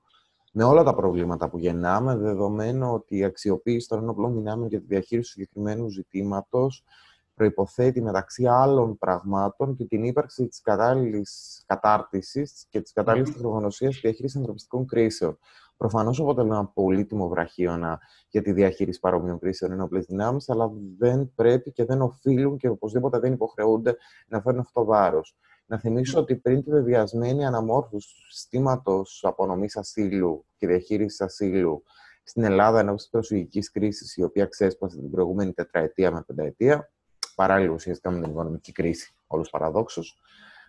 με 0.53 0.65
όλα 0.65 0.83
τα 0.83 0.95
προβλήματα 0.95 1.49
που 1.49 1.59
γεννάμε, 1.59 2.17
δεδομένου 2.17 2.93
ότι 2.93 3.17
η 3.17 3.25
αξιοποίηση 3.25 3.89
των 3.89 3.99
ενόπλων 3.99 4.35
δυνάμεων 4.35 4.69
και 4.69 4.79
τη 4.79 4.87
διαχείριση 4.87 5.33
του 5.33 5.41
συγκεκριμένου 5.41 5.89
ζητήματος 5.89 6.85
προϋποθέτει 7.37 8.03
μεταξύ 8.03 8.47
άλλων 8.47 8.99
πραγμάτων 8.99 9.77
και 9.77 9.85
την 9.85 10.05
ύπαρξη 10.05 10.49
της 10.49 10.61
κατάλληλης 10.61 11.63
κατάρτισης 11.67 12.67
και 12.69 12.81
της 12.81 12.93
κατάλληλης 12.93 13.29
mm-hmm. 13.29 13.33
τεχνογνωσίας 13.33 13.93
στη 13.93 14.07
διαχείρισης 14.07 14.37
ανθρωπιστικών 14.37 14.87
κρίσεων. 14.87 15.39
Προφανώς 15.77 16.21
αποτελούν 16.21 16.53
ένα 16.53 16.67
πολύτιμο 16.67 17.29
βραχίωνα 17.29 18.01
για 18.29 18.43
τη 18.43 18.53
διαχείριση 18.53 19.01
παρόμοιων 19.01 19.39
κρίσεων 19.39 19.73
ενόπλε 19.73 20.01
δυνάμεις, 20.01 20.49
αλλά 20.49 20.71
δεν 20.99 21.33
πρέπει 21.35 21.73
και 21.73 21.85
δεν 21.85 22.03
οφείλουν 22.03 22.57
και 22.57 22.69
οπωσδήποτε 22.69 23.19
δεν 23.19 23.33
υποχρεούνται 23.33 23.97
να 24.29 24.41
φέρουν 24.41 24.61
αυτό 24.61 24.81
το 24.81 24.87
βάρος. 24.87 25.37
Να 25.67 25.79
θυμίσω 25.79 26.19
ότι 26.19 26.37
πριν 26.37 26.63
τη 26.63 26.71
βεβαιασμένη 26.71 27.47
αναμόρφωση 27.47 28.09
του 28.09 28.33
συστήματος 28.33 29.25
απονομής 29.27 29.77
ασύλου 29.77 30.47
και 30.57 30.67
διαχείρισης 30.67 31.21
ασύλου 31.21 31.83
στην 32.23 32.45
Ελλάδα 32.45 32.81
ενώ 32.81 32.95
της 32.95 33.09
προσφυγικής 33.09 33.71
κρίσης, 33.71 34.17
η 34.17 34.23
οποία 34.23 34.47
ξέσπασε 34.47 34.97
την 34.97 35.11
προηγούμενη 35.11 35.53
τετραετία 35.53 36.11
με 36.13 36.23
πενταετία, 36.27 36.91
παράλληλα 37.37 37.73
ουσιαστικά 37.73 38.11
με 38.11 38.21
την 38.21 38.31
οικονομική 38.31 38.73
κρίση, 38.73 39.15
όλου 39.27 39.45
παραδόξου. 39.51 40.03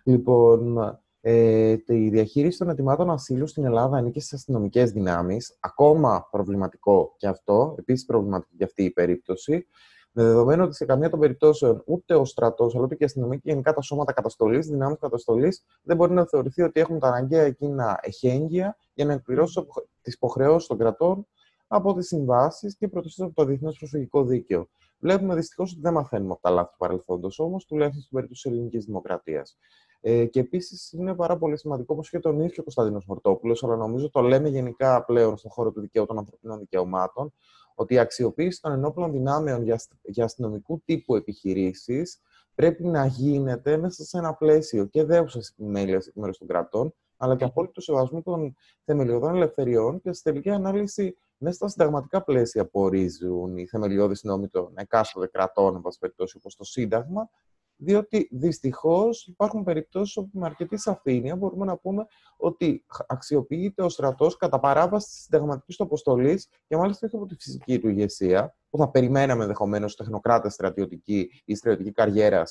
Λοιπόν, 0.04 0.78
ε, 1.20 1.76
η 1.86 2.08
διαχείριση 2.08 2.58
των 2.58 2.68
ετοιμάτων 2.68 3.10
ασύλου 3.10 3.46
στην 3.46 3.64
Ελλάδα 3.64 3.96
ανήκει 3.96 4.20
στις 4.20 4.32
αστυνομικές 4.32 4.90
δυνάμεις. 4.90 5.56
Ακόμα 5.60 6.28
προβληματικό 6.30 7.14
και 7.16 7.26
αυτό, 7.26 7.74
επίσης 7.78 8.04
προβληματική 8.04 8.56
και 8.56 8.64
αυτή 8.64 8.84
η 8.84 8.90
περίπτωση. 8.90 9.66
Με 10.12 10.22
δεδομένο 10.22 10.64
ότι 10.64 10.74
σε 10.74 10.84
καμία 10.84 11.10
των 11.10 11.18
περιπτώσεων 11.20 11.82
ούτε 11.86 12.14
ο 12.14 12.24
στρατός, 12.24 12.74
αλλά 12.74 12.84
ούτε 12.84 12.94
και 12.94 13.02
η 13.02 13.06
αστυνομία 13.06 13.36
και 13.36 13.50
γενικά 13.50 13.72
τα 13.72 13.80
σώματα 13.80 14.12
καταστολής, 14.12 14.66
δυνάμεις 14.66 14.98
καταστολής, 15.00 15.64
δεν 15.82 15.96
μπορεί 15.96 16.12
να 16.12 16.26
θεωρηθεί 16.26 16.62
ότι 16.62 16.80
έχουν 16.80 16.98
τα 16.98 17.08
αναγκαία 17.08 17.42
εκείνα 17.42 17.98
εχέγγυα 18.02 18.76
για 18.94 19.04
να 19.04 19.12
εκπληρώσουν 19.12 19.66
τις 20.02 20.14
υποχρεώσεις 20.14 20.68
των 20.68 20.78
κρατών 20.78 21.26
από 21.66 21.94
τις 21.94 22.06
συμβάσεις 22.06 22.76
και 22.76 22.88
πρωτοσύντομα 22.88 23.30
από 23.30 23.42
το 23.42 23.48
Διεθνές 23.48 23.76
Προσφυγικό 23.78 24.24
Δίκαιο. 24.24 24.68
Βλέπουμε 24.98 25.34
δυστυχώς 25.34 25.72
ότι 25.72 25.80
δεν 25.80 25.92
μαθαίνουμε 25.92 26.32
από 26.32 26.40
τα 26.42 26.50
λάθη 26.50 26.70
του 26.70 26.76
παρελθόντος, 26.78 27.38
όμως, 27.38 27.64
τουλάχιστον 27.64 28.02
στην 28.02 28.14
περίπτωση 28.14 28.42
της 28.42 28.52
ελληνικής 28.52 28.84
δημοκρατίας. 28.84 29.58
Ε, 30.00 30.24
και 30.24 30.40
επίσης 30.40 30.92
είναι 30.92 31.14
πάρα 31.14 31.36
πολύ 31.36 31.58
σημαντικό, 31.58 31.94
όπως 31.94 32.10
και 32.10 32.18
τον 32.18 32.40
ίδιο 32.40 32.54
ο 32.58 32.62
Κωνσταντίνος 32.62 33.06
Μορτόπουλος, 33.06 33.64
αλλά 33.64 33.76
νομίζω 33.76 34.10
το 34.10 34.20
λέμε 34.20 34.48
γενικά 34.48 35.04
πλέον 35.04 35.36
στον 35.36 35.50
χώρο 35.50 35.72
του 35.72 35.80
δικαίου 35.80 36.06
των 36.06 36.18
ανθρωπίνων 36.18 36.58
δικαιωμάτων, 36.58 37.32
ότι 37.74 37.94
η 37.94 37.98
αξιοποίηση 37.98 38.60
των 38.60 38.72
ενόπλων 38.72 39.12
δυνάμεων 39.12 39.62
για, 39.62 39.80
για 40.02 40.24
αστυνομικού 40.24 40.82
τύπου 40.84 41.16
επιχειρήσεις 41.16 42.20
πρέπει 42.54 42.84
να 42.84 43.06
γίνεται 43.06 43.76
μέσα 43.76 44.04
σε 44.04 44.18
ένα 44.18 44.34
πλαίσιο 44.34 44.84
και 44.84 45.04
δέουσα 45.04 45.40
επιμέλειας 45.52 46.06
εκ 46.06 46.14
μέρους 46.14 46.38
των 46.38 46.46
κρατών, 46.46 46.94
αλλά 47.16 47.36
και 47.36 47.44
απόλυτο 47.44 47.80
σεβασμού 47.80 48.22
των 48.22 48.56
θεμελιωδών 48.84 49.34
ελευθεριών 49.34 50.00
και 50.00 50.12
στη 50.12 50.22
τελική 50.22 50.50
ανάλυση 50.50 51.16
μέσα 51.38 51.56
στα 51.56 51.68
συνταγματικά 51.68 52.22
πλαίσια 52.22 52.66
που 52.66 52.80
ορίζουν 52.80 53.56
οι 53.56 53.66
θεμελιώδεις 53.66 54.22
νόμοι 54.22 54.48
των 54.48 54.72
εκάστοτε 54.74 55.26
κρατών, 55.26 55.74
εν 55.74 55.80
πάση 55.80 55.98
περιπτώσει, 55.98 56.36
όπως 56.36 56.56
το 56.56 56.64
Σύνταγμα, 56.64 57.30
διότι 57.76 58.28
δυστυχώς 58.32 59.26
υπάρχουν 59.26 59.64
περιπτώσεις 59.64 60.16
όπου 60.16 60.38
με 60.38 60.46
αρκετή 60.46 60.76
σαφήνεια 60.76 61.36
μπορούμε 61.36 61.64
να 61.64 61.76
πούμε 61.76 62.06
ότι 62.36 62.84
αξιοποιείται 63.06 63.82
ο 63.82 63.88
στρατός 63.88 64.36
κατά 64.36 64.60
παράβαση 64.60 65.06
της 65.06 65.22
συνταγματικής 65.22 65.76
του 65.76 65.82
αποστολής 65.84 66.48
και 66.66 66.76
μάλιστα 66.76 67.06
όχι 67.06 67.16
από 67.16 67.26
τη 67.26 67.34
φυσική 67.34 67.78
του 67.78 67.88
ηγεσία, 67.88 68.56
που 68.70 68.78
θα 68.78 68.90
περιμέναμε 68.90 69.42
ενδεχομένως 69.42 69.96
τεχνοκράτες 69.96 70.52
στρατιωτικοί 70.52 71.30
ή 71.44 71.54
στρατιωτική 71.54 71.92
καριέρα 71.92 72.42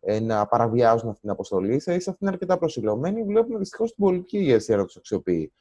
ε, 0.00 0.20
να 0.20 0.46
παραβιάζουν 0.46 1.08
αυτή 1.08 1.20
την 1.20 1.30
αποστολή. 1.30 1.80
Σε 1.80 1.94
ίσα 1.94 2.10
αυτή 2.10 2.24
είναι 2.24 2.32
αρκετά 2.32 2.58
προσιλωμένη. 2.58 3.22
Βλέπουμε 3.22 3.58
δυστυχώς 3.58 3.94
την 3.94 4.04
πολιτική 4.04 4.38
ηγεσία 4.38 4.76
να 4.76 4.84
τους 4.84 4.96
αξιοποιεί. 4.96 5.52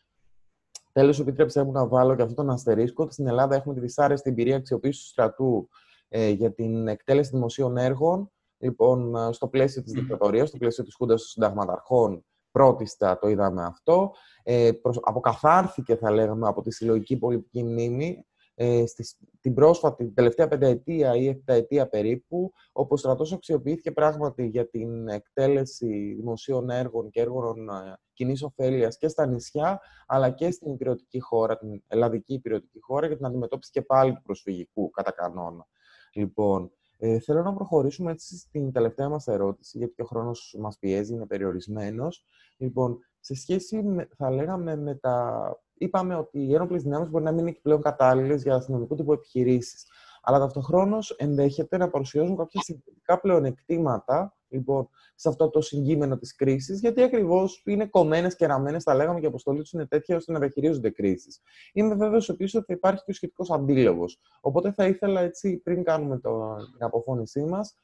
Τέλος, 0.97 1.19
επιτρέψτε 1.19 1.63
μου 1.63 1.71
να 1.71 1.87
βάλω 1.87 2.15
και 2.15 2.21
αυτόν 2.21 2.35
τον 2.45 2.49
αστερίσκο. 2.49 3.03
Ότι 3.03 3.13
στην 3.13 3.27
Ελλάδα 3.27 3.55
έχουμε 3.55 3.73
τη 3.73 3.79
δυσάρεστη 3.79 4.29
εμπειρία 4.29 4.55
αξιοποίησης 4.55 5.01
του 5.03 5.07
στρατού 5.07 5.69
ε, 6.07 6.29
για 6.29 6.53
την 6.53 6.87
εκτέλεση 6.87 7.29
δημοσίων 7.33 7.77
έργων. 7.77 8.31
Λοιπόν, 8.57 9.15
ε, 9.15 9.31
στο 9.31 9.47
πλαίσιο 9.47 9.83
της 9.83 9.91
δικτατορίας, 9.91 10.47
στο 10.49 10.57
πλαίσιο 10.57 10.83
της 10.83 10.95
Χούντας 10.95 11.19
των 11.19 11.29
Συνταγματαρχών, 11.29 12.25
πρώτιστα 12.51 13.19
το 13.19 13.27
είδαμε 13.27 13.63
αυτό. 13.63 14.11
Ε, 14.43 14.69
αποκαθάρθηκε, 15.01 15.95
θα 15.95 16.11
λέγαμε, 16.11 16.47
από 16.47 16.61
τη 16.61 16.71
συλλογική 16.71 17.17
πολιτική 17.17 17.63
μνήμη 17.63 18.25
ε, 18.59 18.85
στη, 18.85 19.03
την 19.41 19.53
πρόσφατη, 19.53 20.05
την 20.05 20.13
τελευταία 20.13 20.47
πενταετία 20.47 21.15
ή 21.15 21.27
επταετία 21.27 21.89
περίπου, 21.89 22.53
όπου 22.71 22.93
ο 22.93 22.97
στρατός 22.97 23.33
αξιοποιήθηκε 23.33 23.91
πράγματι 23.91 24.45
για 24.45 24.69
την 24.69 25.07
εκτέλεση 25.07 26.13
δημοσίων 26.13 26.69
έργων 26.69 27.09
και 27.09 27.21
έργων 27.21 27.69
ε, 27.69 27.97
κοινή 28.13 28.35
ωφέλειας 28.41 28.97
και 28.97 29.07
στα 29.07 29.25
νησιά, 29.25 29.81
αλλά 30.07 30.29
και 30.29 30.51
στην 30.51 30.73
υπηρετική 30.73 31.19
χώρα, 31.19 31.57
την 31.57 31.83
ελλαδική 31.87 32.33
υπηρετική 32.33 32.79
χώρα, 32.81 33.07
για 33.07 33.15
την 33.15 33.25
αντιμετώπιση 33.25 33.71
και 33.71 33.81
πάλι 33.81 34.13
του 34.13 34.21
προσφυγικού 34.21 34.89
κατά 34.89 35.11
κανόνα. 35.11 35.67
Λοιπόν, 36.13 36.71
ε, 36.97 37.19
θέλω 37.19 37.41
να 37.41 37.53
προχωρήσουμε 37.53 38.11
έτσι 38.11 38.37
στην 38.37 38.71
τελευταία 38.71 39.09
μας 39.09 39.27
ερώτηση, 39.27 39.77
γιατί 39.77 40.01
ο 40.01 40.05
χρόνος 40.05 40.55
μας 40.59 40.77
πιέζει, 40.79 41.13
είναι 41.13 41.25
περιορισμένος. 41.25 42.23
Λοιπόν, 42.57 42.97
σε 43.27 43.35
σχέση, 43.35 43.83
με, 43.83 44.07
θα 44.17 44.31
λέγαμε, 44.31 44.75
με 44.75 44.95
τα... 44.95 45.41
Είπαμε 45.77 46.15
ότι 46.15 46.39
οι 46.39 46.53
ένοπλες 46.53 46.83
δυνάμεις 46.83 47.09
μπορεί 47.09 47.23
να 47.23 47.31
μην 47.31 47.47
είναι 47.47 47.59
πλέον 47.61 47.81
κατάλληλες 47.81 48.43
για 48.43 48.55
αστυνομικού 48.55 48.95
τύπου 48.95 49.13
επιχειρήσεις 49.13 49.85
αλλά 50.21 50.39
ταυτοχρόνως 50.39 51.11
ενδέχεται 51.11 51.77
να 51.77 51.89
παρουσιάζουν 51.89 52.37
κάποια 52.37 52.61
συγκεκριτικά 52.61 53.19
πλεονεκτήματα 53.19 54.37
λοιπόν, 54.47 54.89
σε 55.15 55.29
αυτό 55.29 55.49
το 55.49 55.61
συγκείμενο 55.61 56.17
της 56.17 56.35
κρίσης, 56.35 56.79
γιατί 56.79 57.01
ακριβώς 57.01 57.61
είναι 57.65 57.85
κομμένες 57.85 58.35
και 58.35 58.45
ραμμένες, 58.45 58.83
τα 58.83 58.95
λέγαμε, 58.95 59.19
και 59.19 59.25
η 59.25 59.27
αποστολή 59.27 59.59
τους 59.59 59.71
είναι 59.71 59.85
τέτοια 59.85 60.15
ώστε 60.15 60.31
να 60.31 60.39
διαχειρίζονται 60.39 60.89
κρίσεις. 60.89 61.41
Είμαι 61.73 61.95
βέβαιος 61.95 62.29
επίσης 62.29 62.55
ότι 62.55 62.73
υπάρχει 62.73 63.03
και 63.03 63.11
ο 63.11 63.13
σχετικός 63.13 63.51
αντίλογος. 63.51 64.19
Οπότε 64.41 64.71
θα 64.71 64.87
ήθελα 64.87 65.21
έτσι, 65.21 65.57
πριν 65.57 65.83
κάνουμε 65.83 66.19
το, 66.19 66.55
την 66.55 66.85
αποφώνησή 66.85 67.43
μας, 67.43 67.77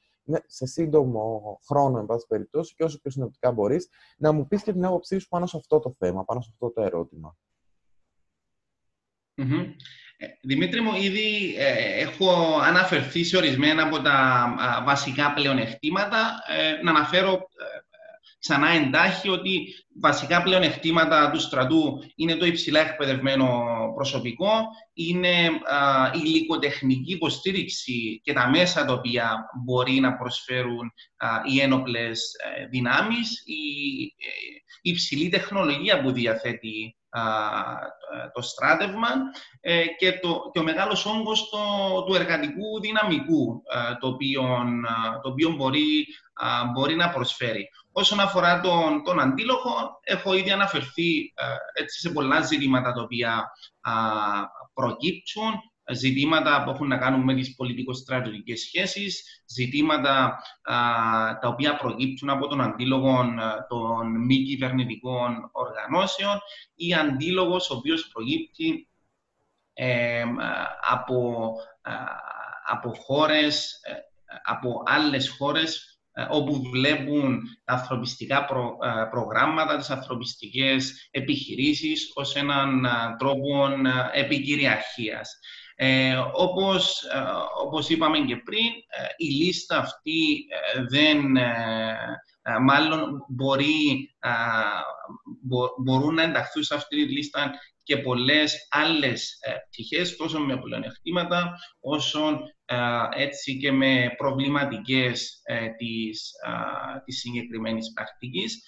σε 0.45 0.65
σύντομο 0.65 1.59
χρόνο, 1.67 1.99
εν 1.99 2.05
πάση 2.05 2.25
περιπτώσει, 2.27 2.75
και 2.75 2.83
όσο 2.83 2.99
πιο 3.01 3.11
συνοπτικά 3.11 3.51
μπορείς, 3.51 3.89
να 4.17 4.31
μου 4.31 4.47
πεις 4.47 4.63
και 4.63 4.71
την 4.71 4.85
άποψή 4.85 5.19
σου 5.19 5.27
πάνω 5.27 5.45
σε 5.45 5.57
αυτό 5.57 5.79
το 5.79 5.95
θέμα, 5.97 6.25
πάνω 6.25 6.41
σε 6.41 6.49
αυτό 6.51 6.71
το 6.71 6.81
ερώτημα. 6.81 7.37
Ε, 10.17 10.27
Δημήτρη 10.41 10.81
μου, 10.81 10.95
ήδη 10.95 11.55
ε, 11.57 12.01
έχω 12.01 12.59
αναφερθεί 12.61 13.23
σε 13.23 13.37
ορισμένα 13.37 13.83
από 13.83 14.01
τα 14.01 14.83
βασικά 14.85 15.33
πλεονεκτήματα. 15.33 16.43
Ε, 16.47 16.83
να 16.83 16.91
αναφέρω 16.91 17.47
ξανά 18.43 18.69
εντάχει 18.69 19.29
ότι 19.29 19.75
βασικά 20.01 20.43
πλεονεκτήματα 20.43 21.31
του 21.31 21.39
στρατού 21.39 21.99
είναι 22.15 22.35
το 22.35 22.45
υψηλά 22.45 22.79
εκπαιδευμένο 22.79 23.63
προσωπικό, 23.95 24.51
είναι 24.93 25.43
η 26.13 26.21
υλικοτεχνική 26.23 27.13
υποστήριξη 27.13 28.21
και 28.23 28.33
τα 28.33 28.49
μέσα 28.49 28.85
τα 28.85 28.93
οποία 28.93 29.45
μπορεί 29.65 29.99
να 29.99 30.17
προσφέρουν 30.17 30.93
οι 31.51 31.59
ένοπλες 31.59 32.31
δυνάμεις, 32.69 33.43
η 34.81 34.91
υψηλή 34.91 35.29
τεχνολογία 35.29 36.01
που 36.01 36.11
διαθέτει 36.11 36.97
το 38.33 38.41
στράτευμα 38.41 39.09
ε, 39.59 39.85
και, 39.97 40.19
το, 40.19 40.49
και 40.53 40.59
ο 40.59 40.63
μεγάλος 40.63 41.05
όγκος 41.05 41.49
το, 41.49 41.57
του 42.03 42.15
εργατικού 42.15 42.79
δυναμικού 42.81 43.61
το 43.99 44.07
οποίο, 44.07 44.41
το 45.21 45.29
οποίο 45.29 45.49
μπορεί, 45.49 46.05
μπορεί 46.73 46.95
να 46.95 47.09
προσφέρει. 47.09 47.69
Όσον 47.95 48.19
αφορά 48.19 48.59
τον, 48.59 49.03
τον 49.03 49.19
αντίλογο, 49.19 49.99
έχω 50.03 50.33
ήδη 50.33 50.51
αναφερθεί 50.51 51.33
έτσι, 51.73 51.99
σε 51.99 52.09
πολλά 52.09 52.41
ζητήματα 52.41 52.91
τα 52.91 53.01
οποία 53.01 53.51
προκύπτουν 54.73 55.53
ζητήματα 55.91 56.63
που 56.63 56.69
έχουν 56.69 56.87
να 56.87 56.97
κάνουν 56.97 57.23
με 57.23 57.33
τις 57.33 57.55
πολιτικο-στρατιωτικές 57.55 58.59
σχέσεις, 58.59 59.43
ζητήματα 59.45 60.39
τα 61.41 61.47
οποία 61.47 61.75
προκύπτουν 61.75 62.29
από 62.29 62.47
τον 62.47 62.61
αντίλογο 62.61 63.25
των 63.67 64.25
μη 64.25 64.43
κυβερνητικών 64.43 65.49
οργανώσεων 65.51 66.39
ή 66.75 66.93
αντίλογος 66.93 67.69
ο 67.69 67.75
οποίος 67.75 68.07
προκύπτει 68.07 68.87
από, 70.91 71.51
από 72.65 72.93
χώρες, 72.93 73.79
ε, 73.83 73.91
από 74.43 74.83
άλλες 74.85 75.29
χώρες 75.29 75.75
ε, 75.75 75.92
όπου 76.29 76.61
βλέπουν 76.71 77.41
τα 77.63 77.73
ανθρωπιστικά 77.73 78.45
προγράμματα, 79.11 79.77
τις 79.77 79.89
ανθρωπιστικές 79.89 81.07
επιχειρήσεις 81.11 82.11
ως 82.15 82.35
έναν 82.35 82.87
τρόπο 83.17 83.69
επικυριαρχίας. 84.13 85.39
Ε, 85.75 86.15
όπως, 86.33 87.03
ε, 87.03 87.23
όπως 87.63 87.89
είπαμε 87.89 88.19
και 88.19 88.37
πριν, 88.37 88.65
ε, 88.87 89.05
η 89.17 89.25
λίστα 89.25 89.77
αυτή 89.77 90.45
ε, 90.75 90.83
δεν, 90.83 91.21
μάλλον 92.61 93.25
μπορεί, 93.27 94.09
μπορούν 95.83 96.13
να 96.13 96.23
ενταχθούν 96.23 96.63
σε 96.63 96.75
αυτή 96.75 97.05
τη 97.05 97.11
λίστα 97.11 97.51
και 97.83 97.97
πολλές 97.97 98.67
άλλες 98.69 99.39
πτυχές, 99.69 100.15
τόσο 100.15 100.39
με 100.39 100.57
πλεονεκτήματα, 100.57 101.53
όσο 101.79 102.39
έτσι 103.15 103.57
και 103.57 103.71
με 103.71 104.13
προβληματικές 104.17 105.41
της, 105.77 106.31
της 107.05 107.19
συγκεκριμένης 107.19 107.93
πρακτικής. 107.93 108.63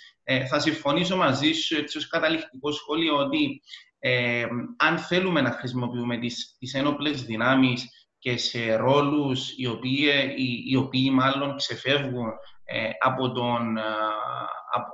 Θα 0.49 0.59
συμφωνήσω 0.59 1.17
μαζί 1.17 1.51
σου 1.51 1.77
έτσι 1.77 1.97
ως 1.97 2.07
καταληκτικό 2.07 2.71
σχόλιο 2.71 3.17
ότι 3.17 3.61
ε, 4.07 4.45
αν 4.77 4.97
θέλουμε 4.97 5.41
να 5.41 5.51
χρησιμοποιούμε 5.51 6.17
τις, 6.17 6.55
τις 6.59 6.73
ένοπλες 6.73 7.23
δυνάμεις 7.23 7.89
και 8.19 8.37
σε 8.37 8.75
ρόλους 8.75 9.53
οι 9.57 9.67
οποίοι, 9.67 10.33
οι, 10.37 10.63
οι 10.67 10.75
οποίοι 10.75 11.09
μάλλον 11.13 11.55
ξεφεύγουν 11.55 12.27
ε, 12.63 12.89
από, 12.99 13.31
τον, 13.31 13.77
από, 14.73 14.91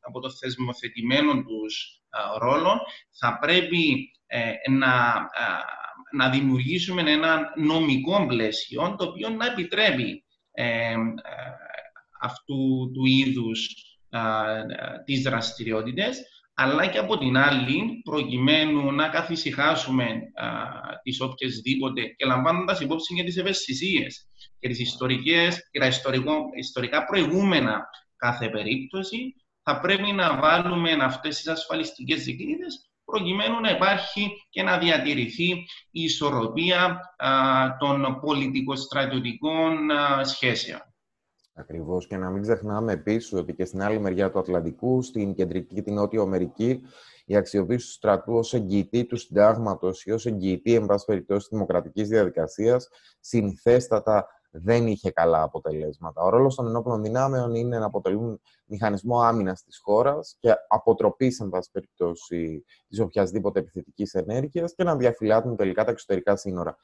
από 0.00 0.20
το 0.20 0.30
θεσμοθετημένο 0.30 1.32
τους 1.42 2.02
ρόλο, 2.38 2.80
θα 3.18 3.38
πρέπει 3.40 4.12
ε, 4.26 4.52
να, 4.70 5.14
να 6.12 6.30
δημιουργήσουμε 6.30 7.10
ένα 7.10 7.52
νομικό 7.56 8.26
πλαίσιο 8.26 8.94
το 8.98 9.04
οποίο 9.04 9.28
να 9.28 9.46
επιτρέπει 9.46 10.24
αυτού 12.20 12.90
του 12.94 13.06
είδους 13.06 13.68
τις 15.04 15.22
δραστηριότητες, 15.22 16.20
αλλά 16.54 16.86
και 16.86 16.98
από 16.98 17.18
την 17.18 17.36
άλλη, 17.36 18.00
προκειμένου 18.04 18.92
να 18.92 19.08
καθησυχάσουμε 19.08 20.04
α, 20.04 20.46
τις 21.02 21.20
οποιασδήποτε 21.20 22.02
και 22.02 22.24
λαμβάνοντας 22.26 22.80
υπόψη 22.80 23.14
και 23.14 23.24
τις 23.24 23.36
ευαισθησίες 23.36 24.28
και 24.58 24.68
τις 24.68 24.80
ιστορικές 24.80 25.68
και 25.70 25.78
τα 25.80 25.86
ιστορικά 26.56 27.04
προηγούμενα 27.04 27.88
κάθε 28.16 28.48
περίπτωση, 28.48 29.34
θα 29.62 29.80
πρέπει 29.80 30.12
να 30.12 30.36
βάλουμε 30.40 30.92
αυτές 30.92 31.36
τις 31.36 31.48
ασφαλιστικές 31.48 32.24
δικλείδες 32.24 32.91
προκειμένου 33.12 33.60
να 33.60 33.70
υπάρχει 33.70 34.46
και 34.50 34.62
να 34.62 34.78
διατηρηθεί 34.78 35.50
η 35.90 36.02
ισορροπία 36.02 37.00
των 37.78 38.20
πολιτικο-στρατιωτικών 38.20 39.90
σχέσεων. 40.22 40.80
Ακριβώς 41.54 42.06
και 42.06 42.16
να 42.16 42.30
μην 42.30 42.42
ξεχνάμε 42.42 42.92
επίσης 42.92 43.32
ότι 43.32 43.54
και 43.54 43.64
στην 43.64 43.82
άλλη 43.82 44.00
μεριά 44.00 44.30
του 44.30 44.38
Ατλαντικού, 44.38 45.02
στην 45.02 45.34
κεντρική 45.34 45.74
και 45.74 45.82
την 45.82 45.94
νότιο 45.94 46.22
Αμερική, 46.22 46.80
η 47.24 47.36
αξιοποίηση 47.36 47.86
του 47.86 47.92
στρατού 47.92 48.34
ως 48.34 48.54
εγγυητή 48.54 49.04
του 49.04 49.16
συντάγματος 49.16 50.04
ή 50.04 50.10
ως 50.10 50.26
εγγυητή, 50.26 50.74
εν 50.74 50.86
πάση 50.86 51.04
περιπτώσει, 51.04 51.48
δημοκρατικής 51.50 52.08
διαδικασίας, 52.08 52.88
συνηθέστατα 53.20 54.26
δεν 54.54 54.86
είχε 54.86 55.10
καλά 55.10 55.42
αποτελέσματα. 55.42 56.22
Ο 56.22 56.28
ρόλος 56.28 56.54
των 56.54 56.66
ενόπλων 56.66 57.02
δυνάμεων 57.02 57.54
είναι 57.54 57.78
να 57.78 57.86
αποτελούν 57.86 58.40
μηχανισμό 58.66 59.20
άμυνας 59.20 59.62
της 59.62 59.78
χώρας 59.78 60.36
και 60.40 60.54
αποτροπής, 60.68 61.40
εν 61.40 61.48
πάση 61.48 61.70
περιπτώσει, 61.70 62.64
της 62.88 63.00
οποιασδήποτε 63.00 63.60
επιθετικής 63.60 64.14
ενέργειας 64.14 64.74
και 64.74 64.84
να 64.84 64.96
διαφυλάτουν 64.96 65.56
τελικά 65.56 65.84
τα 65.84 65.90
εξωτερικά 65.90 66.36
σύνορα. 66.36 66.76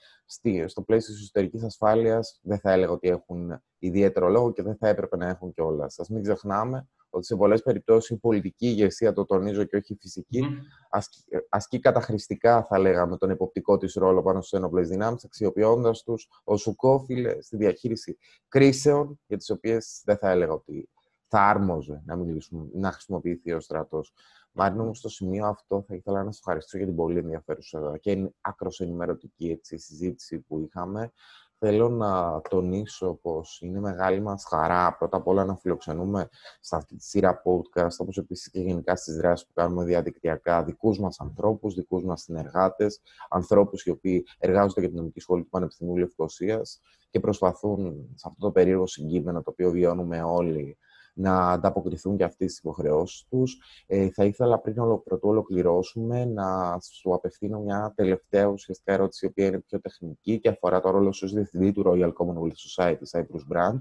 Στο 0.66 0.82
πλαίσιο 0.82 1.12
της 1.14 1.22
εσωτερικής 1.22 1.64
ασφάλειας, 1.64 2.40
δεν 2.42 2.58
θα 2.58 2.72
έλεγα 2.72 2.92
ότι 2.92 3.08
έχουν 3.08 3.62
ιδιαίτερο 3.78 4.28
λόγο 4.28 4.52
και 4.52 4.62
δεν 4.62 4.76
θα 4.76 4.88
έπρεπε 4.88 5.16
να 5.16 5.28
έχουν 5.28 5.52
κιόλας. 5.52 5.98
Α 5.98 6.04
μην 6.08 6.22
ξεχνάμε 6.22 6.88
ότι 7.18 7.26
σε 7.26 7.36
πολλές 7.36 7.62
περιπτώσεις 7.62 8.10
η 8.10 8.16
πολιτική 8.18 8.66
ηγεσία, 8.66 9.12
το 9.12 9.24
τονίζω 9.24 9.64
και 9.64 9.76
όχι 9.76 9.92
η 9.92 9.96
φυσική, 10.00 10.40
mm. 10.44 10.62
ασκεί, 10.90 11.24
ασκεί 11.48 11.78
καταχρηστικά, 11.78 12.64
θα 12.64 12.78
λέγαμε, 12.78 13.16
τον 13.16 13.30
υποπτικό 13.30 13.76
της 13.76 13.94
ρόλο 13.94 14.22
πάνω 14.22 14.40
στι 14.40 14.56
ένοπλε 14.56 14.82
δυνάμεις, 14.82 15.24
αξιοποιώντας 15.24 16.02
τους 16.02 16.28
ω 16.44 16.54
ουκόφιλε 16.66 17.42
στη 17.42 17.56
διαχείριση 17.56 18.18
κρίσεων, 18.48 19.20
για 19.26 19.36
τις 19.36 19.50
οποίες 19.50 20.02
δεν 20.04 20.16
θα 20.16 20.30
έλεγα 20.30 20.52
ότι 20.52 20.88
θα 21.28 21.40
άρμοζε 21.40 22.02
να, 22.04 22.16
μιλήσουμε, 22.16 22.68
να 22.72 22.92
χρησιμοποιηθεί 22.92 23.52
ο 23.52 23.60
στρατός. 23.60 24.12
Μάριν, 24.52 24.80
όμω, 24.80 24.94
στο 24.94 25.08
σημείο 25.08 25.46
αυτό 25.46 25.84
θα 25.88 25.94
ήθελα 25.94 26.18
να 26.18 26.30
σας 26.30 26.38
ευχαριστήσω 26.38 26.76
για 26.76 26.86
την 26.86 26.96
πολύ 26.96 27.18
ενδιαφέρουσα 27.18 27.98
και 28.00 28.30
άκρο 28.40 28.70
ενημερωτική 28.78 29.50
έτσι, 29.50 29.78
συζήτηση 29.78 30.38
που 30.38 30.60
είχαμε. 30.60 31.12
Θέλω 31.60 31.88
να 31.88 32.40
τονίσω 32.40 33.14
πως 33.22 33.60
είναι 33.60 33.80
μεγάλη 33.80 34.20
μας 34.20 34.44
χαρά 34.48 34.96
πρώτα 34.98 35.16
απ' 35.16 35.26
όλα 35.26 35.44
να 35.44 35.56
φιλοξενούμε 35.56 36.28
σε 36.60 36.76
αυτή 36.76 36.96
τη 36.96 37.04
σειρά 37.04 37.42
podcast, 37.44 37.96
όπως 37.98 38.16
επίσης 38.16 38.50
και 38.50 38.60
γενικά 38.60 38.96
στις 38.96 39.16
δράσεις 39.16 39.46
που 39.46 39.52
κάνουμε 39.52 39.84
διαδικτυακά, 39.84 40.64
δικούς 40.64 40.98
μας 40.98 41.20
ανθρώπους, 41.20 41.74
δικούς 41.74 42.04
μας 42.04 42.22
συνεργάτες, 42.22 43.00
ανθρώπους 43.28 43.84
οι 43.84 43.90
οποίοι 43.90 44.26
εργάζονται 44.38 44.80
για 44.80 44.88
την 44.88 44.98
νομική 44.98 45.20
σχολή 45.20 45.42
του 45.42 45.48
Πανεπιστημίου 45.48 45.96
Λευκοσίας 45.96 46.80
και 47.10 47.20
προσπαθούν 47.20 48.08
σε 48.14 48.28
αυτό 48.28 48.46
το 48.46 48.52
περίεργο 48.52 48.86
συγκείμενο 48.86 49.42
το 49.42 49.50
οποίο 49.50 49.70
βιώνουμε 49.70 50.22
όλοι 50.22 50.78
να 51.18 51.50
ανταποκριθούν 51.50 52.16
και 52.16 52.24
αυτές 52.24 52.46
τις 52.46 52.58
υποχρεώσεις 52.58 53.24
τους. 53.28 53.58
Ε, 53.86 54.10
θα 54.10 54.24
ήθελα 54.24 54.58
πριν 54.58 54.74
πρωτού 55.04 55.28
ολοκληρώσουμε 55.28 56.24
να 56.24 56.78
σου 56.80 57.14
απευθύνω 57.14 57.60
μια 57.60 57.92
τελευταία 57.96 58.46
ουσιαστικά 58.46 58.92
ερώτηση, 58.92 59.26
η 59.26 59.28
οποία 59.28 59.46
είναι 59.46 59.58
πιο 59.58 59.80
τεχνική 59.80 60.40
και 60.40 60.48
αφορά 60.48 60.80
το 60.80 60.90
ρόλο 60.90 61.12
σου 61.12 61.24
ως 61.24 61.32
διευθυντή 61.32 61.72
του 61.72 61.82
Royal 61.86 62.12
Commonwealth 62.12 62.82
Society 62.82 63.18
Cyprus 63.18 63.56
Branch. 63.56 63.78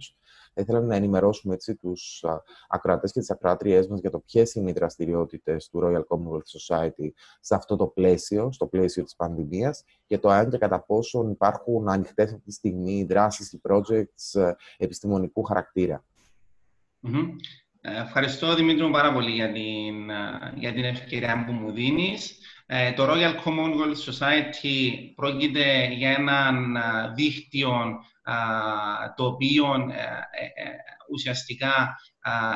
Θα 0.54 0.62
ήθελα 0.62 0.82
να 0.82 0.96
ενημερώσουμε 0.96 1.54
έτσι 1.54 1.76
τους 1.76 2.26
ακροατές 2.68 3.12
και 3.12 3.20
τις 3.20 3.32
ακροατριές 3.32 3.88
μας 3.88 4.00
για 4.00 4.10
το 4.10 4.20
ποιες 4.20 4.54
είναι 4.54 4.70
οι 4.70 4.74
δραστηριότητες 4.74 5.70
του 5.70 5.80
Royal 5.84 6.04
Commonwealth 6.08 6.76
Society 6.76 7.10
σε 7.40 7.56
αυτό 7.56 7.76
το 7.76 7.88
πλαίσιο, 7.88 8.52
στο 8.52 8.68
πλαίσιο 8.68 9.04
της 9.04 9.16
πανδημίας 9.16 9.84
και 10.06 10.18
το 10.18 10.30
αν 10.30 10.50
και 10.50 10.58
κατά 10.58 10.82
πόσο 10.82 11.30
υπάρχουν 11.30 11.90
ανοιχτές 11.90 12.32
αυτή 12.32 12.46
τη 12.46 12.52
στιγμή 12.52 13.04
δράσεις 13.04 13.54
ή 13.54 13.62
projects 13.70 14.40
ε, 14.40 14.52
επιστημονικού 14.78 15.44
χαρακτήρα. 15.44 16.04
Ε, 17.82 18.02
ευχαριστώ, 18.02 18.56
Δημήτρη, 18.56 18.90
πάρα 18.90 19.14
πολύ 19.14 19.32
για 19.32 19.52
την, 19.52 20.10
ε, 20.10 20.54
για 20.56 20.74
την 20.74 20.84
ευκαιρία 20.84 21.44
που 21.46 21.52
μου 21.52 21.72
δίνεις. 21.72 22.38
Ε, 22.66 22.92
το 22.92 23.06
Royal 23.10 23.36
Commonwealth 23.46 24.12
Society 24.12 24.90
πρόκειται 25.16 25.88
για 25.94 26.10
έναν 26.10 26.78
δίκτυο 27.16 28.00
το 29.16 29.26
οποίο 29.26 29.66
ουσιαστικά 31.12 31.96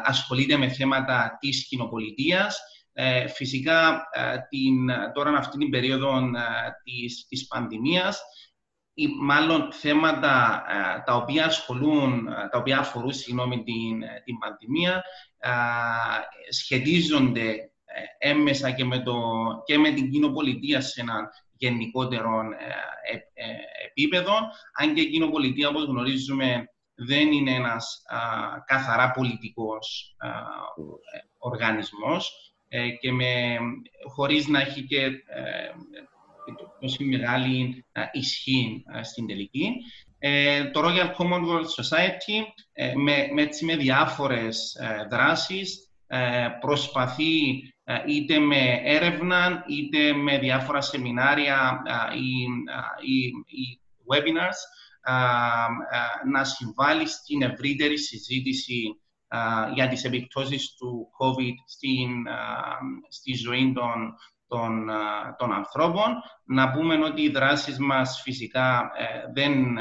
ασχολείται 0.04 0.58
με 0.58 0.68
θέματα 0.68 1.38
της 1.40 1.68
κοινοπολιτείας. 1.68 2.60
Φυσικά, 3.36 4.04
την, 4.50 4.88
τώρα 5.14 5.38
αυτή 5.38 5.58
την 5.58 5.70
περίοδο 5.70 6.30
της, 6.84 7.26
της 7.30 7.48
πανδημίας, 7.48 8.22
ή 9.02 9.08
μάλλον 9.20 9.72
θέματα 9.72 10.64
ε, 10.70 11.02
τα 11.06 11.16
οποία 11.16 11.46
ασχολούν, 11.46 12.28
ε, 12.28 12.50
τα 12.52 12.58
οποία 12.58 12.80
αφορούν 12.80 13.14
συγγνώμη, 13.14 13.64
την, 13.64 14.04
ε, 14.04 14.22
την 14.26 14.38
πανδημία 14.38 15.04
σχετίζονται 16.50 17.72
έμμεσα 18.18 18.72
και 18.72 18.86
με, 18.86 19.00
το, 19.00 19.22
και 19.66 19.78
με 19.78 19.92
την 19.92 20.12
κοινοπολιτεία 20.12 20.82
σε 20.82 21.02
ένα 21.02 21.30
γενικότερο 21.58 22.30
επίπεδο, 23.86 24.34
αν 24.74 24.94
και 24.94 25.02
η 25.02 25.10
κοινοπολιτεία, 25.10 25.70
όπως 25.70 25.84
γνωρίζουμε, 25.84 26.66
δεν 26.96 27.32
είναι 27.32 27.52
ένας 27.52 28.02
καθαρά 28.66 29.12
πολιτικός 29.12 30.16
οργανισμός 31.38 32.54
και 33.02 33.12
με, 33.12 33.58
χωρίς 34.16 34.48
να 34.48 34.60
έχει 34.60 34.84
και 34.84 35.12
τόση 36.80 37.04
μεγάλη 37.04 37.86
ισχύ 38.12 38.84
στην 39.02 39.28
τελική. 39.28 39.72
Ε, 40.24 40.70
το 40.70 40.82
Royal 40.84 41.16
Commonwealth 41.18 41.72
Society 41.82 42.46
ε, 42.74 42.94
με, 42.96 43.28
με, 43.34 43.48
με 43.62 43.76
διάφορες 43.76 44.76
ε, 44.76 45.08
δράσεις 45.10 45.86
προσπαθεί 46.60 47.34
είτε 48.08 48.40
με 48.40 48.80
έρευνα 48.84 49.64
είτε 49.68 50.14
με 50.14 50.38
διάφορα 50.38 50.82
σεμινάρια 50.82 51.82
ή, 52.16 52.42
ή, 53.08 53.26
ή 53.46 53.80
webinars 54.08 54.60
να 56.32 56.44
συμβάλλει 56.44 57.08
στην 57.08 57.42
ευρύτερη 57.42 57.98
συζήτηση 57.98 59.02
για 59.74 59.88
τις 59.88 60.04
επιπτώσεις 60.04 60.76
του 60.76 61.10
COVID 61.20 61.54
στην, 61.66 62.10
στη 63.10 63.34
ζωή 63.34 63.74
των 63.76 64.16
των, 64.52 64.90
των 65.38 65.54
ανθρώπων. 65.54 66.16
Να 66.44 66.72
πούμε 66.72 67.06
ότι 67.06 67.22
οι 67.22 67.30
δράσεις 67.30 67.78
μας 67.80 68.22
φυσικά 68.24 68.92
ε, 68.98 69.32
δεν, 69.34 69.78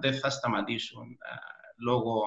δεν 0.00 0.14
θα 0.14 0.30
σταματήσουν 0.30 1.18
λόγω 1.78 2.22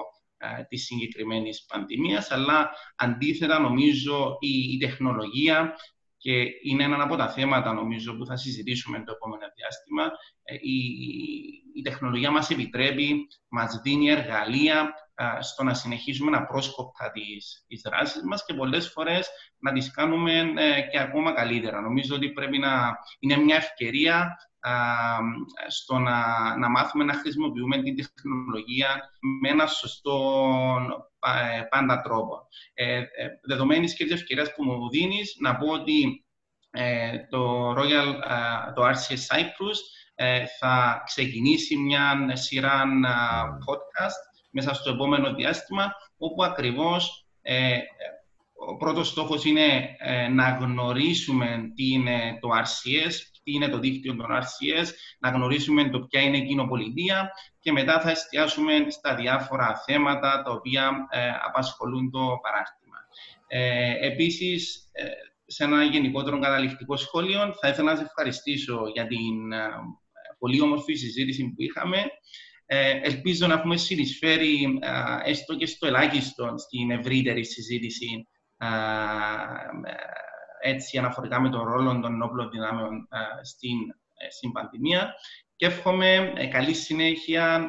της 0.68 0.84
συγκεκριμένης 0.84 1.64
πανδημίας, 1.64 2.30
αλλά 2.30 2.70
αντίθετα 2.96 3.58
νομίζω 3.58 4.36
η, 4.40 4.72
η 4.72 4.78
τεχνολογία 4.78 5.74
και 6.16 6.44
είναι 6.62 6.84
ένα 6.84 7.02
από 7.02 7.16
τα 7.16 7.28
θέματα 7.28 7.72
νομίζω 7.72 8.16
που 8.16 8.26
θα 8.26 8.36
συζητήσουμε 8.36 9.02
το 9.04 9.12
επόμενο 9.12 9.42
διάστημα. 9.56 10.04
Ε, 10.42 10.54
η, 10.54 10.78
η 11.74 11.82
τεχνολογία 11.82 12.30
μας 12.30 12.50
επιτρέπει, 12.50 13.26
μας 13.48 13.80
δίνει 13.82 14.10
εργαλεία 14.10 14.92
στο 15.40 15.62
να 15.62 15.74
συνεχίσουμε 15.74 16.30
να 16.30 16.46
πρόσκοπτα 16.46 17.10
τις, 17.10 17.64
τις 17.66 17.80
δράσεις 17.80 18.22
μας 18.22 18.44
και 18.44 18.54
πολλές 18.54 18.90
φορές 18.90 19.28
να 19.58 19.72
τις 19.72 19.90
κάνουμε 19.90 20.38
ε, 20.56 20.80
και 20.90 21.00
ακόμα 21.00 21.32
καλύτερα. 21.32 21.80
Νομίζω 21.80 22.14
ότι 22.14 22.30
πρέπει 22.30 22.58
να 22.58 22.92
είναι 23.18 23.36
μια 23.36 23.56
ευκαιρία 23.56 24.36
στο 25.68 25.98
να, 25.98 26.18
να 26.58 26.68
μάθουμε 26.68 27.04
να 27.04 27.14
χρησιμοποιούμε 27.14 27.82
την 27.82 27.96
τεχνολογία 27.96 29.10
με 29.40 29.48
ένα 29.48 29.66
σωστό 29.66 30.16
ε, 31.26 31.62
πάντα 31.62 32.00
τρόπο. 32.00 32.48
Ε, 32.74 32.96
ε, 32.96 33.04
δεδομένης 33.42 33.96
και 33.96 34.04
της 34.04 34.12
ευκαιρίας 34.12 34.54
που 34.54 34.64
μου 34.64 34.90
δίνεις, 34.90 35.36
να 35.38 35.56
πω 35.56 35.66
ότι 35.66 36.24
ε, 36.70 37.18
το 37.30 37.72
Royal, 37.72 38.14
το 38.74 38.86
RCS 38.86 39.36
Cyprus 39.36 39.78
θα 40.58 41.02
ξεκινήσει 41.04 41.76
μια 41.76 42.36
σειρά 42.36 42.84
podcast 43.66 44.29
μέσα 44.50 44.74
στο 44.74 44.90
επόμενο 44.90 45.34
διάστημα, 45.34 45.92
όπου 46.18 46.44
ακριβώς 46.44 47.26
ε, 47.42 47.78
ο 48.68 48.76
πρώτος 48.76 49.08
στόχος 49.08 49.44
είναι 49.44 49.96
ε, 49.98 50.28
να 50.28 50.48
γνωρίσουμε 50.48 51.72
τι 51.74 51.92
είναι 51.92 52.38
το 52.40 52.48
RCS, 52.48 53.12
τι 53.42 53.52
είναι 53.52 53.68
το 53.68 53.78
δίκτυο 53.78 54.16
των 54.16 54.26
RCS, 54.26 54.86
να 55.18 55.30
γνωρίσουμε 55.30 55.88
το 55.88 56.00
ποια 56.00 56.20
είναι 56.20 56.36
η 56.36 56.46
κοινοπολιτεία 56.46 57.30
και 57.60 57.72
μετά 57.72 58.00
θα 58.00 58.10
εστιάσουμε 58.10 58.72
στα 58.88 59.14
διάφορα 59.14 59.82
θέματα 59.86 60.42
τα 60.42 60.50
οποία 60.50 61.06
ε, 61.10 61.30
απασχολούν 61.46 62.10
το 62.10 62.38
παράρτημα. 62.42 62.96
Ε, 63.46 64.06
επίσης, 64.06 64.88
ε, 64.92 65.04
σε 65.46 65.64
ένα 65.64 65.82
γενικότερο 65.84 66.38
καταληκτικό 66.38 66.96
σχόλιο, 66.96 67.54
θα 67.60 67.68
ήθελα 67.68 67.90
να 67.90 67.96
σας 67.96 68.06
ευχαριστήσω 68.06 68.82
για 68.94 69.06
την 69.06 69.52
πολύ 70.38 70.60
όμορφη 70.60 70.94
συζήτηση 70.94 71.44
που 71.44 71.62
είχαμε 71.62 71.96
Ε, 71.96 72.49
ελπίζω 73.02 73.46
να 73.46 73.54
έχουμε 73.54 73.76
συνεισφέρει 73.76 74.78
έστω 75.24 75.56
και 75.56 75.66
στο 75.66 75.86
ελάχιστο 75.86 76.54
στην 76.56 76.90
ευρύτερη 76.90 77.44
συζήτηση 77.44 78.28
έτσι 80.62 80.98
αναφορικά 80.98 81.40
με 81.40 81.48
τον 81.48 81.64
ρόλο 81.64 82.00
των 82.00 82.22
όπλων 82.22 82.50
δυνάμεων 82.50 83.08
στην, 83.42 83.76
στην 84.30 84.52
πανδημία 84.52 85.14
και 85.56 85.66
εύχομαι 85.66 86.32
καλή 86.50 86.74
συνέχεια 86.74 87.68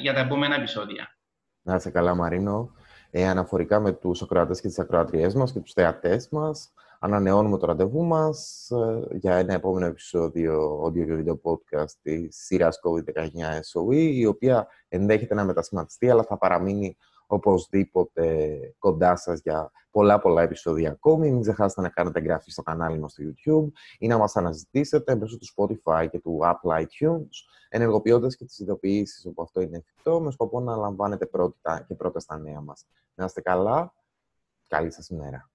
για 0.00 0.14
τα 0.14 0.20
επόμενα 0.20 0.54
επεισόδια. 0.54 1.16
Να 1.62 1.74
είσαι 1.74 1.90
καλά, 1.90 2.14
Μαρίνο. 2.14 2.72
Ε, 3.10 3.28
αναφορικά 3.28 3.80
με 3.80 3.92
τους 3.92 4.22
ακροατές 4.22 4.60
και 4.60 4.68
τις 4.68 4.78
ακροατριές 4.78 5.34
μας 5.34 5.52
και 5.52 5.60
τους 5.60 5.72
θεατές 5.72 6.28
μας, 6.28 6.72
ανανεώνουμε 7.00 7.58
το 7.58 7.66
ραντεβού 7.66 8.04
μας 8.04 8.70
ε, 8.70 9.16
για 9.16 9.34
ένα 9.34 9.54
επόμενο 9.54 9.86
επεισόδιο 9.86 10.82
audio 10.84 11.06
και 11.06 11.22
video 11.24 11.50
podcast 11.50 11.90
της 12.02 12.36
σειράς 12.36 12.80
COVID-19 12.84 13.26
SOE, 13.72 13.94
η 13.94 14.26
οποία 14.26 14.66
ενδέχεται 14.88 15.34
να 15.34 15.44
μετασχηματιστεί, 15.44 16.10
αλλά 16.10 16.22
θα 16.22 16.38
παραμείνει 16.38 16.96
οπωσδήποτε 17.26 18.58
κοντά 18.78 19.16
σας 19.16 19.40
για 19.40 19.70
πολλά 19.90 20.18
πολλά 20.18 20.42
επεισόδια 20.42 20.90
ακόμη. 20.90 21.30
Μην 21.30 21.40
ξεχάσετε 21.40 21.80
να 21.80 21.88
κάνετε 21.88 22.18
εγγραφή 22.18 22.50
στο 22.50 22.62
κανάλι 22.62 22.98
μας 22.98 23.12
στο 23.12 23.22
YouTube 23.24 23.72
ή 23.98 24.06
να 24.06 24.18
μας 24.18 24.36
αναζητήσετε 24.36 25.16
μέσω 25.16 25.38
του 25.38 25.46
Spotify 25.56 26.06
και 26.10 26.18
του 26.18 26.40
Apple 26.42 26.80
iTunes, 26.80 27.28
ενεργοποιώντας 27.68 28.36
και 28.36 28.44
τις 28.44 28.58
ειδοποιήσεις 28.58 29.26
όπου 29.26 29.42
αυτό 29.42 29.60
είναι 29.60 29.76
εφικτό, 29.76 30.20
με 30.20 30.30
σκοπό 30.30 30.60
να 30.60 30.76
λαμβάνετε 30.76 31.26
πρώτα 31.26 31.84
και 31.88 31.94
πρώτα 31.94 32.20
στα 32.20 32.38
νέα 32.38 32.60
μας. 32.60 32.86
Να 33.14 33.24
είστε 33.24 33.40
καλά. 33.40 33.94
Καλή 34.68 34.90
σας 34.90 35.08
ημέρα. 35.08 35.53